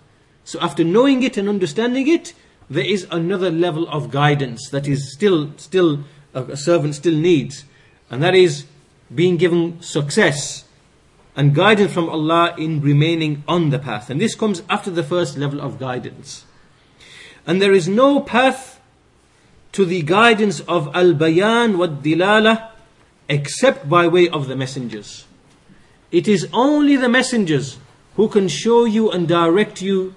So 0.45 0.59
after 0.61 0.83
knowing 0.83 1.23
it 1.23 1.37
and 1.37 1.49
understanding 1.49 2.07
it, 2.07 2.33
there 2.69 2.85
is 2.85 3.07
another 3.09 3.49
level 3.49 3.87
of 3.89 4.11
guidance 4.11 4.69
that 4.69 4.87
is 4.87 5.11
still, 5.11 5.51
still, 5.57 6.03
a 6.33 6.55
servant 6.55 6.95
still 6.95 7.15
needs. 7.15 7.65
And 8.11 8.21
that 8.21 8.35
is 8.35 8.65
being 9.13 9.37
given 9.37 9.81
success 9.81 10.65
and 11.35 11.55
guidance 11.55 11.93
from 11.93 12.09
Allah 12.09 12.53
in 12.57 12.81
remaining 12.81 13.43
on 13.47 13.69
the 13.71 13.79
path. 13.79 14.09
And 14.09 14.21
this 14.21 14.35
comes 14.35 14.61
after 14.69 14.91
the 14.91 15.03
first 15.03 15.37
level 15.37 15.61
of 15.61 15.79
guidance. 15.79 16.45
And 17.47 17.61
there 17.61 17.73
is 17.73 17.87
no 17.87 18.19
path 18.19 18.79
to 19.71 19.85
the 19.85 20.01
guidance 20.01 20.59
of 20.61 20.93
al 20.95 21.13
bayan 21.13 21.77
wa 21.77 21.87
dilala 21.87 22.69
except 23.27 23.87
by 23.87 24.07
way 24.07 24.27
of 24.29 24.47
the 24.47 24.55
messengers. 24.55 25.25
It 26.11 26.27
is 26.27 26.47
only 26.51 26.95
the 26.95 27.09
messengers 27.09 27.77
who 28.15 28.27
can 28.27 28.47
show 28.47 28.85
you 28.85 29.11
and 29.11 29.27
direct 29.27 29.81
you 29.81 30.15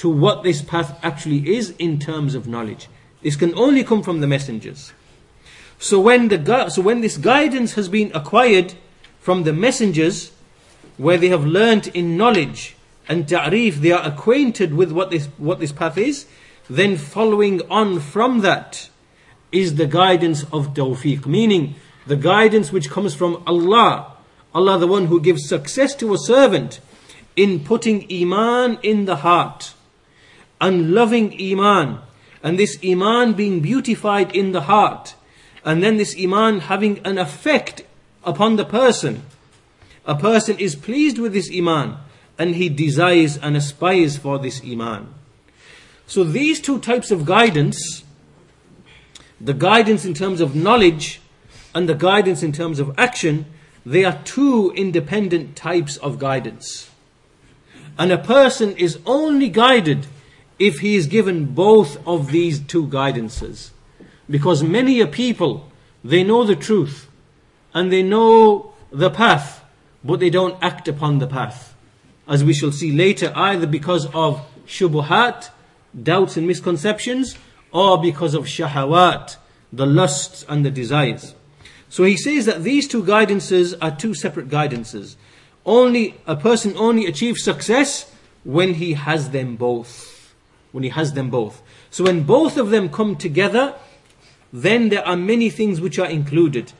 to 0.00 0.08
what 0.08 0.42
this 0.42 0.62
path 0.62 0.98
actually 1.04 1.54
is 1.54 1.74
in 1.78 1.98
terms 1.98 2.34
of 2.34 2.48
knowledge. 2.48 2.88
This 3.20 3.36
can 3.36 3.54
only 3.54 3.84
come 3.84 4.02
from 4.02 4.20
the 4.20 4.26
messengers. 4.26 4.94
So 5.78 6.00
when 6.00 6.28
the 6.28 6.70
so 6.70 6.80
when 6.80 7.02
this 7.02 7.18
guidance 7.18 7.74
has 7.74 7.90
been 7.90 8.10
acquired 8.14 8.72
from 9.18 9.42
the 9.42 9.52
messengers, 9.52 10.32
where 10.96 11.18
they 11.18 11.28
have 11.28 11.44
learnt 11.44 11.88
in 11.88 12.16
knowledge 12.16 12.76
and 13.10 13.28
ta'rif, 13.28 13.74
they 13.82 13.92
are 13.92 14.02
acquainted 14.02 14.72
with 14.72 14.90
what 14.90 15.10
this 15.10 15.26
what 15.36 15.60
this 15.60 15.70
path 15.72 15.98
is, 15.98 16.24
then 16.70 16.96
following 16.96 17.60
on 17.70 18.00
from 18.00 18.40
that 18.40 18.88
is 19.52 19.74
the 19.74 19.86
guidance 19.86 20.44
of 20.44 20.72
tawfiq, 20.72 21.26
meaning 21.26 21.74
the 22.06 22.16
guidance 22.16 22.72
which 22.72 22.88
comes 22.88 23.14
from 23.14 23.42
Allah. 23.46 24.16
Allah, 24.54 24.78
the 24.78 24.86
one 24.86 25.06
who 25.08 25.20
gives 25.20 25.46
success 25.46 25.94
to 25.96 26.14
a 26.14 26.18
servant 26.18 26.80
in 27.36 27.60
putting 27.60 28.10
Iman 28.10 28.78
in 28.82 29.04
the 29.04 29.16
heart 29.16 29.74
and 30.60 30.92
loving 30.92 31.32
Iman, 31.40 31.98
and 32.42 32.58
this 32.58 32.78
Iman 32.84 33.34
being 33.34 33.60
beautified 33.60 34.34
in 34.34 34.52
the 34.52 34.62
heart, 34.62 35.14
and 35.64 35.82
then 35.82 35.96
this 35.96 36.16
Iman 36.18 36.60
having 36.60 36.98
an 37.04 37.18
effect 37.18 37.82
upon 38.24 38.56
the 38.56 38.64
person. 38.64 39.22
A 40.06 40.14
person 40.14 40.58
is 40.58 40.74
pleased 40.74 41.18
with 41.18 41.32
this 41.32 41.50
Iman 41.54 41.96
and 42.38 42.54
he 42.54 42.70
desires 42.70 43.36
and 43.36 43.56
aspires 43.56 44.16
for 44.16 44.38
this 44.38 44.62
Iman. 44.64 45.12
So 46.06 46.24
these 46.24 46.60
two 46.60 46.78
types 46.80 47.10
of 47.10 47.26
guidance 47.26 48.02
the 49.40 49.54
guidance 49.54 50.04
in 50.04 50.12
terms 50.12 50.40
of 50.40 50.54
knowledge 50.54 51.20
and 51.74 51.88
the 51.88 51.94
guidance 51.94 52.42
in 52.42 52.52
terms 52.52 52.78
of 52.78 52.94
action, 52.98 53.46
they 53.86 54.04
are 54.04 54.20
two 54.24 54.70
independent 54.72 55.56
types 55.56 55.96
of 55.96 56.18
guidance. 56.18 56.90
And 57.98 58.12
a 58.12 58.18
person 58.18 58.76
is 58.76 58.98
only 59.06 59.48
guided 59.48 60.06
if 60.60 60.80
he 60.80 60.94
is 60.94 61.08
given 61.08 61.46
both 61.46 62.06
of 62.06 62.30
these 62.30 62.60
two 62.60 62.86
guidances. 62.86 63.70
Because 64.28 64.62
many 64.62 65.00
a 65.00 65.06
people, 65.06 65.72
they 66.04 66.22
know 66.22 66.44
the 66.44 66.54
truth 66.54 67.08
and 67.74 67.90
they 67.90 68.02
know 68.02 68.74
the 68.92 69.10
path, 69.10 69.64
but 70.04 70.20
they 70.20 70.30
don't 70.30 70.62
act 70.62 70.86
upon 70.86 71.18
the 71.18 71.26
path. 71.26 71.74
As 72.28 72.44
we 72.44 72.52
shall 72.52 72.70
see 72.70 72.92
later, 72.92 73.32
either 73.34 73.66
because 73.66 74.06
of 74.14 74.46
shubuhat, 74.66 75.48
doubts 76.00 76.36
and 76.36 76.46
misconceptions, 76.46 77.36
or 77.72 78.00
because 78.00 78.34
of 78.34 78.44
shahawat, 78.44 79.36
the 79.72 79.86
lusts 79.86 80.44
and 80.48 80.64
the 80.64 80.70
desires. 80.70 81.34
So 81.88 82.04
he 82.04 82.16
says 82.16 82.46
that 82.46 82.62
these 82.62 82.86
two 82.86 83.02
guidances 83.02 83.74
are 83.80 83.96
two 83.96 84.14
separate 84.14 84.48
guidances. 84.48 85.16
Only 85.64 86.20
a 86.26 86.36
person 86.36 86.74
only 86.76 87.06
achieves 87.06 87.42
success 87.42 88.12
when 88.44 88.74
he 88.74 88.92
has 88.92 89.30
them 89.30 89.56
both. 89.56 90.09
When 90.72 90.84
he 90.84 90.90
has 90.90 91.14
them 91.14 91.30
both. 91.30 91.62
So 91.90 92.04
when 92.04 92.22
both 92.22 92.56
of 92.56 92.70
them 92.70 92.88
come 92.88 93.16
together, 93.16 93.74
then 94.52 94.88
there 94.88 95.06
are 95.06 95.16
many 95.16 95.50
things 95.50 95.80
which 95.80 95.98
are 95.98 96.08
included. 96.08 96.72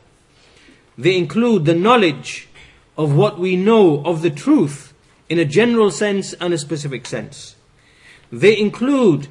They 0.97 1.16
include 1.16 1.64
the 1.64 1.74
knowledge 1.74 2.49
of 2.97 3.14
what 3.14 3.38
we 3.38 3.57
know 3.57 4.05
of 4.05 4.22
the 4.22 4.30
truth 4.30 4.93
in 5.28 5.38
a 5.38 5.45
general 5.45 5.91
sense 5.91 6.32
and 6.34 6.53
a 6.53 6.59
specific 6.59 7.07
sense. 7.07 7.57
They 8.30 8.59
include 8.59 9.28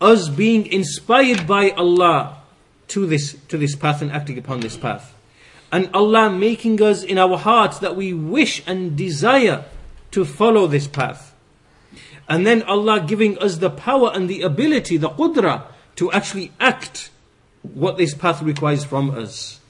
us 0.00 0.28
being 0.28 0.66
inspired 0.66 1.46
by 1.46 1.70
Allah 1.70 2.42
to 2.88 3.06
this, 3.06 3.36
to 3.48 3.56
this 3.56 3.74
path 3.74 4.02
and 4.02 4.12
acting 4.12 4.38
upon 4.38 4.60
this 4.60 4.76
path. 4.76 5.14
And 5.70 5.88
Allah 5.94 6.30
making 6.30 6.82
us 6.82 7.02
in 7.02 7.16
our 7.18 7.38
hearts 7.38 7.78
that 7.78 7.96
we 7.96 8.12
wish 8.12 8.62
and 8.66 8.96
desire 8.96 9.64
to 10.10 10.24
follow 10.24 10.66
this 10.66 10.86
path. 10.86 11.31
And 12.32 12.46
then 12.46 12.62
Allah 12.62 13.04
giving 13.06 13.36
us 13.40 13.58
the 13.58 13.68
power 13.68 14.10
and 14.14 14.26
the 14.26 14.40
ability, 14.40 14.96
the 14.96 15.10
qudra, 15.10 15.64
to 15.96 16.10
actually 16.12 16.50
act 16.58 17.10
what 17.60 17.98
this 17.98 18.14
path 18.14 18.40
requires 18.40 18.84
from 18.84 19.10
us. 19.10 19.60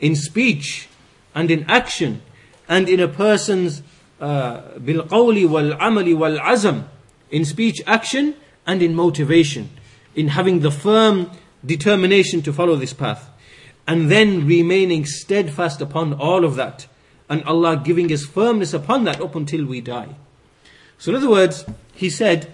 In 0.00 0.16
speech 0.16 0.88
and 1.36 1.52
in 1.52 1.64
action 1.70 2.20
and 2.68 2.88
in 2.88 2.98
a 2.98 3.06
person's 3.06 3.84
uh, 4.20 4.76
bil 4.80 5.06
wal 5.06 5.70
amali 5.78 6.18
wal 6.18 6.36
azam 6.36 6.88
in 7.30 7.44
speech 7.44 7.80
action 7.86 8.34
and 8.66 8.82
in 8.82 8.92
motivation, 8.96 9.70
in 10.16 10.26
having 10.34 10.66
the 10.66 10.72
firm 10.72 11.30
determination 11.64 12.42
to 12.42 12.52
follow 12.52 12.74
this 12.74 12.92
path, 12.92 13.30
and 13.86 14.10
then 14.10 14.48
remaining 14.48 15.06
steadfast 15.06 15.80
upon 15.80 16.12
all 16.12 16.44
of 16.44 16.56
that, 16.56 16.88
and 17.28 17.44
Allah 17.44 17.80
giving 17.84 18.12
us 18.12 18.24
firmness 18.24 18.74
upon 18.74 19.04
that 19.04 19.20
up 19.20 19.36
until 19.36 19.64
we 19.64 19.80
die. 19.80 20.16
So, 20.98 21.10
in 21.10 21.16
other 21.16 21.30
words, 21.30 21.64
he 21.94 22.10
said 22.10 22.50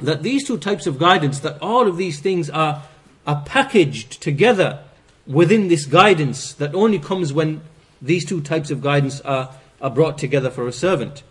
that 0.00 0.22
these 0.22 0.46
two 0.46 0.58
types 0.58 0.86
of 0.86 0.98
guidance, 0.98 1.40
that 1.40 1.60
all 1.60 1.88
of 1.88 1.96
these 1.96 2.20
things 2.20 2.48
are, 2.50 2.82
are 3.26 3.42
packaged 3.44 4.22
together 4.22 4.80
within 5.26 5.68
this 5.68 5.84
guidance 5.84 6.52
that 6.54 6.74
only 6.74 6.98
comes 6.98 7.32
when 7.32 7.60
these 8.00 8.24
two 8.24 8.40
types 8.40 8.70
of 8.70 8.80
guidance 8.80 9.20
are, 9.22 9.54
are 9.80 9.90
brought 9.90 10.18
together 10.18 10.50
for 10.50 10.66
a 10.66 10.72
servant. 10.72 11.22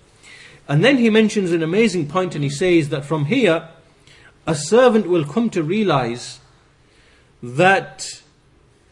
And 0.67 0.83
then 0.83 0.97
he 0.97 1.09
mentions 1.09 1.51
an 1.51 1.63
amazing 1.63 2.07
point 2.07 2.35
and 2.35 2.43
he 2.43 2.49
says 2.49 2.89
that 2.89 3.05
from 3.05 3.25
here, 3.25 3.69
a 4.45 4.53
servant 4.53 5.07
will 5.07 5.25
come 5.25 5.49
to 5.51 5.63
realize 5.63 6.39
that 7.41 8.21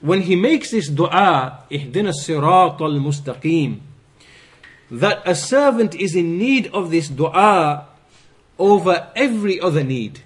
when 0.02 0.22
he 0.22 0.36
makes 0.36 0.72
this 0.72 0.88
dua, 0.90 1.64
sirat 1.70 2.82
al 2.82 3.00
mustaqim, 3.00 3.80
that 4.90 5.22
a 5.26 5.36
servant 5.36 5.96
is 5.96 6.16
in 6.16 6.38
need 6.38 6.68
of 6.68 6.92
this 6.92 7.08
dua 7.08 7.88
over 8.58 9.08
every 9.16 9.60
other 9.60 9.84
need. 9.84 10.22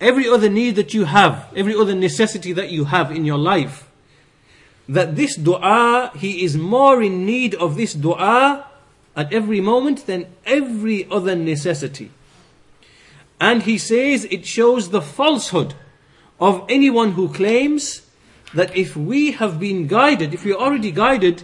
Every 0.00 0.28
other 0.28 0.48
need 0.48 0.76
that 0.76 0.94
you 0.94 1.06
have, 1.06 1.52
every 1.56 1.74
other 1.74 1.94
necessity 1.94 2.52
that 2.52 2.70
you 2.70 2.84
have 2.84 3.10
in 3.10 3.24
your 3.24 3.38
life. 3.38 3.88
That 4.88 5.16
this 5.16 5.36
dua, 5.36 6.12
he 6.16 6.44
is 6.44 6.56
more 6.56 7.02
in 7.02 7.26
need 7.26 7.54
of 7.56 7.76
this 7.76 7.94
dua 7.94 8.66
at 9.16 9.32
every 9.32 9.60
moment 9.60 10.06
than 10.06 10.26
every 10.46 11.10
other 11.10 11.34
necessity. 11.34 12.10
And 13.40 13.64
he 13.64 13.78
says 13.78 14.24
it 14.24 14.46
shows 14.46 14.90
the 14.90 15.02
falsehood 15.02 15.74
of 16.40 16.64
anyone 16.68 17.12
who 17.12 17.32
claims 17.32 18.02
that 18.54 18.74
if 18.76 18.96
we 18.96 19.32
have 19.32 19.58
been 19.58 19.86
guided, 19.86 20.32
if 20.32 20.44
we 20.44 20.52
are 20.52 20.60
already 20.60 20.90
guided, 20.90 21.42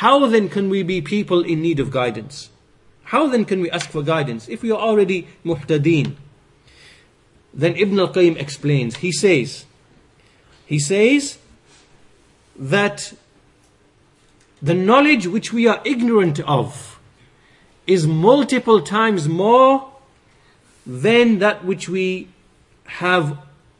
how 0.00 0.26
then 0.26 0.50
can 0.50 0.68
we 0.68 0.82
be 0.82 1.00
people 1.00 1.42
in 1.42 1.62
need 1.62 1.80
of 1.80 1.90
guidance? 1.90 2.50
How 3.04 3.28
then 3.28 3.46
can 3.46 3.62
we 3.62 3.70
ask 3.70 3.88
for 3.88 4.02
guidance 4.02 4.46
if 4.46 4.62
we 4.62 4.70
are 4.70 4.78
already 4.78 5.26
muhtadeen? 5.42 6.16
Then 7.54 7.74
Ibn 7.76 7.98
al-Qayyim 8.00 8.36
explains, 8.36 8.96
he 8.96 9.10
says, 9.10 9.64
he 10.66 10.78
says 10.78 11.38
that 12.56 13.14
the 14.60 14.74
knowledge 14.74 15.26
which 15.26 15.54
we 15.54 15.66
are 15.66 15.80
ignorant 15.86 16.40
of 16.40 17.00
is 17.86 18.06
multiple 18.06 18.82
times 18.82 19.26
more 19.26 19.90
than 20.84 21.38
that 21.38 21.64
which 21.64 21.88
we 21.88 22.28
have 22.84 23.38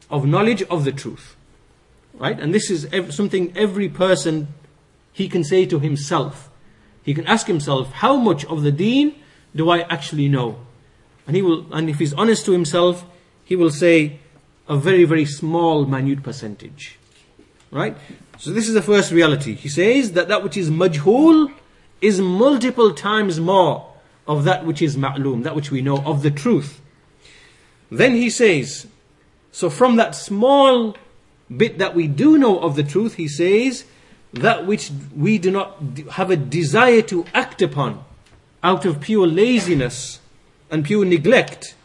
of 0.09 0.25
knowledge 0.25 0.63
of 0.63 0.83
the 0.83 0.91
truth. 0.91 1.35
Right? 2.15 2.39
And 2.39 2.55
this 2.55 2.71
is 2.71 2.87
something 3.15 3.55
every 3.55 3.87
person 3.87 4.47
he 5.17 5.27
can 5.27 5.43
say 5.43 5.65
to 5.65 5.79
himself. 5.79 6.47
He 7.01 7.15
can 7.15 7.25
ask 7.25 7.47
himself, 7.47 7.91
how 7.91 8.17
much 8.17 8.45
of 8.45 8.61
the 8.61 8.71
deen 8.71 9.15
do 9.55 9.67
I 9.67 9.79
actually 9.95 10.29
know? 10.29 10.59
And 11.25 11.35
he 11.35 11.41
will, 11.41 11.65
and 11.73 11.89
if 11.89 11.97
he's 11.97 12.13
honest 12.13 12.45
to 12.45 12.51
himself, 12.51 13.03
he 13.43 13.55
will 13.55 13.71
say 13.71 14.19
a 14.69 14.77
very, 14.77 15.05
very 15.05 15.25
small, 15.25 15.87
minute 15.87 16.21
percentage. 16.21 16.99
Right? 17.71 17.97
So 18.37 18.51
this 18.51 18.67
is 18.67 18.75
the 18.75 18.81
first 18.83 19.11
reality. 19.11 19.55
He 19.55 19.69
says 19.69 20.11
that 20.11 20.27
that 20.27 20.43
which 20.43 20.55
is 20.55 20.69
majhul 20.69 21.51
is 21.99 22.21
multiple 22.21 22.93
times 22.93 23.39
more 23.39 23.91
of 24.27 24.43
that 24.43 24.67
which 24.67 24.83
is 24.83 24.95
ma'loom, 24.97 25.41
that 25.45 25.55
which 25.55 25.71
we 25.71 25.81
know 25.81 25.97
of 26.05 26.21
the 26.21 26.29
truth. 26.29 26.79
Then 27.89 28.13
he 28.13 28.29
says, 28.29 28.85
so 29.51 29.71
from 29.71 29.95
that 29.95 30.13
small 30.13 30.95
bit 31.49 31.79
that 31.79 31.95
we 31.95 32.07
do 32.07 32.37
know 32.37 32.59
of 32.59 32.75
the 32.75 32.83
truth, 32.83 33.15
he 33.15 33.27
says, 33.27 33.85
that 34.33 34.65
which 34.65 34.91
we 35.15 35.37
do 35.37 35.51
not 35.51 35.77
have 36.11 36.29
a 36.29 36.35
desire 36.35 37.01
to 37.03 37.25
act 37.33 37.61
upon 37.61 38.03
out 38.63 38.85
of 38.85 38.99
pure 38.99 39.27
laziness 39.27 40.19
and 40.69 40.83
pure 40.83 41.05
neglect 41.05 41.75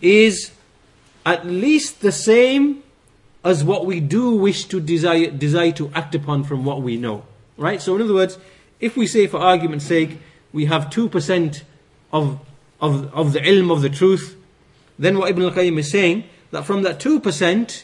is 0.00 0.50
at 1.24 1.46
least 1.46 2.00
the 2.00 2.12
same 2.12 2.82
as 3.44 3.62
what 3.62 3.86
we 3.86 4.00
do 4.00 4.34
wish 4.34 4.64
to 4.64 4.80
desire, 4.80 5.30
desire 5.30 5.72
to 5.72 5.90
act 5.94 6.14
upon 6.14 6.44
from 6.44 6.64
what 6.64 6.82
we 6.82 6.96
know. 6.96 7.24
Right? 7.56 7.80
So, 7.80 7.94
in 7.94 8.02
other 8.02 8.14
words, 8.14 8.38
if 8.80 8.96
we 8.96 9.06
say, 9.06 9.26
for 9.26 9.38
argument's 9.38 9.84
sake, 9.84 10.18
we 10.52 10.64
have 10.66 10.86
2% 10.86 11.62
of, 12.12 12.40
of, 12.80 13.14
of 13.14 13.32
the 13.32 13.40
ilm 13.40 13.70
of 13.70 13.82
the 13.82 13.90
truth, 13.90 14.36
then 14.98 15.18
what 15.18 15.30
Ibn 15.30 15.42
al 15.42 15.50
Qayyim 15.50 15.78
is 15.78 15.90
saying, 15.90 16.24
that 16.50 16.64
from 16.64 16.82
that 16.82 17.00
2%, 17.00 17.82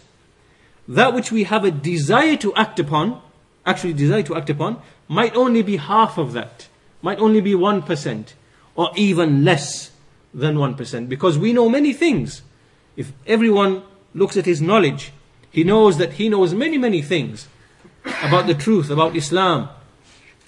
that 0.91 1.15
which 1.15 1.31
we 1.31 1.45
have 1.45 1.65
a 1.65 1.71
desire 1.71 2.37
to 2.37 2.53
act 2.55 2.81
upon, 2.81 3.23
actually 3.65 3.93
desire 3.93 4.25
to 4.25 4.35
act 4.35 4.51
upon, 4.51 4.83
might 5.07 5.35
only 5.37 5.63
be 5.63 5.77
half 5.77 6.19
of 6.19 6.33
that, 6.33 6.67
might 7.01 7.21
only 7.21 7.41
be 7.41 7.53
1%, 7.53 8.33
or 8.75 8.91
even 8.97 9.45
less 9.45 9.93
than 10.35 10.57
1%, 10.57 11.09
because 11.09 11.39
we 11.39 11.53
know 11.53 11.69
many 11.69 11.93
things. 11.93 12.43
If 12.97 13.13
everyone 13.25 13.85
looks 14.15 14.37
at 14.37 14.47
his 14.47 14.61
knowledge, 14.61 15.13
he 15.53 15.63
knows 15.63 15.97
that 15.99 16.15
he 16.15 16.29
knows 16.29 16.55
many, 16.55 16.77
many 16.77 17.03
things 17.03 17.47
about 18.25 18.49
the 18.49 18.55
truth, 18.55 18.91
about 18.91 19.15
Islam, 19.15 19.69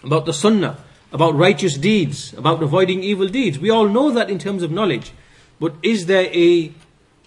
about 0.03 0.27
the 0.27 0.33
Sunnah, 0.33 0.79
about 1.13 1.37
righteous 1.37 1.77
deeds, 1.77 2.33
about 2.35 2.61
avoiding 2.63 3.05
evil 3.05 3.29
deeds. 3.29 3.61
We 3.61 3.71
all 3.71 3.89
know 3.89 4.11
that 4.11 4.29
in 4.29 4.41
terms 4.41 4.65
of 4.65 4.73
knowledge. 4.73 5.13
But 5.61 5.75
is 5.83 6.07
there 6.07 6.29
a 6.33 6.73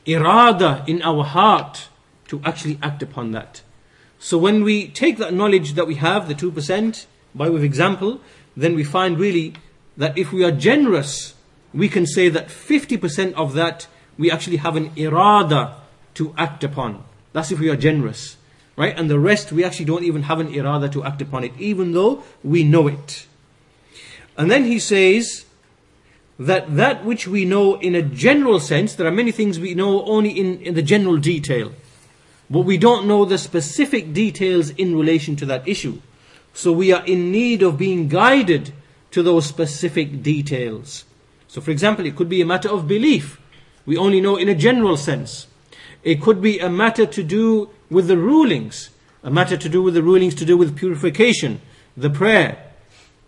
irada 0.06 0.86
in 0.86 1.02
our 1.02 1.24
heart 1.24 1.88
to 2.28 2.42
actually 2.44 2.80
act 2.82 3.02
upon 3.04 3.32
that? 3.32 3.62
So 4.20 4.38
when 4.38 4.64
we 4.64 4.88
take 4.88 5.18
that 5.18 5.34
knowledge 5.34 5.74
that 5.74 5.88
we 5.88 5.96
have, 5.96 6.28
the 6.28 6.36
2%, 6.36 7.06
by 7.34 7.50
way 7.50 7.56
of 7.56 7.64
example, 7.64 8.22
then 8.56 8.76
we 8.76 8.84
find 8.84 9.20
really 9.20 9.54
that 9.98 10.18
if 10.18 10.32
we 10.32 10.44
are 10.44 10.52
generous, 10.52 11.36
we 11.74 11.90
can 11.90 12.06
say 12.06 12.30
that 12.30 12.48
50% 12.48 13.34
of 13.34 13.54
that 13.54 13.88
we 14.18 14.32
actually 14.32 14.58
have 14.58 14.76
an 14.76 14.92
irada 14.92 15.76
to 16.16 16.34
act 16.38 16.64
upon. 16.64 17.04
That's 17.34 17.52
if 17.52 17.60
we 17.60 17.70
are 17.70 17.76
generous. 17.76 18.38
Right? 18.78 18.98
And 18.98 19.10
the 19.10 19.20
rest 19.20 19.52
we 19.52 19.64
actually 19.64 19.86
don't 19.86 20.04
even 20.04 20.24
have 20.24 20.40
an 20.40 20.52
irada 20.54 20.92
to 20.94 21.04
act 21.04 21.22
upon 21.22 21.44
it, 21.44 21.54
even 21.58 21.94
though 21.94 22.24
we 22.44 22.64
know 22.64 22.88
it. 22.88 23.28
And 24.38 24.52
then 24.52 24.66
he 24.66 24.80
says 24.80 25.46
that 26.38 26.76
that 26.76 27.06
which 27.06 27.28
we 27.28 27.46
know 27.46 27.80
in 27.80 27.96
a 27.96 28.02
general 28.02 28.60
sense, 28.60 28.96
there 28.96 29.08
are 29.08 29.12
many 29.12 29.32
things 29.32 29.60
we 29.60 29.74
know 29.74 30.04
only 30.06 30.32
in, 30.32 30.60
in 30.62 30.74
the 30.74 30.82
general 30.82 31.18
detail. 31.18 31.72
But 32.50 32.62
we 32.62 32.78
don't 32.78 33.08
know 33.08 33.26
the 33.26 33.38
specific 33.38 34.14
details 34.14 34.70
in 34.72 34.98
relation 34.98 35.36
to 35.38 35.46
that 35.48 35.68
issue. 35.68 36.02
So 36.54 36.72
we 36.72 36.92
are 36.92 37.06
in 37.06 37.32
need 37.32 37.64
of 37.64 37.78
being 37.78 38.08
guided 38.08 38.74
to 39.12 39.24
those 39.24 39.46
specific 39.46 40.22
details. 40.22 41.06
So 41.48 41.62
for 41.62 41.72
example, 41.72 42.06
it 42.06 42.16
could 42.16 42.30
be 42.30 42.42
a 42.42 42.46
matter 42.46 42.70
of 42.70 42.88
belief. 42.88 43.40
We 43.86 43.98
only 43.98 44.22
know 44.22 44.36
in 44.36 44.50
a 44.50 44.56
general 44.56 44.98
sense. 44.98 45.48
It 46.04 46.22
could 46.22 46.42
be 46.42 46.60
a 46.60 46.70
matter 46.70 47.06
to 47.06 47.24
do 47.24 47.70
with 47.90 48.08
the 48.08 48.18
rulings, 48.18 48.90
a 49.24 49.32
matter 49.32 49.58
to 49.58 49.70
do 49.70 49.82
with 49.82 49.96
the 49.96 50.04
rulings 50.04 50.36
to 50.36 50.46
do 50.46 50.56
with 50.56 50.78
purification, 50.78 51.62
the 51.98 52.10
prayer, 52.10 52.72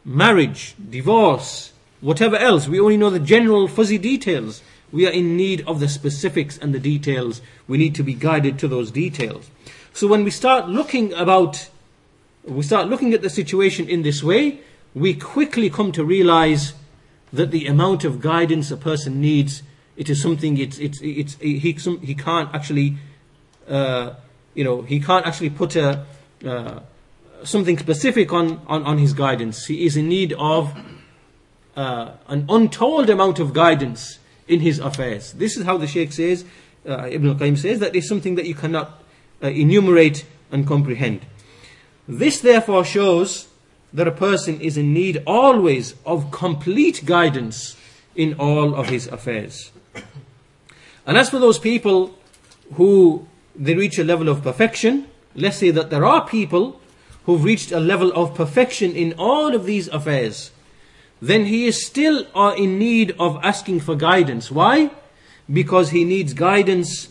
marriage, 0.06 0.76
divorce, 0.90 1.74
whatever 2.02 2.36
else. 2.36 2.68
We 2.68 2.80
only 2.80 2.98
know 2.98 3.10
the 3.10 3.20
general 3.20 3.68
fuzzy 3.68 3.98
details. 3.98 4.62
We 4.98 5.06
are 5.06 5.12
in 5.12 5.38
need 5.38 5.64
of 5.68 5.80
the 5.80 5.88
specifics 5.88 6.58
and 6.58 6.74
the 6.74 6.80
details. 6.80 7.40
We 7.68 7.78
need 7.78 7.94
to 7.94 8.04
be 8.04 8.16
guided 8.16 8.58
to 8.58 8.68
those 8.68 8.90
details. 8.90 9.48
So 9.94 10.08
when 10.08 10.24
we 10.24 10.32
start 10.32 10.70
looking 10.70 11.14
about, 11.14 11.70
we 12.44 12.64
start 12.64 12.88
looking 12.88 13.14
at 13.14 13.22
the 13.22 13.30
situation 13.30 13.88
in 13.88 14.02
this 14.02 14.24
way, 14.24 14.62
we 14.96 15.14
quickly 15.14 15.70
come 15.70 15.92
to 15.92 16.04
realize 16.04 16.74
that 17.32 17.52
the 17.52 17.68
amount 17.68 18.06
of 18.06 18.22
guidance 18.22 18.72
a 18.72 18.78
person 18.78 19.22
needs, 19.22 19.62
it 19.98 20.10
is 20.10 20.20
something 20.20 20.58
it's 20.58 20.80
it's 20.80 21.00
it's 21.04 21.36
he 21.36 21.78
he 22.02 22.16
can't 22.16 22.50
actually, 22.56 22.98
uh, 23.70 24.16
you 24.56 24.64
know, 24.64 24.82
he 24.82 25.00
can't 25.00 25.28
actually 25.28 25.52
put 25.52 25.76
a 25.76 26.08
uh, 26.44 26.80
something 27.44 27.78
specific 27.78 28.34
on, 28.34 28.62
on, 28.66 28.82
on 28.82 28.98
his 28.98 29.14
guidance. 29.14 29.68
He 29.68 29.86
is 29.86 29.96
in 29.96 30.10
need 30.10 30.34
of 30.40 30.76
uh, 31.76 32.14
an 32.28 32.48
untold 32.50 33.12
amount 33.12 33.38
of 33.38 33.54
guidance 33.54 34.18
in 34.48 34.60
his 34.60 34.80
affairs. 34.80 35.34
This 35.34 35.58
is 35.58 35.66
how 35.66 35.78
the 35.78 35.88
Shaykh 35.88 36.12
says, 36.12 36.46
uh, 36.88 37.08
Ibn 37.10 37.30
al-Qayyim 37.30 37.58
says, 37.58 37.80
that 37.80 37.96
is 37.96 38.08
something 38.08 38.36
that 38.36 38.46
you 38.46 38.56
cannot 38.56 39.04
uh, 39.44 39.48
enumerate 39.48 40.26
and 40.52 40.66
comprehend. 40.66 41.26
This 42.08 42.40
therefore 42.40 42.86
shows 42.86 43.48
that 43.94 44.08
a 44.08 44.12
person 44.12 44.60
is 44.62 44.78
in 44.78 44.94
need 44.94 45.24
always 45.26 45.96
of 46.06 46.32
complete 46.32 47.06
guidance 47.06 47.76
in 48.16 48.34
all 48.40 48.76
of 48.76 48.90
his 48.90 49.08
affairs. 49.08 49.72
And 51.06 51.18
as 51.18 51.30
for 51.30 51.40
those 51.40 51.60
people 51.60 52.18
who 52.74 53.28
they 53.56 53.76
reach 53.76 53.98
a 53.98 54.04
level 54.04 54.30
of 54.30 54.44
perfection, 54.44 55.08
let's 55.36 55.58
say 55.58 55.72
that 55.72 55.90
there 55.90 56.06
are 56.06 56.28
people 56.28 56.82
who've 57.26 57.44
reached 57.44 57.72
a 57.72 57.80
level 57.80 58.12
of 58.14 58.36
perfection 58.36 58.96
in 58.96 59.14
all 59.18 59.54
of 59.54 59.66
these 59.66 59.88
affairs, 59.90 60.52
then 61.21 61.47
he 61.47 61.67
is 61.67 61.87
still 61.87 62.27
uh, 62.35 62.55
in 62.57 62.79
need 62.79 63.15
of 63.19 63.39
asking 63.43 63.81
for 63.81 63.95
guidance. 63.95 64.51
Why? 64.51 64.91
because 65.51 65.91
he 65.91 66.05
needs 66.05 66.35
guidance, 66.35 67.09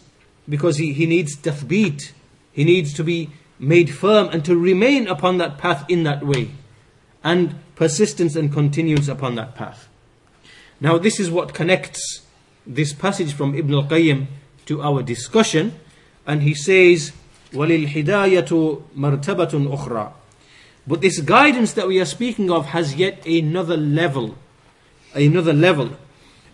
because 0.47 0.77
he, 0.77 0.93
he 0.93 1.05
needs 1.05 1.35
tathbeet, 1.35 2.11
he 2.51 2.63
needs 2.63 2.93
to 2.93 3.03
be 3.03 3.29
made 3.59 3.93
firm 3.93 4.29
and 4.29 4.43
to 4.45 4.55
remain 4.55 5.07
upon 5.07 5.37
that 5.37 5.57
path 5.57 5.85
in 5.89 6.03
that 6.03 6.25
way, 6.25 6.51
and 7.23 7.55
persistence 7.75 8.35
and 8.35 8.51
continuance 8.51 9.07
upon 9.07 9.35
that 9.35 9.55
path. 9.55 9.87
Now, 10.79 10.97
this 10.97 11.19
is 11.19 11.29
what 11.29 11.53
connects 11.53 12.21
this 12.65 12.93
passage 12.93 13.33
from 13.33 13.53
Ibn 13.55 13.73
al 13.73 13.83
Qayyim 13.83 14.27
to 14.65 14.81
our 14.81 15.03
discussion, 15.03 15.79
and 16.25 16.41
he 16.41 16.53
says, 16.53 17.11
وَلِلْهِدَايَةُ 17.51 18.83
مَرْتَبَةٌ 18.95 19.77
أُخْرَى 19.77 20.13
But 20.87 21.01
this 21.01 21.19
guidance 21.19 21.73
that 21.73 21.87
we 21.87 21.99
are 22.01 22.05
speaking 22.05 22.49
of 22.49 22.67
has 22.67 22.95
yet 22.95 23.25
another 23.25 23.77
level, 23.77 24.35
another 25.13 25.53
level, 25.53 25.91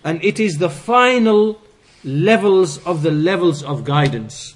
and 0.03 0.23
it 0.23 0.39
is 0.39 0.57
the 0.57 0.69
final 0.69 1.61
levels 2.03 2.83
of 2.85 3.03
the 3.03 3.11
levels 3.11 3.63
of 3.63 3.83
guidance. 3.83 4.55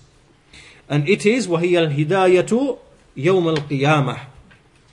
And 0.90 1.08
it 1.08 1.26
is 1.26 1.48
وَهِيَ 1.48 1.94
الْهِدَايَةُ 2.08 2.80
يَوْمَ 3.18 3.58
الْقِيَامَةِ 3.58 4.20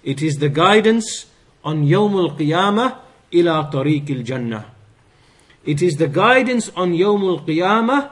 It 0.05 0.23
is 0.23 0.37
the 0.37 0.49
guidance 0.49 1.27
on 1.65 1.85
يوم 1.85 2.17
القيامة 2.17 2.97
إلى 3.33 3.71
طريق 3.73 4.05
الجنة. 4.05 4.65
It 5.65 5.83
is 5.83 5.97
the 5.97 6.09
guidance 6.09 6.71
on 6.77 6.93
يوم 6.95 7.41
القيامة 7.41 8.11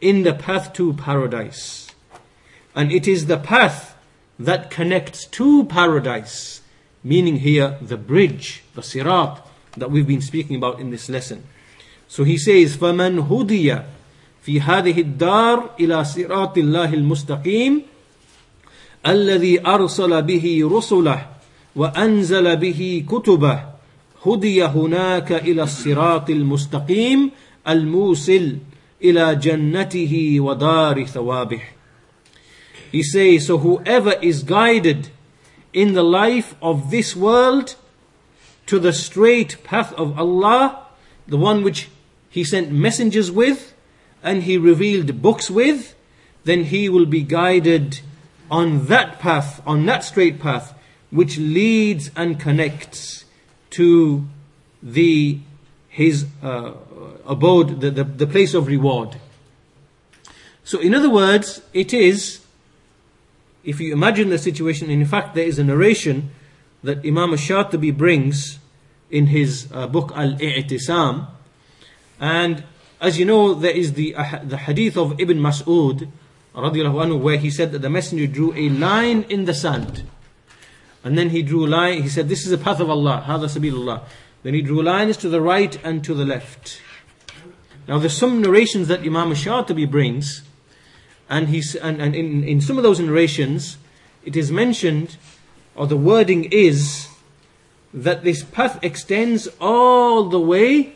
in 0.00 0.22
the 0.22 0.34
path 0.34 0.72
to 0.72 0.92
paradise. 0.94 1.88
And 2.74 2.90
it 2.90 3.06
is 3.06 3.26
the 3.26 3.36
path 3.36 3.94
that 4.38 4.70
connects 4.70 5.26
to 5.26 5.64
paradise, 5.64 6.60
meaning 7.04 7.38
here 7.38 7.78
the 7.80 7.96
bridge, 7.96 8.62
the 8.74 8.82
sirat 8.82 9.40
that 9.76 9.90
we've 9.90 10.06
been 10.06 10.20
speaking 10.20 10.56
about 10.56 10.80
in 10.80 10.90
this 10.90 11.08
lesson. 11.08 11.44
So 12.08 12.24
he 12.24 12.36
says, 12.38 12.76
فَمَنْ 12.76 13.28
هُدِيَ 13.28 13.84
في 14.42 14.60
هذه 14.60 15.00
الدار 15.00 15.70
إلى 15.80 16.04
صراط 16.04 16.58
الله 16.58 16.94
المستقيم 16.94 17.82
الذي 19.06 19.66
أرسل 19.66 20.22
به 20.22 20.68
رسله 20.72 21.26
وأنزل 21.76 22.56
به 22.56 23.04
كتبه 23.10 23.60
هدي 24.26 24.64
هناك 24.64 25.32
إلى 25.32 25.62
الصراط 25.62 26.30
المستقيم 26.30 27.30
الموصل 27.68 28.56
إلى 29.02 29.34
جنته 29.34 30.36
ودار 30.40 31.04
ثوابه 31.04 31.62
he 32.91 33.03
says, 33.03 33.47
so 33.47 33.57
whoever 33.57 34.13
is 34.21 34.43
guided 34.43 35.09
in 35.73 35.93
the 35.93 36.03
life 36.03 36.55
of 36.61 36.91
this 36.91 37.15
world 37.15 37.75
to 38.65 38.79
the 38.79 38.93
straight 38.93 39.63
path 39.63 39.93
of 39.93 40.17
Allah, 40.17 40.87
the 41.27 41.37
one 41.37 41.63
which 41.63 41.89
He 42.29 42.43
sent 42.43 42.71
messengers 42.71 43.31
with 43.31 43.73
and 44.23 44.43
He 44.43 44.57
revealed 44.57 45.21
books 45.21 45.49
with, 45.49 45.95
then 46.47 46.63
he 46.63 46.89
will 46.89 47.05
be 47.05 47.21
guided 47.21 47.99
on 48.49 48.85
that 48.85 49.19
path, 49.19 49.61
on 49.67 49.85
that 49.85 50.03
straight 50.03 50.39
path, 50.39 50.73
which 51.11 51.37
leads 51.37 52.09
and 52.15 52.39
connects 52.39 53.25
to 53.71 54.25
the 54.81 55.39
his 55.89 56.25
uh, 56.43 56.71
abode, 57.25 57.81
the, 57.81 57.91
the, 57.91 58.03
the 58.03 58.27
place 58.27 58.53
of 58.53 58.67
reward. 58.67 59.17
So, 60.63 60.79
in 60.79 60.93
other 60.93 61.09
words, 61.09 61.61
it 61.73 61.93
is 61.93 62.45
if 63.67 63.81
you 63.81 63.91
imagine 63.91 64.29
the 64.29 64.37
situation, 64.37 64.89
in 64.89 65.05
fact, 65.05 65.35
there 65.35 65.45
is 65.45 65.59
a 65.59 65.63
narration 65.63 66.31
that 66.83 66.99
Imam 66.99 67.31
Shatibi 67.31 67.95
brings 67.95 68.59
in 69.11 69.27
his 69.27 69.67
uh, 69.73 69.87
book 69.87 70.13
Al 70.15 70.35
I'tisam, 70.35 71.27
and 72.17 72.63
as 73.01 73.19
you 73.19 73.25
know, 73.25 73.53
there 73.53 73.75
is 73.75 73.93
the, 73.93 74.15
uh, 74.15 74.39
the 74.41 74.55
hadith 74.55 74.95
of 74.95 75.19
Ibn 75.19 75.37
Mas'ud, 75.37 76.09
anhu, 76.55 77.19
where 77.19 77.37
he 77.37 77.49
said 77.49 77.73
that 77.73 77.79
the 77.79 77.89
messenger 77.89 78.25
drew 78.25 78.53
a 78.55 78.69
line 78.69 79.23
in 79.23 79.43
the 79.43 79.53
sand. 79.53 80.03
And 81.03 81.17
then 81.17 81.31
he 81.31 81.41
drew 81.41 81.65
a 81.65 81.67
line, 81.67 82.03
he 82.03 82.09
said, 82.09 82.29
This 82.29 82.45
is 82.45 82.51
the 82.51 82.57
path 82.57 82.79
of 82.79 82.89
Allah, 82.89 83.23
Hada. 83.27 84.03
Then 84.43 84.53
he 84.53 84.61
drew 84.61 84.81
lines 84.81 85.17
to 85.17 85.29
the 85.29 85.41
right 85.41 85.77
and 85.83 86.05
to 86.05 86.13
the 86.13 86.25
left. 86.25 86.81
Now 87.85 87.99
there's 87.99 88.17
some 88.17 88.41
narrations 88.41 88.87
that 88.87 89.01
Imam 89.01 89.31
Shatibi 89.31 89.91
brings 89.91 90.46
and, 91.29 91.49
he's, 91.49 91.75
and, 91.75 92.01
and 92.01 92.15
in, 92.15 92.43
in 92.43 92.61
some 92.61 92.77
of 92.77 92.83
those 92.83 92.99
narrations, 92.99 93.77
it 94.23 94.35
is 94.35 94.51
mentioned, 94.51 95.17
or 95.75 95.87
the 95.87 95.97
wording 95.97 96.45
is, 96.45 97.09
that 97.93 98.23
this 98.23 98.43
path 98.43 98.79
extends 98.83 99.47
all 99.59 100.29
the 100.29 100.39
way 100.39 100.93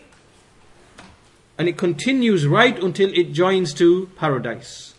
and 1.58 1.68
it 1.70 1.78
continues 1.78 2.48
right 2.48 2.82
until 2.82 3.12
it 3.14 3.34
joins 3.34 3.74
to 3.76 4.08
paradise. 4.16 4.94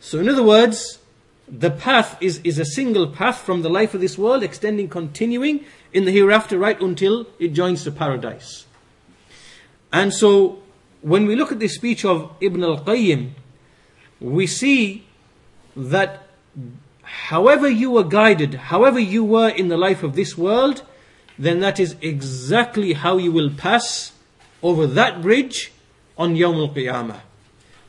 So, 0.00 0.18
in 0.18 0.28
other 0.28 0.42
words, 0.42 0.98
the 1.46 1.70
path 1.70 2.16
is, 2.22 2.40
is 2.44 2.58
a 2.58 2.64
single 2.64 3.06
path 3.06 3.38
from 3.38 3.62
the 3.62 3.68
life 3.68 3.94
of 3.94 4.00
this 4.00 4.16
world, 4.16 4.42
extending, 4.42 4.88
continuing 4.88 5.64
in 5.92 6.04
the 6.04 6.10
hereafter, 6.10 6.58
right 6.58 6.80
until 6.80 7.26
it 7.38 7.48
joins 7.48 7.84
to 7.84 7.90
paradise. 7.90 8.66
And 9.92 10.12
so, 10.12 10.62
when 11.02 11.26
we 11.26 11.36
look 11.36 11.52
at 11.52 11.58
the 11.58 11.68
speech 11.68 12.04
of 12.04 12.34
Ibn 12.40 12.62
al 12.64 12.78
Qayyim, 12.78 13.32
we 14.24 14.46
see 14.46 15.04
that 15.76 16.26
however 17.02 17.68
you 17.68 17.90
were 17.90 18.04
guided, 18.04 18.54
however 18.54 18.98
you 18.98 19.22
were 19.22 19.48
in 19.48 19.68
the 19.68 19.76
life 19.76 20.02
of 20.02 20.14
this 20.16 20.36
world, 20.38 20.82
then 21.38 21.60
that 21.60 21.78
is 21.78 21.96
exactly 22.00 22.94
how 22.94 23.18
you 23.18 23.30
will 23.30 23.50
pass 23.50 24.12
over 24.62 24.86
that 24.86 25.20
bridge 25.20 25.72
on 26.16 26.36
Yawm 26.36 26.56
al 26.56 26.74
Qiyamah. 26.74 27.20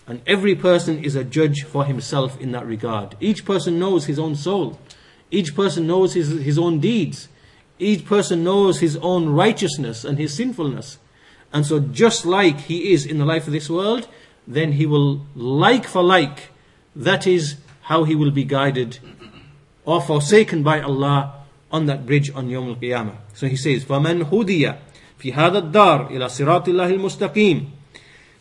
And 0.08 0.22
every 0.28 0.56
person 0.56 1.04
is 1.04 1.16
a 1.16 1.24
judge 1.24 1.64
for 1.64 1.86
himself 1.86 2.40
in 2.40 2.52
that 2.52 2.66
regard. 2.66 3.16
Each 3.20 3.46
person 3.46 3.80
knows 3.80 4.06
his 4.06 4.20
own 4.20 4.36
soul. 4.36 4.80
Each 5.32 5.56
person 5.56 5.88
knows 5.88 6.14
his, 6.14 6.30
his 6.30 6.60
own 6.60 6.80
deeds. 6.80 7.30
Each 7.80 8.06
person 8.06 8.44
knows 8.44 8.82
his 8.82 8.98
own 8.98 9.30
righteousness 9.30 10.04
and 10.04 10.18
his 10.18 10.34
sinfulness. 10.34 10.98
And 11.54 11.66
so, 11.66 11.80
just 11.80 12.26
like 12.26 12.60
he 12.62 12.92
is 12.92 13.06
in 13.06 13.18
the 13.18 13.26
life 13.26 13.48
of 13.48 13.54
this 13.54 13.70
world, 13.70 14.08
then 14.47 14.73
he 14.73 14.87
will 14.87 15.27
like 15.35 15.87
for 15.87 16.03
like. 16.03 16.51
That 16.97 17.27
is 17.27 17.57
how 17.83 18.05
he 18.05 18.15
will 18.15 18.31
be 18.31 18.45
guided 18.45 18.99
or 19.85 20.01
forsaken 20.01 20.63
by 20.63 20.81
Allah 20.81 21.45
on 21.71 21.87
that 21.87 22.07
bridge 22.07 22.31
on 22.35 22.49
Yom 22.49 22.69
Al 22.69 22.77
Qiyamah. 22.77 23.17
So 23.35 23.47
he 23.47 23.57
says, 23.57 23.85
فَمَنْ 23.85 24.25
هُدِيَ 24.25 24.77
في 25.21 25.35
هذا 25.35 25.59
الدار 25.59 26.11
إلى 26.11 26.29
صراط 26.29 26.69
الله 26.69 26.91
المستقيم 26.91 27.67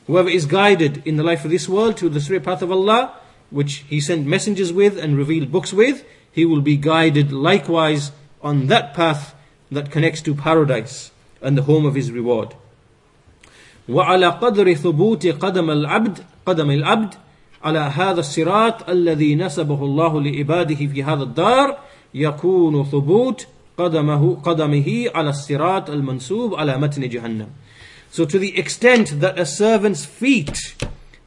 Whoever 0.07 0.29
is 0.29 0.45
guided 0.45 1.03
in 1.05 1.17
the 1.17 1.23
life 1.23 1.45
of 1.45 1.51
this 1.51 1.69
world 1.69 1.97
to 1.97 2.09
the 2.09 2.19
straight 2.19 2.43
path 2.43 2.63
of 2.63 2.71
Allah, 2.71 3.13
which 3.51 3.85
He 3.87 4.01
sent 4.01 4.25
messengers 4.25 4.73
with 4.73 4.97
and 4.97 5.15
revealed 5.15 5.51
books 5.51 5.71
with, 5.71 6.03
he 6.31 6.45
will 6.45 6.61
be 6.61 6.77
guided 6.77 7.31
likewise 7.31 8.11
on 8.41 8.67
that 8.67 8.93
path 8.93 9.35
that 9.71 9.91
connects 9.91 10.21
to 10.23 10.33
paradise 10.33 11.11
and 11.41 11.57
the 11.57 11.63
home 11.63 11.85
of 11.85 11.95
his 11.95 12.11
reward. 12.11 12.55
وعلى 13.88 14.26
قدر 14.26 14.74
ثبوت 14.74 15.26
قدم 15.26 15.70
العبد 15.70 16.18
قدم 16.46 16.70
العبد 16.70 17.14
على 17.64 17.78
هذا 17.78 18.20
الصراط 18.20 18.90
الذي 18.90 19.34
نسبه 19.34 19.84
الله 19.84 20.20
لعباده 20.20 20.74
في 20.74 21.02
هذا 21.02 21.22
الدار 21.22 21.78
يكون 22.14 22.84
ثبوت 22.84 23.46
قدمه 23.78 24.36
قدمه 24.42 25.10
على 25.14 25.30
الصراط 25.30 25.90
المنسوب 25.90 26.54
على 26.54 26.78
متن 26.78 27.08
جهنم. 27.08 27.48
So 28.10 28.24
to 28.24 28.38
the 28.38 28.56
extent 28.56 29.20
that 29.20 29.38
a 29.38 29.46
servant's 29.46 30.04
feet 30.04 30.74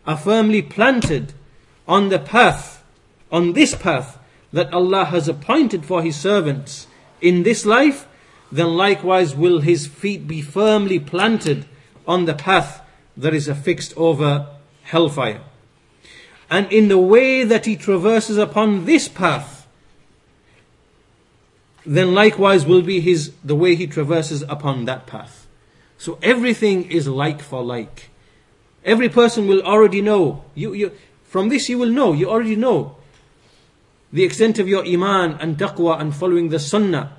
are 0.05 0.17
firmly 0.17 0.61
planted 0.61 1.33
on 1.87 2.09
the 2.09 2.19
path, 2.19 2.83
on 3.31 3.53
this 3.53 3.75
path 3.75 4.17
that 4.53 4.73
Allah 4.73 5.05
has 5.05 5.27
appointed 5.27 5.85
for 5.85 6.01
His 6.01 6.15
servants 6.15 6.87
in 7.21 7.43
this 7.43 7.65
life, 7.65 8.07
then 8.51 8.77
likewise 8.77 9.35
will 9.35 9.61
his 9.61 9.87
feet 9.87 10.27
be 10.27 10.41
firmly 10.41 10.99
planted 10.99 11.65
on 12.07 12.25
the 12.25 12.33
path 12.33 12.81
that 13.15 13.33
is 13.33 13.47
affixed 13.47 13.95
over 13.97 14.47
hellfire. 14.83 15.41
And 16.49 16.71
in 16.71 16.87
the 16.87 16.97
way 16.97 17.43
that 17.43 17.65
he 17.65 17.75
traverses 17.75 18.37
upon 18.37 18.85
this 18.85 19.07
path, 19.07 19.67
then 21.85 22.13
likewise 22.13 22.65
will 22.65 22.81
be 22.81 22.99
his 22.99 23.33
the 23.43 23.55
way 23.55 23.75
he 23.75 23.87
traverses 23.87 24.43
upon 24.43 24.85
that 24.85 25.07
path. 25.07 25.47
So 25.97 26.17
everything 26.21 26.89
is 26.91 27.07
like 27.07 27.41
for 27.41 27.63
like. 27.63 28.09
Every 28.85 29.09
person 29.09 29.47
will 29.47 29.61
already 29.63 30.01
know. 30.01 30.45
You, 30.53 30.73
you, 30.73 30.91
from 31.23 31.49
this 31.49 31.67
you 31.67 31.77
will 31.77 31.89
know, 31.89 32.13
you 32.13 32.29
already 32.29 32.55
know 32.55 32.95
the 34.13 34.23
extent 34.23 34.59
of 34.59 34.67
your 34.67 34.85
iman 34.85 35.37
and 35.41 35.57
taqwa 35.57 35.99
and 35.99 36.15
following 36.15 36.49
the 36.49 36.59
sunnah. 36.59 37.13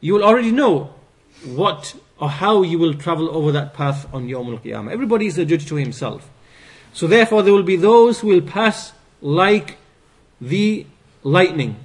You 0.00 0.14
will 0.14 0.24
already 0.24 0.52
know 0.52 0.94
what 1.44 1.94
or 2.18 2.28
how 2.28 2.62
you 2.62 2.78
will 2.78 2.94
travel 2.94 3.34
over 3.34 3.50
that 3.52 3.72
path 3.74 4.12
on 4.12 4.28
Yawm 4.28 4.52
al-Qiyamah. 4.52 4.92
Everybody 4.92 5.26
is 5.26 5.38
a 5.38 5.44
judge 5.44 5.66
to 5.66 5.76
himself. 5.76 6.28
So 6.92 7.06
therefore 7.06 7.42
there 7.42 7.52
will 7.52 7.62
be 7.62 7.76
those 7.76 8.20
who 8.20 8.28
will 8.28 8.42
pass 8.42 8.92
like 9.20 9.78
the 10.40 10.86
lightning. 11.22 11.76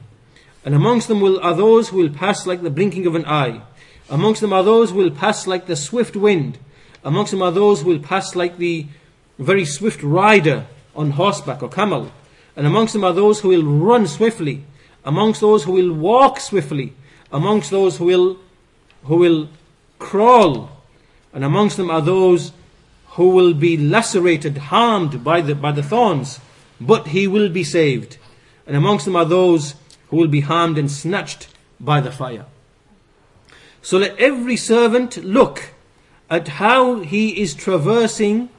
And 0.65 0.73
amongst 0.73 1.07
them 1.07 1.21
will, 1.21 1.39
are 1.41 1.53
those 1.53 1.89
who 1.89 1.97
will 1.97 2.09
pass 2.09 2.47
like 2.47 2.63
the 2.63 2.69
blinking 2.69 3.05
of 3.05 3.15
an 3.15 3.25
eye. 3.25 3.61
Amongst 4.09 4.41
them 4.41 4.51
are 4.51 4.63
those 4.63 4.91
who 4.91 4.97
will 4.97 5.11
pass 5.11 5.47
like 5.47 5.67
the 5.67 5.75
swift 5.75 6.15
wind. 6.15 6.57
Amongst 7.03 7.31
them 7.31 7.41
are 7.41 7.51
those 7.51 7.81
who 7.81 7.89
will 7.89 7.99
pass 7.99 8.35
like 8.35 8.57
the 8.57 8.87
very 9.37 9.65
swift 9.65 10.01
rider 10.01 10.65
on 10.95 11.11
horseback 11.11 11.61
or 11.61 11.69
camel. 11.69 12.11
And 12.55 12.65
amongst 12.65 12.93
them 12.93 13.03
are 13.03 13.13
those 13.13 13.41
who 13.41 13.49
will 13.49 13.63
run 13.63 14.07
swiftly. 14.07 14.63
Amongst 15.03 15.41
those 15.41 15.63
who 15.63 15.73
will 15.73 15.93
walk 15.93 16.39
swiftly. 16.39 16.93
Amongst 17.31 17.69
those 17.69 17.97
who 17.97 18.05
will, 18.05 18.39
who 19.05 19.17
will 19.17 19.49
crawl. 19.99 20.69
And 21.33 21.43
amongst 21.43 21.77
them 21.77 21.89
are 21.89 22.01
those 22.01 22.51
who 23.09 23.29
will 23.29 23.53
be 23.53 23.77
lacerated, 23.77 24.57
harmed 24.57 25.23
by 25.23 25.41
the, 25.41 25.55
by 25.55 25.71
the 25.71 25.83
thorns, 25.83 26.39
but 26.79 27.07
he 27.07 27.27
will 27.27 27.49
be 27.49 27.63
saved. 27.63 28.17
And 28.67 28.75
amongst 28.75 29.05
them 29.05 29.15
are 29.15 29.25
those 29.25 29.75
who 30.09 30.17
will 30.17 30.27
be 30.27 30.41
harmed 30.41 30.77
and 30.77 30.91
snatched 30.91 31.47
by 31.79 32.01
the 32.01 32.11
fire. 32.11 32.45
So 33.81 33.97
let 33.97 34.17
every 34.17 34.57
servant 34.57 35.17
look 35.17 35.71
at 36.29 36.47
how 36.47 37.01
he 37.01 37.41
is 37.41 37.53
traversing 37.53 38.49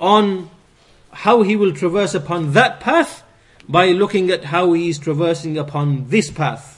on 0.00 0.50
how 1.12 1.42
he 1.42 1.54
will 1.54 1.72
traverse 1.72 2.14
upon 2.14 2.52
that 2.52 2.80
path 2.80 3.22
by 3.68 3.90
looking 3.92 4.30
at 4.30 4.46
how 4.46 4.72
he 4.72 4.88
is 4.88 4.98
traversing 4.98 5.56
upon 5.56 6.08
this 6.08 6.30
path 6.30 6.73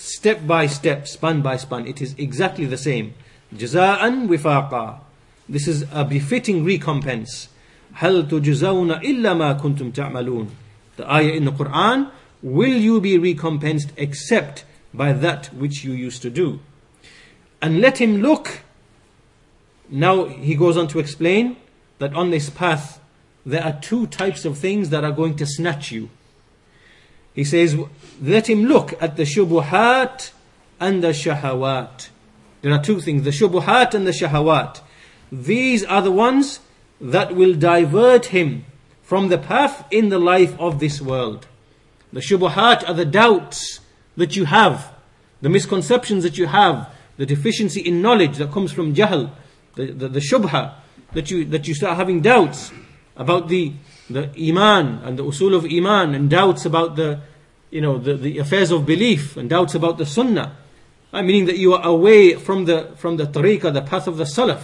Step 0.00 0.46
by 0.46 0.66
step, 0.66 1.08
span 1.08 1.40
by 1.40 1.56
span, 1.56 1.86
it 1.86 2.02
is 2.02 2.14
exactly 2.18 2.66
the 2.66 2.76
same. 2.76 3.14
Jaza'an 3.54 4.28
wifaqa. 4.28 5.00
This 5.48 5.66
is 5.66 5.86
a 5.92 6.04
befitting 6.04 6.64
recompense. 6.64 7.48
هل 7.96 8.28
تجزون 8.28 9.00
إلا 9.00 9.34
ما 9.34 9.58
كنتم 9.58 9.92
تعملون. 9.92 10.48
The 10.96 11.10
ayah 11.10 11.32
in 11.32 11.44
the 11.44 11.52
Quran, 11.52 12.10
will 12.42 12.76
you 12.76 13.00
be 13.00 13.16
recompensed 13.16 13.92
except 13.96 14.64
by 14.92 15.12
that 15.12 15.46
which 15.54 15.84
you 15.84 15.92
used 15.92 16.22
to 16.22 16.30
do? 16.30 16.60
And 17.62 17.80
let 17.80 17.98
him 17.98 18.18
look. 18.20 18.60
Now 19.88 20.26
he 20.26 20.54
goes 20.54 20.76
on 20.76 20.88
to 20.88 20.98
explain 20.98 21.56
that 21.98 22.12
on 22.14 22.30
this 22.30 22.50
path 22.50 23.00
there 23.46 23.64
are 23.64 23.78
two 23.80 24.06
types 24.08 24.44
of 24.44 24.58
things 24.58 24.90
that 24.90 25.04
are 25.04 25.12
going 25.12 25.36
to 25.36 25.46
snatch 25.46 25.92
you. 25.92 26.10
he 27.33 27.43
says, 27.43 27.77
let 28.21 28.49
him 28.49 28.65
look 28.65 29.01
at 29.01 29.17
the 29.17 29.23
shubuhat 29.23 30.31
and 30.79 31.03
the 31.03 31.09
shahawat. 31.09 32.09
There 32.61 32.73
are 32.73 32.81
two 32.81 32.99
things, 32.99 33.23
the 33.23 33.31
shubuhat 33.31 33.93
and 33.93 34.05
the 34.05 34.11
shahawat. 34.11 34.81
These 35.31 35.83
are 35.85 36.01
the 36.01 36.11
ones 36.11 36.59
that 36.99 37.35
will 37.35 37.55
divert 37.55 38.27
him 38.27 38.65
from 39.01 39.29
the 39.29 39.37
path 39.37 39.85
in 39.91 40.09
the 40.09 40.19
life 40.19 40.57
of 40.59 40.79
this 40.79 41.01
world. 41.01 41.47
The 42.13 42.19
shubuhat 42.19 42.87
are 42.87 42.93
the 42.93 43.05
doubts 43.05 43.79
that 44.17 44.35
you 44.35 44.45
have, 44.45 44.93
the 45.41 45.49
misconceptions 45.49 46.23
that 46.23 46.37
you 46.37 46.47
have, 46.47 46.93
the 47.17 47.25
deficiency 47.25 47.81
in 47.81 48.01
knowledge 48.01 48.37
that 48.37 48.51
comes 48.51 48.71
from 48.71 48.93
jahl, 48.93 49.31
the, 49.75 49.87
the, 49.87 50.09
the 50.09 50.19
shubha, 50.19 50.75
that 51.13 51.31
you, 51.31 51.45
that 51.45 51.67
you 51.67 51.73
start 51.73 51.97
having 51.97 52.21
doubts 52.21 52.71
about 53.15 53.47
the, 53.47 53.73
the 54.09 54.29
iman 54.49 55.01
and 55.03 55.17
the 55.17 55.23
usul 55.23 55.55
of 55.55 55.65
iman 55.65 56.15
and 56.15 56.29
doubts 56.29 56.65
about 56.65 56.95
the, 56.95 57.21
you 57.69 57.81
know, 57.81 57.97
the, 57.97 58.15
the 58.15 58.37
affairs 58.39 58.71
of 58.71 58.85
belief 58.85 59.37
and 59.37 59.49
doubts 59.49 59.75
about 59.75 59.97
the 59.97 60.05
sunnah. 60.05 60.57
Meaning 61.13 61.45
that 61.45 61.57
you 61.57 61.73
are 61.73 61.85
away 61.85 62.35
from 62.35 62.65
the, 62.65 62.91
from 62.95 63.17
the 63.17 63.25
tariqah, 63.25 63.73
the 63.73 63.81
path 63.81 64.07
of 64.07 64.17
the 64.17 64.23
salaf. 64.23 64.63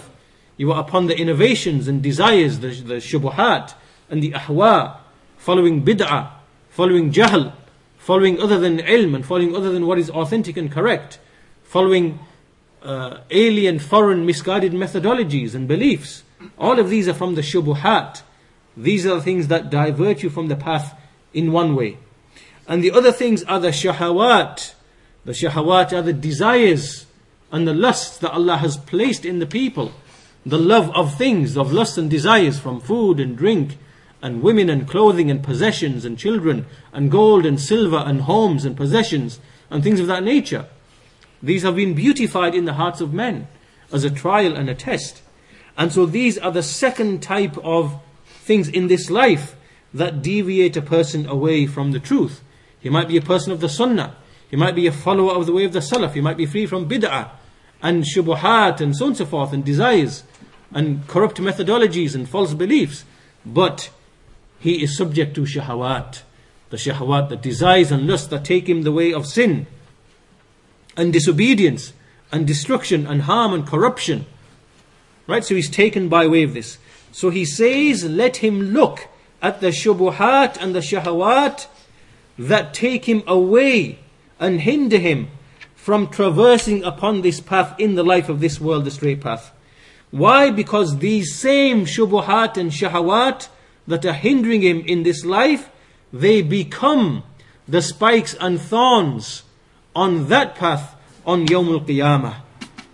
You 0.56 0.72
are 0.72 0.82
upon 0.82 1.08
the 1.08 1.18
innovations 1.18 1.88
and 1.88 2.02
desires, 2.02 2.60
the, 2.60 2.70
the 2.70 2.96
shubuhat 2.96 3.74
and 4.10 4.24
the 4.24 4.32
ahwa, 4.32 4.98
following 5.38 5.84
bid'ah, 5.84 6.32
following 6.70 7.12
jahl, 7.12 7.54
following 7.98 8.40
other 8.40 8.58
than 8.60 8.78
ilm 8.80 9.16
and 9.16 9.26
following 9.26 9.56
other 9.56 9.72
than 9.72 9.86
what 9.86 10.00
is 10.00 10.10
authentic 10.10 10.56
and 10.56 10.72
correct, 10.72 11.20
following 11.64 12.20
uh, 12.82 13.20
alien, 13.30 13.80
foreign, 13.80 14.26
misguided 14.26 14.72
methodologies 14.72 15.54
and 15.54 15.68
beliefs. 15.68 16.24
All 16.58 16.80
of 16.80 16.90
these 16.90 17.08
are 17.08 17.14
from 17.14 17.36
the 17.36 17.42
shubuhat. 17.42 18.22
These 18.78 19.08
are 19.08 19.16
the 19.16 19.22
things 19.22 19.48
that 19.48 19.72
divert 19.72 20.22
you 20.22 20.30
from 20.30 20.48
the 20.48 20.56
path 20.56 20.98
in 21.34 21.52
one 21.52 21.76
way. 21.76 21.98
And 22.68 22.84
the 22.84 22.92
other 22.92 23.12
things 23.12 23.44
are 23.46 23.60
the 23.60 23.70
shahawat. 23.70 24.74
The 25.26 25.32
shahawat 25.32 25.92
are 25.94 26.04
the 26.04 26.14
desires 26.14 27.08
and 27.52 27.68
the 27.68 27.74
lusts 27.74 28.20
that 28.20 28.32
Allah 28.32 28.58
has 28.58 28.78
placed 28.78 29.26
in 29.26 29.40
the 29.40 29.48
people. 29.48 29.94
The 30.46 30.60
love 30.60 30.96
of 30.96 31.18
things, 31.18 31.58
of 31.58 31.74
lusts 31.74 31.98
and 31.98 32.10
desires 32.10 32.60
from 32.60 32.80
food 32.80 33.20
and 33.20 33.36
drink 33.36 33.78
and 34.22 34.44
women 34.44 34.70
and 34.70 34.88
clothing 34.88 35.32
and 35.32 35.44
possessions 35.44 36.06
and 36.06 36.18
children 36.18 36.66
and 36.94 37.10
gold 37.10 37.46
and 37.46 37.60
silver 37.60 37.98
and 37.98 38.22
homes 38.22 38.64
and 38.64 38.78
possessions 38.78 39.40
and 39.70 39.84
things 39.84 40.00
of 40.00 40.08
that 40.08 40.24
nature. 40.24 40.68
These 41.42 41.64
have 41.64 41.76
been 41.76 41.94
beautified 41.94 42.54
in 42.54 42.66
the 42.66 42.74
hearts 42.74 43.02
of 43.02 43.14
men 43.14 43.48
as 43.92 44.04
a 44.04 44.12
trial 44.12 44.56
and 44.56 44.70
a 44.70 44.76
test. 44.76 45.22
And 45.78 45.92
so 45.92 46.06
these 46.06 46.38
are 46.38 46.52
the 46.52 46.64
second 46.64 47.22
type 47.22 47.58
of 47.60 48.00
things 48.48 48.68
in 48.70 48.88
this 48.88 49.10
life 49.10 49.56
that 49.94 50.22
deviate 50.22 50.78
a 50.78 50.82
person 50.82 51.28
away 51.28 51.68
from 51.68 51.92
the 51.92 52.00
truth. 52.00 52.42
He 52.80 52.90
might 52.90 53.08
be 53.08 53.18
a 53.18 53.22
person 53.22 53.52
of 53.52 53.60
the 53.60 53.70
sunnah. 53.70 54.16
He 54.50 54.56
might 54.56 54.76
be 54.76 54.88
a 54.88 54.92
follower 54.92 55.34
of 55.34 55.46
the 55.46 55.54
way 55.54 55.66
of 55.66 55.74
the 55.74 55.80
salaf. 55.80 56.14
He 56.14 56.22
might 56.22 56.38
be 56.38 56.46
free 56.46 56.66
from 56.66 56.88
bid'ah 56.90 57.30
and 57.82 58.04
shubuhat 58.04 58.82
and 58.82 58.96
so 58.96 59.06
on 59.06 59.10
and 59.10 59.18
so 59.18 59.26
forth 59.26 59.54
and 59.54 59.64
desires 59.64 60.24
and 60.72 61.08
corrupt 61.08 61.38
methodologies 61.38 62.16
and 62.16 62.28
false 62.28 62.54
beliefs. 62.54 63.04
But 63.46 63.90
he 64.60 64.82
is 64.84 64.98
subject 64.98 65.36
to 65.36 65.42
shahawat. 65.42 66.22
The 66.70 66.78
shahawat, 66.78 67.30
the 67.30 67.36
desires 67.36 67.92
and 67.92 68.08
lusts 68.08 68.28
that 68.28 68.46
take 68.46 68.68
him 68.68 68.84
the 68.84 68.92
way 68.92 69.14
of 69.14 69.26
sin 69.26 69.68
and 70.96 71.14
disobedience 71.14 71.94
and 72.32 72.48
destruction 72.48 73.06
and 73.06 73.24
harm 73.24 73.54
and 73.54 73.66
corruption. 73.66 74.26
Right? 75.28 75.44
So 75.44 75.56
he's 75.56 75.70
taken 75.70 76.10
by 76.10 76.28
way 76.28 76.44
of 76.44 76.54
this. 76.54 76.78
So 77.18 77.32
he 77.32 77.46
says, 77.46 78.04
let 78.04 78.38
him 78.38 78.74
look 78.74 79.08
at 79.42 79.60
the 79.60 79.70
shubuhat 79.70 80.62
and 80.62 80.76
the 80.76 80.82
shahawat 80.82 81.66
that 82.38 82.76
take 82.76 83.06
him 83.06 83.24
away 83.26 83.98
and 84.40 84.62
hinder 84.62 85.00
him 85.00 85.30
from 85.76 86.10
traversing 86.10 86.84
upon 86.84 87.24
this 87.24 87.40
path 87.40 87.74
in 87.80 87.96
the 87.96 88.04
life 88.04 88.30
of 88.30 88.40
this 88.40 88.62
world, 88.62 88.86
the 88.86 88.92
straight 88.92 89.20
path. 89.20 89.52
Why? 90.12 90.52
Because 90.52 91.00
these 91.00 91.34
same 91.34 91.86
shubuhat 91.86 92.56
and 92.56 92.70
shahawat 92.70 93.48
that 93.88 94.06
are 94.06 94.14
hindering 94.14 94.62
him 94.62 94.82
in 94.82 95.02
this 95.02 95.26
life, 95.26 95.72
they 96.14 96.44
become 96.44 97.24
the 97.68 97.82
spikes 97.82 98.36
and 98.40 98.62
thorns 98.62 99.42
on 99.96 100.28
that 100.28 100.54
path 100.54 100.96
on 101.26 101.48
Yawm 101.48 101.70
al 101.70 101.80
Qiyamah. 101.80 102.36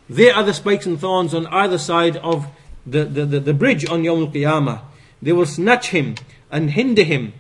They 0.09 0.32
are 0.32 0.43
the 0.43 0.53
spikes 0.53 0.86
and 0.86 0.97
thorns 0.97 1.34
on 1.34 1.45
either 1.47 1.78
side 1.78 2.15
of 2.15 2.47
the, 2.86 3.05
the, 3.05 3.25
the, 3.25 3.39
the 3.39 3.53
bridge 3.53 3.88
on 3.89 4.05
al 4.05 4.27
Qiyamah. 4.27 4.81
They 5.21 5.31
will 5.31 5.45
snatch 5.45 5.89
him 5.89 6.15
and 6.51 6.71
hinder 6.71 7.03
him 7.03 7.34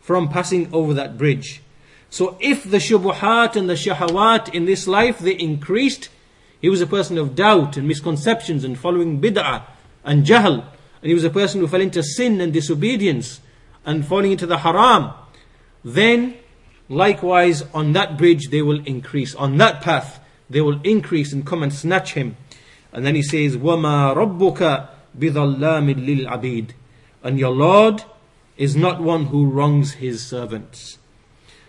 from 0.00 0.28
passing 0.28 0.72
over 0.72 0.94
that 0.94 1.18
bridge. 1.18 1.62
So 2.08 2.36
if 2.40 2.62
the 2.62 2.76
shubuhat 2.78 3.56
and 3.56 3.68
the 3.68 3.74
shahawat 3.74 4.54
in 4.54 4.64
this 4.64 4.86
life 4.86 5.18
they 5.18 5.34
increased, 5.34 6.08
he 6.60 6.68
was 6.68 6.80
a 6.80 6.86
person 6.86 7.18
of 7.18 7.34
doubt 7.34 7.76
and 7.76 7.86
misconceptions 7.86 8.64
and 8.64 8.78
following 8.78 9.20
bid'ah 9.20 9.64
and 10.04 10.24
jahl, 10.24 10.64
and 11.02 11.08
he 11.08 11.14
was 11.14 11.24
a 11.24 11.30
person 11.30 11.60
who 11.60 11.66
fell 11.66 11.80
into 11.80 12.02
sin 12.02 12.40
and 12.40 12.52
disobedience 12.52 13.40
and 13.84 14.06
falling 14.06 14.32
into 14.32 14.46
the 14.46 14.58
haram, 14.58 15.12
then 15.84 16.36
Likewise, 16.88 17.64
on 17.74 17.92
that 17.92 18.16
bridge 18.16 18.48
they 18.48 18.62
will 18.62 18.84
increase. 18.86 19.34
On 19.34 19.56
that 19.58 19.82
path 19.82 20.20
they 20.48 20.60
will 20.60 20.80
increase 20.82 21.32
and 21.32 21.44
come 21.44 21.62
and 21.62 21.72
snatch 21.72 22.14
him. 22.14 22.36
And 22.95 23.05
then 23.05 23.15
he 23.15 23.23
says, 23.23 23.57
وَمَا 23.57 24.15
رَبُّكَ 24.15 24.89
بِظَلَّامٍ 25.17 26.25
لِلْعَبِيدِ 26.27 26.71
And 27.23 27.39
your 27.39 27.51
Lord 27.51 28.03
is 28.57 28.75
not 28.75 29.01
one 29.01 29.25
who 29.25 29.45
wrongs 29.45 29.93
his 29.93 30.25
servants. 30.25 30.97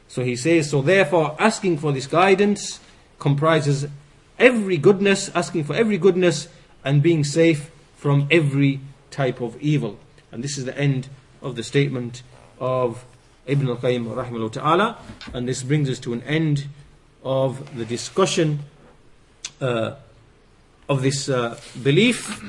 So 0.09 0.25
he 0.25 0.37
says, 0.37 0.71
so 0.71 0.83
therefore 0.83 1.37
asking 1.39 1.79
for 1.79 1.93
this 1.93 2.07
guidance 2.07 2.81
comprises 3.19 3.87
every 4.39 4.77
goodness, 4.77 5.31
asking 5.35 5.65
for 5.65 5.75
every 5.75 5.97
goodness 5.97 6.49
and 6.85 7.03
being 7.03 7.25
safe 7.25 7.71
from 7.97 8.27
every 8.31 8.81
type 9.11 9.41
of 9.41 9.61
evil. 9.63 9.99
And 10.31 10.43
this 10.43 10.59
is 10.59 10.65
the 10.65 10.77
end 10.77 11.09
of 11.41 11.57
the 11.57 11.63
statement 11.63 12.23
of 12.59 13.05
Ibn 13.47 13.69
al-Qayyim 13.69 14.07
rahimahullah 14.07 14.53
ta'ala. 14.53 14.99
And 15.33 15.49
this 15.49 15.63
brings 15.63 15.89
us 15.89 15.99
to 16.01 16.13
an 16.13 16.23
end 16.25 16.67
of 17.23 17.77
the 17.77 17.85
discussion 17.85 18.61
uh, 19.61 19.95
of 20.90 21.02
this 21.02 21.30
uh, 21.30 21.60
belief 21.84 22.42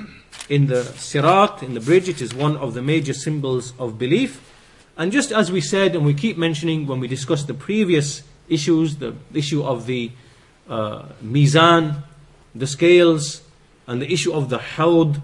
in 0.48 0.66
the 0.66 0.84
sirat, 0.84 1.62
in 1.62 1.74
the 1.74 1.80
bridge. 1.80 2.08
It 2.08 2.22
is 2.22 2.34
one 2.34 2.56
of 2.56 2.74
the 2.74 2.82
major 2.82 3.14
symbols 3.14 3.72
of 3.78 3.98
belief. 3.98 4.40
And 4.96 5.12
just 5.12 5.30
as 5.30 5.52
we 5.52 5.60
said, 5.60 5.94
and 5.94 6.04
we 6.04 6.14
keep 6.14 6.36
mentioning 6.36 6.86
when 6.86 7.00
we 7.00 7.08
discussed 7.08 7.46
the 7.46 7.54
previous 7.54 8.22
issues, 8.48 8.96
the 8.96 9.14
issue 9.32 9.62
of 9.62 9.86
the 9.86 10.10
uh, 10.68 11.06
mizan, 11.22 12.02
the 12.54 12.66
scales, 12.66 13.42
and 13.86 14.02
the 14.02 14.12
issue 14.12 14.32
of 14.32 14.48
the 14.48 14.58
hawd, 14.58 15.22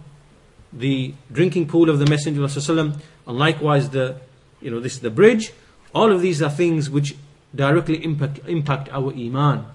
the 0.72 1.14
drinking 1.32 1.66
pool 1.66 1.90
of 1.90 1.98
the 1.98 2.06
Messenger 2.06 2.44
of 2.44 2.70
Allah, 2.70 2.96
and 3.26 3.38
likewise 3.38 3.90
the, 3.90 4.16
you 4.60 4.70
know, 4.70 4.80
this 4.80 4.98
the 4.98 5.10
bridge. 5.10 5.52
All 5.94 6.10
of 6.10 6.20
these 6.20 6.42
are 6.42 6.50
things 6.50 6.90
which 6.90 7.16
directly 7.54 8.02
impact, 8.02 8.40
impact 8.46 8.88
our 8.90 9.12
iman. 9.12 9.66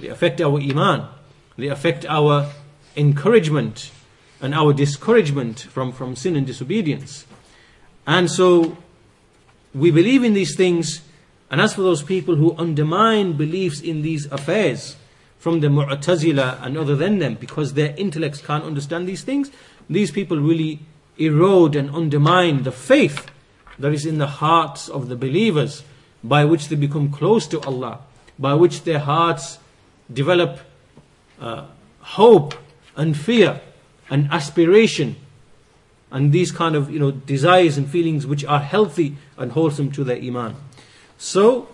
They 0.00 0.08
affect 0.08 0.40
our 0.40 0.60
iman. 0.60 1.08
They 1.56 1.68
affect 1.68 2.04
our 2.06 2.50
encouragement 2.96 3.90
and 4.40 4.54
our 4.54 4.72
discouragement 4.72 5.60
from, 5.60 5.92
from 5.92 6.16
sin 6.16 6.36
and 6.36 6.46
disobedience. 6.46 7.26
And 8.06 8.30
so 8.30 8.76
we 9.74 9.90
believe 9.90 10.24
in 10.24 10.34
these 10.34 10.56
things, 10.56 11.02
and 11.50 11.60
as 11.60 11.74
for 11.74 11.82
those 11.82 12.02
people 12.02 12.36
who 12.36 12.56
undermine 12.58 13.34
beliefs 13.34 13.80
in 13.80 14.02
these 14.02 14.26
affairs, 14.26 14.96
from 15.38 15.58
the 15.58 15.66
Mu'tazila 15.66 16.64
and 16.64 16.78
other 16.78 16.94
than 16.94 17.18
them, 17.18 17.34
because 17.34 17.74
their 17.74 17.94
intellects 17.96 18.40
can't 18.40 18.64
understand 18.64 19.08
these 19.08 19.24
things, 19.24 19.50
these 19.90 20.12
people 20.12 20.38
really 20.38 20.78
erode 21.18 21.74
and 21.74 21.90
undermine 21.90 22.62
the 22.62 22.70
faith 22.70 23.28
that 23.76 23.92
is 23.92 24.06
in 24.06 24.18
the 24.18 24.26
hearts 24.26 24.88
of 24.88 25.08
the 25.08 25.16
believers, 25.16 25.82
by 26.22 26.44
which 26.44 26.68
they 26.68 26.76
become 26.76 27.10
close 27.10 27.48
to 27.48 27.60
Allah, 27.62 27.98
by 28.38 28.54
which 28.54 28.84
their 28.84 29.00
hearts 29.00 29.58
develop 30.12 30.60
uh, 31.40 31.66
hope 32.00 32.54
and 32.96 33.16
fear 33.16 33.60
and 34.10 34.28
aspiration 34.30 35.16
and 36.12 36.30
these 36.30 36.52
kind 36.52 36.76
of 36.76 36.90
you 36.90 36.98
know 36.98 37.10
desires 37.10 37.76
and 37.78 37.88
feelings 37.88 38.26
which 38.26 38.44
are 38.44 38.60
healthy 38.60 39.16
and 39.36 39.52
wholesome 39.52 39.90
to 39.90 40.04
their 40.04 40.18
iman. 40.18 40.54
So 41.18 41.68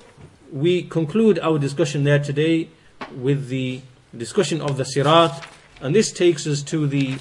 we 0.52 0.82
conclude 0.82 1.38
our 1.40 1.58
discussion 1.58 2.04
there 2.04 2.20
today 2.20 2.68
with 3.14 3.48
the 3.48 3.82
discussion 4.16 4.60
of 4.60 4.76
the 4.76 4.84
sirat, 4.84 5.44
and 5.80 5.94
this 5.94 6.12
takes 6.12 6.46
us 6.46 6.62
to 6.62 6.86
the 6.86 7.18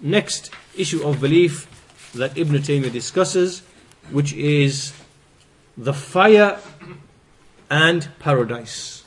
next 0.00 0.50
issue 0.76 1.06
of 1.06 1.20
belief 1.20 1.66
that 2.14 2.36
Ibn 2.36 2.56
Taymiyyah 2.56 2.92
discusses, 2.92 3.62
which 4.10 4.32
is 4.32 4.92
the 5.76 5.94
fire 5.94 6.58
and 7.70 8.08
paradise. 8.18 9.04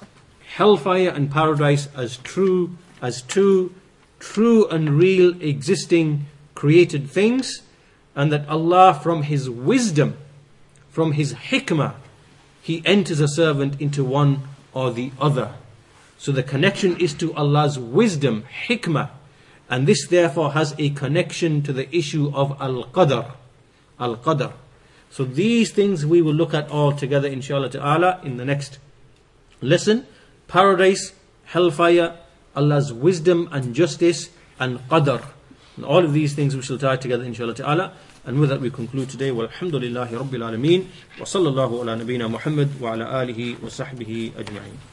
Hellfire 0.55 1.09
and 1.09 1.31
paradise 1.31 1.87
as 1.95 2.17
true, 2.17 2.77
as 3.01 3.21
two 3.21 3.73
true 4.21 4.67
and 4.69 4.97
real 4.97 5.41
existing 5.41 6.27
created 6.55 7.09
things, 7.09 7.63
and 8.15 8.31
that 8.31 8.47
Allah, 8.47 8.93
from 8.93 9.23
His 9.23 9.49
wisdom, 9.49 10.17
from 10.89 11.13
His 11.13 11.33
hikmah, 11.33 11.95
He 12.61 12.81
enters 12.85 13.19
a 13.19 13.27
servant 13.27 13.81
into 13.81 14.03
one 14.03 14.43
or 14.73 14.91
the 14.91 15.11
other. 15.19 15.55
So 16.17 16.31
the 16.31 16.43
connection 16.43 16.97
is 16.99 17.13
to 17.15 17.33
Allah's 17.33 17.79
wisdom, 17.79 18.45
hikmah, 18.67 19.09
and 19.69 19.87
this 19.87 20.07
therefore 20.07 20.51
has 20.51 20.75
a 20.77 20.91
connection 20.91 21.63
to 21.63 21.73
the 21.73 21.93
issue 21.95 22.31
of 22.33 22.51
al 22.61 22.83
qadr. 22.85 23.31
Al 23.99 24.17
qadr. 24.17 24.53
So 25.09 25.25
these 25.25 25.71
things 25.71 26.05
we 26.05 26.21
will 26.21 26.33
look 26.33 26.53
at 26.53 26.69
all 26.69 26.91
together, 26.91 27.27
inshallah 27.27 27.69
ta'ala, 27.71 28.21
in 28.23 28.37
the 28.37 28.45
next 28.45 28.77
lesson. 29.61 30.05
Paradise, 30.47 31.13
hellfire, 31.45 32.17
Allah's 32.55 32.91
wisdom 32.93 33.49
and 33.51 33.73
justice, 33.73 34.29
and 34.59 34.79
qadr. 34.89 35.23
And 35.77 35.85
all 35.85 36.03
of 36.03 36.13
these 36.13 36.35
things 36.35 36.55
we 36.55 36.61
shall 36.61 36.77
tie 36.77 36.97
together 36.97 37.23
inshallah 37.23 37.55
ta'ala. 37.55 37.93
And 38.25 38.39
with 38.39 38.49
that 38.49 38.61
we 38.61 38.69
conclude 38.69 39.09
today. 39.09 39.31
Walhamdulillahi 39.31 40.09
Rabbil 40.09 40.43
Alameen. 40.43 40.87
Wa 41.17 41.25
sallallahu 41.25 41.81
ala 41.81 41.97
nabina 41.97 42.29
Muhammad 42.29 42.79
wa 42.79 42.93
ala 42.93 43.05
alihi 43.25 43.59
wa 43.61 43.69
sahbihi 43.69 44.33
ajma'in. 44.33 44.90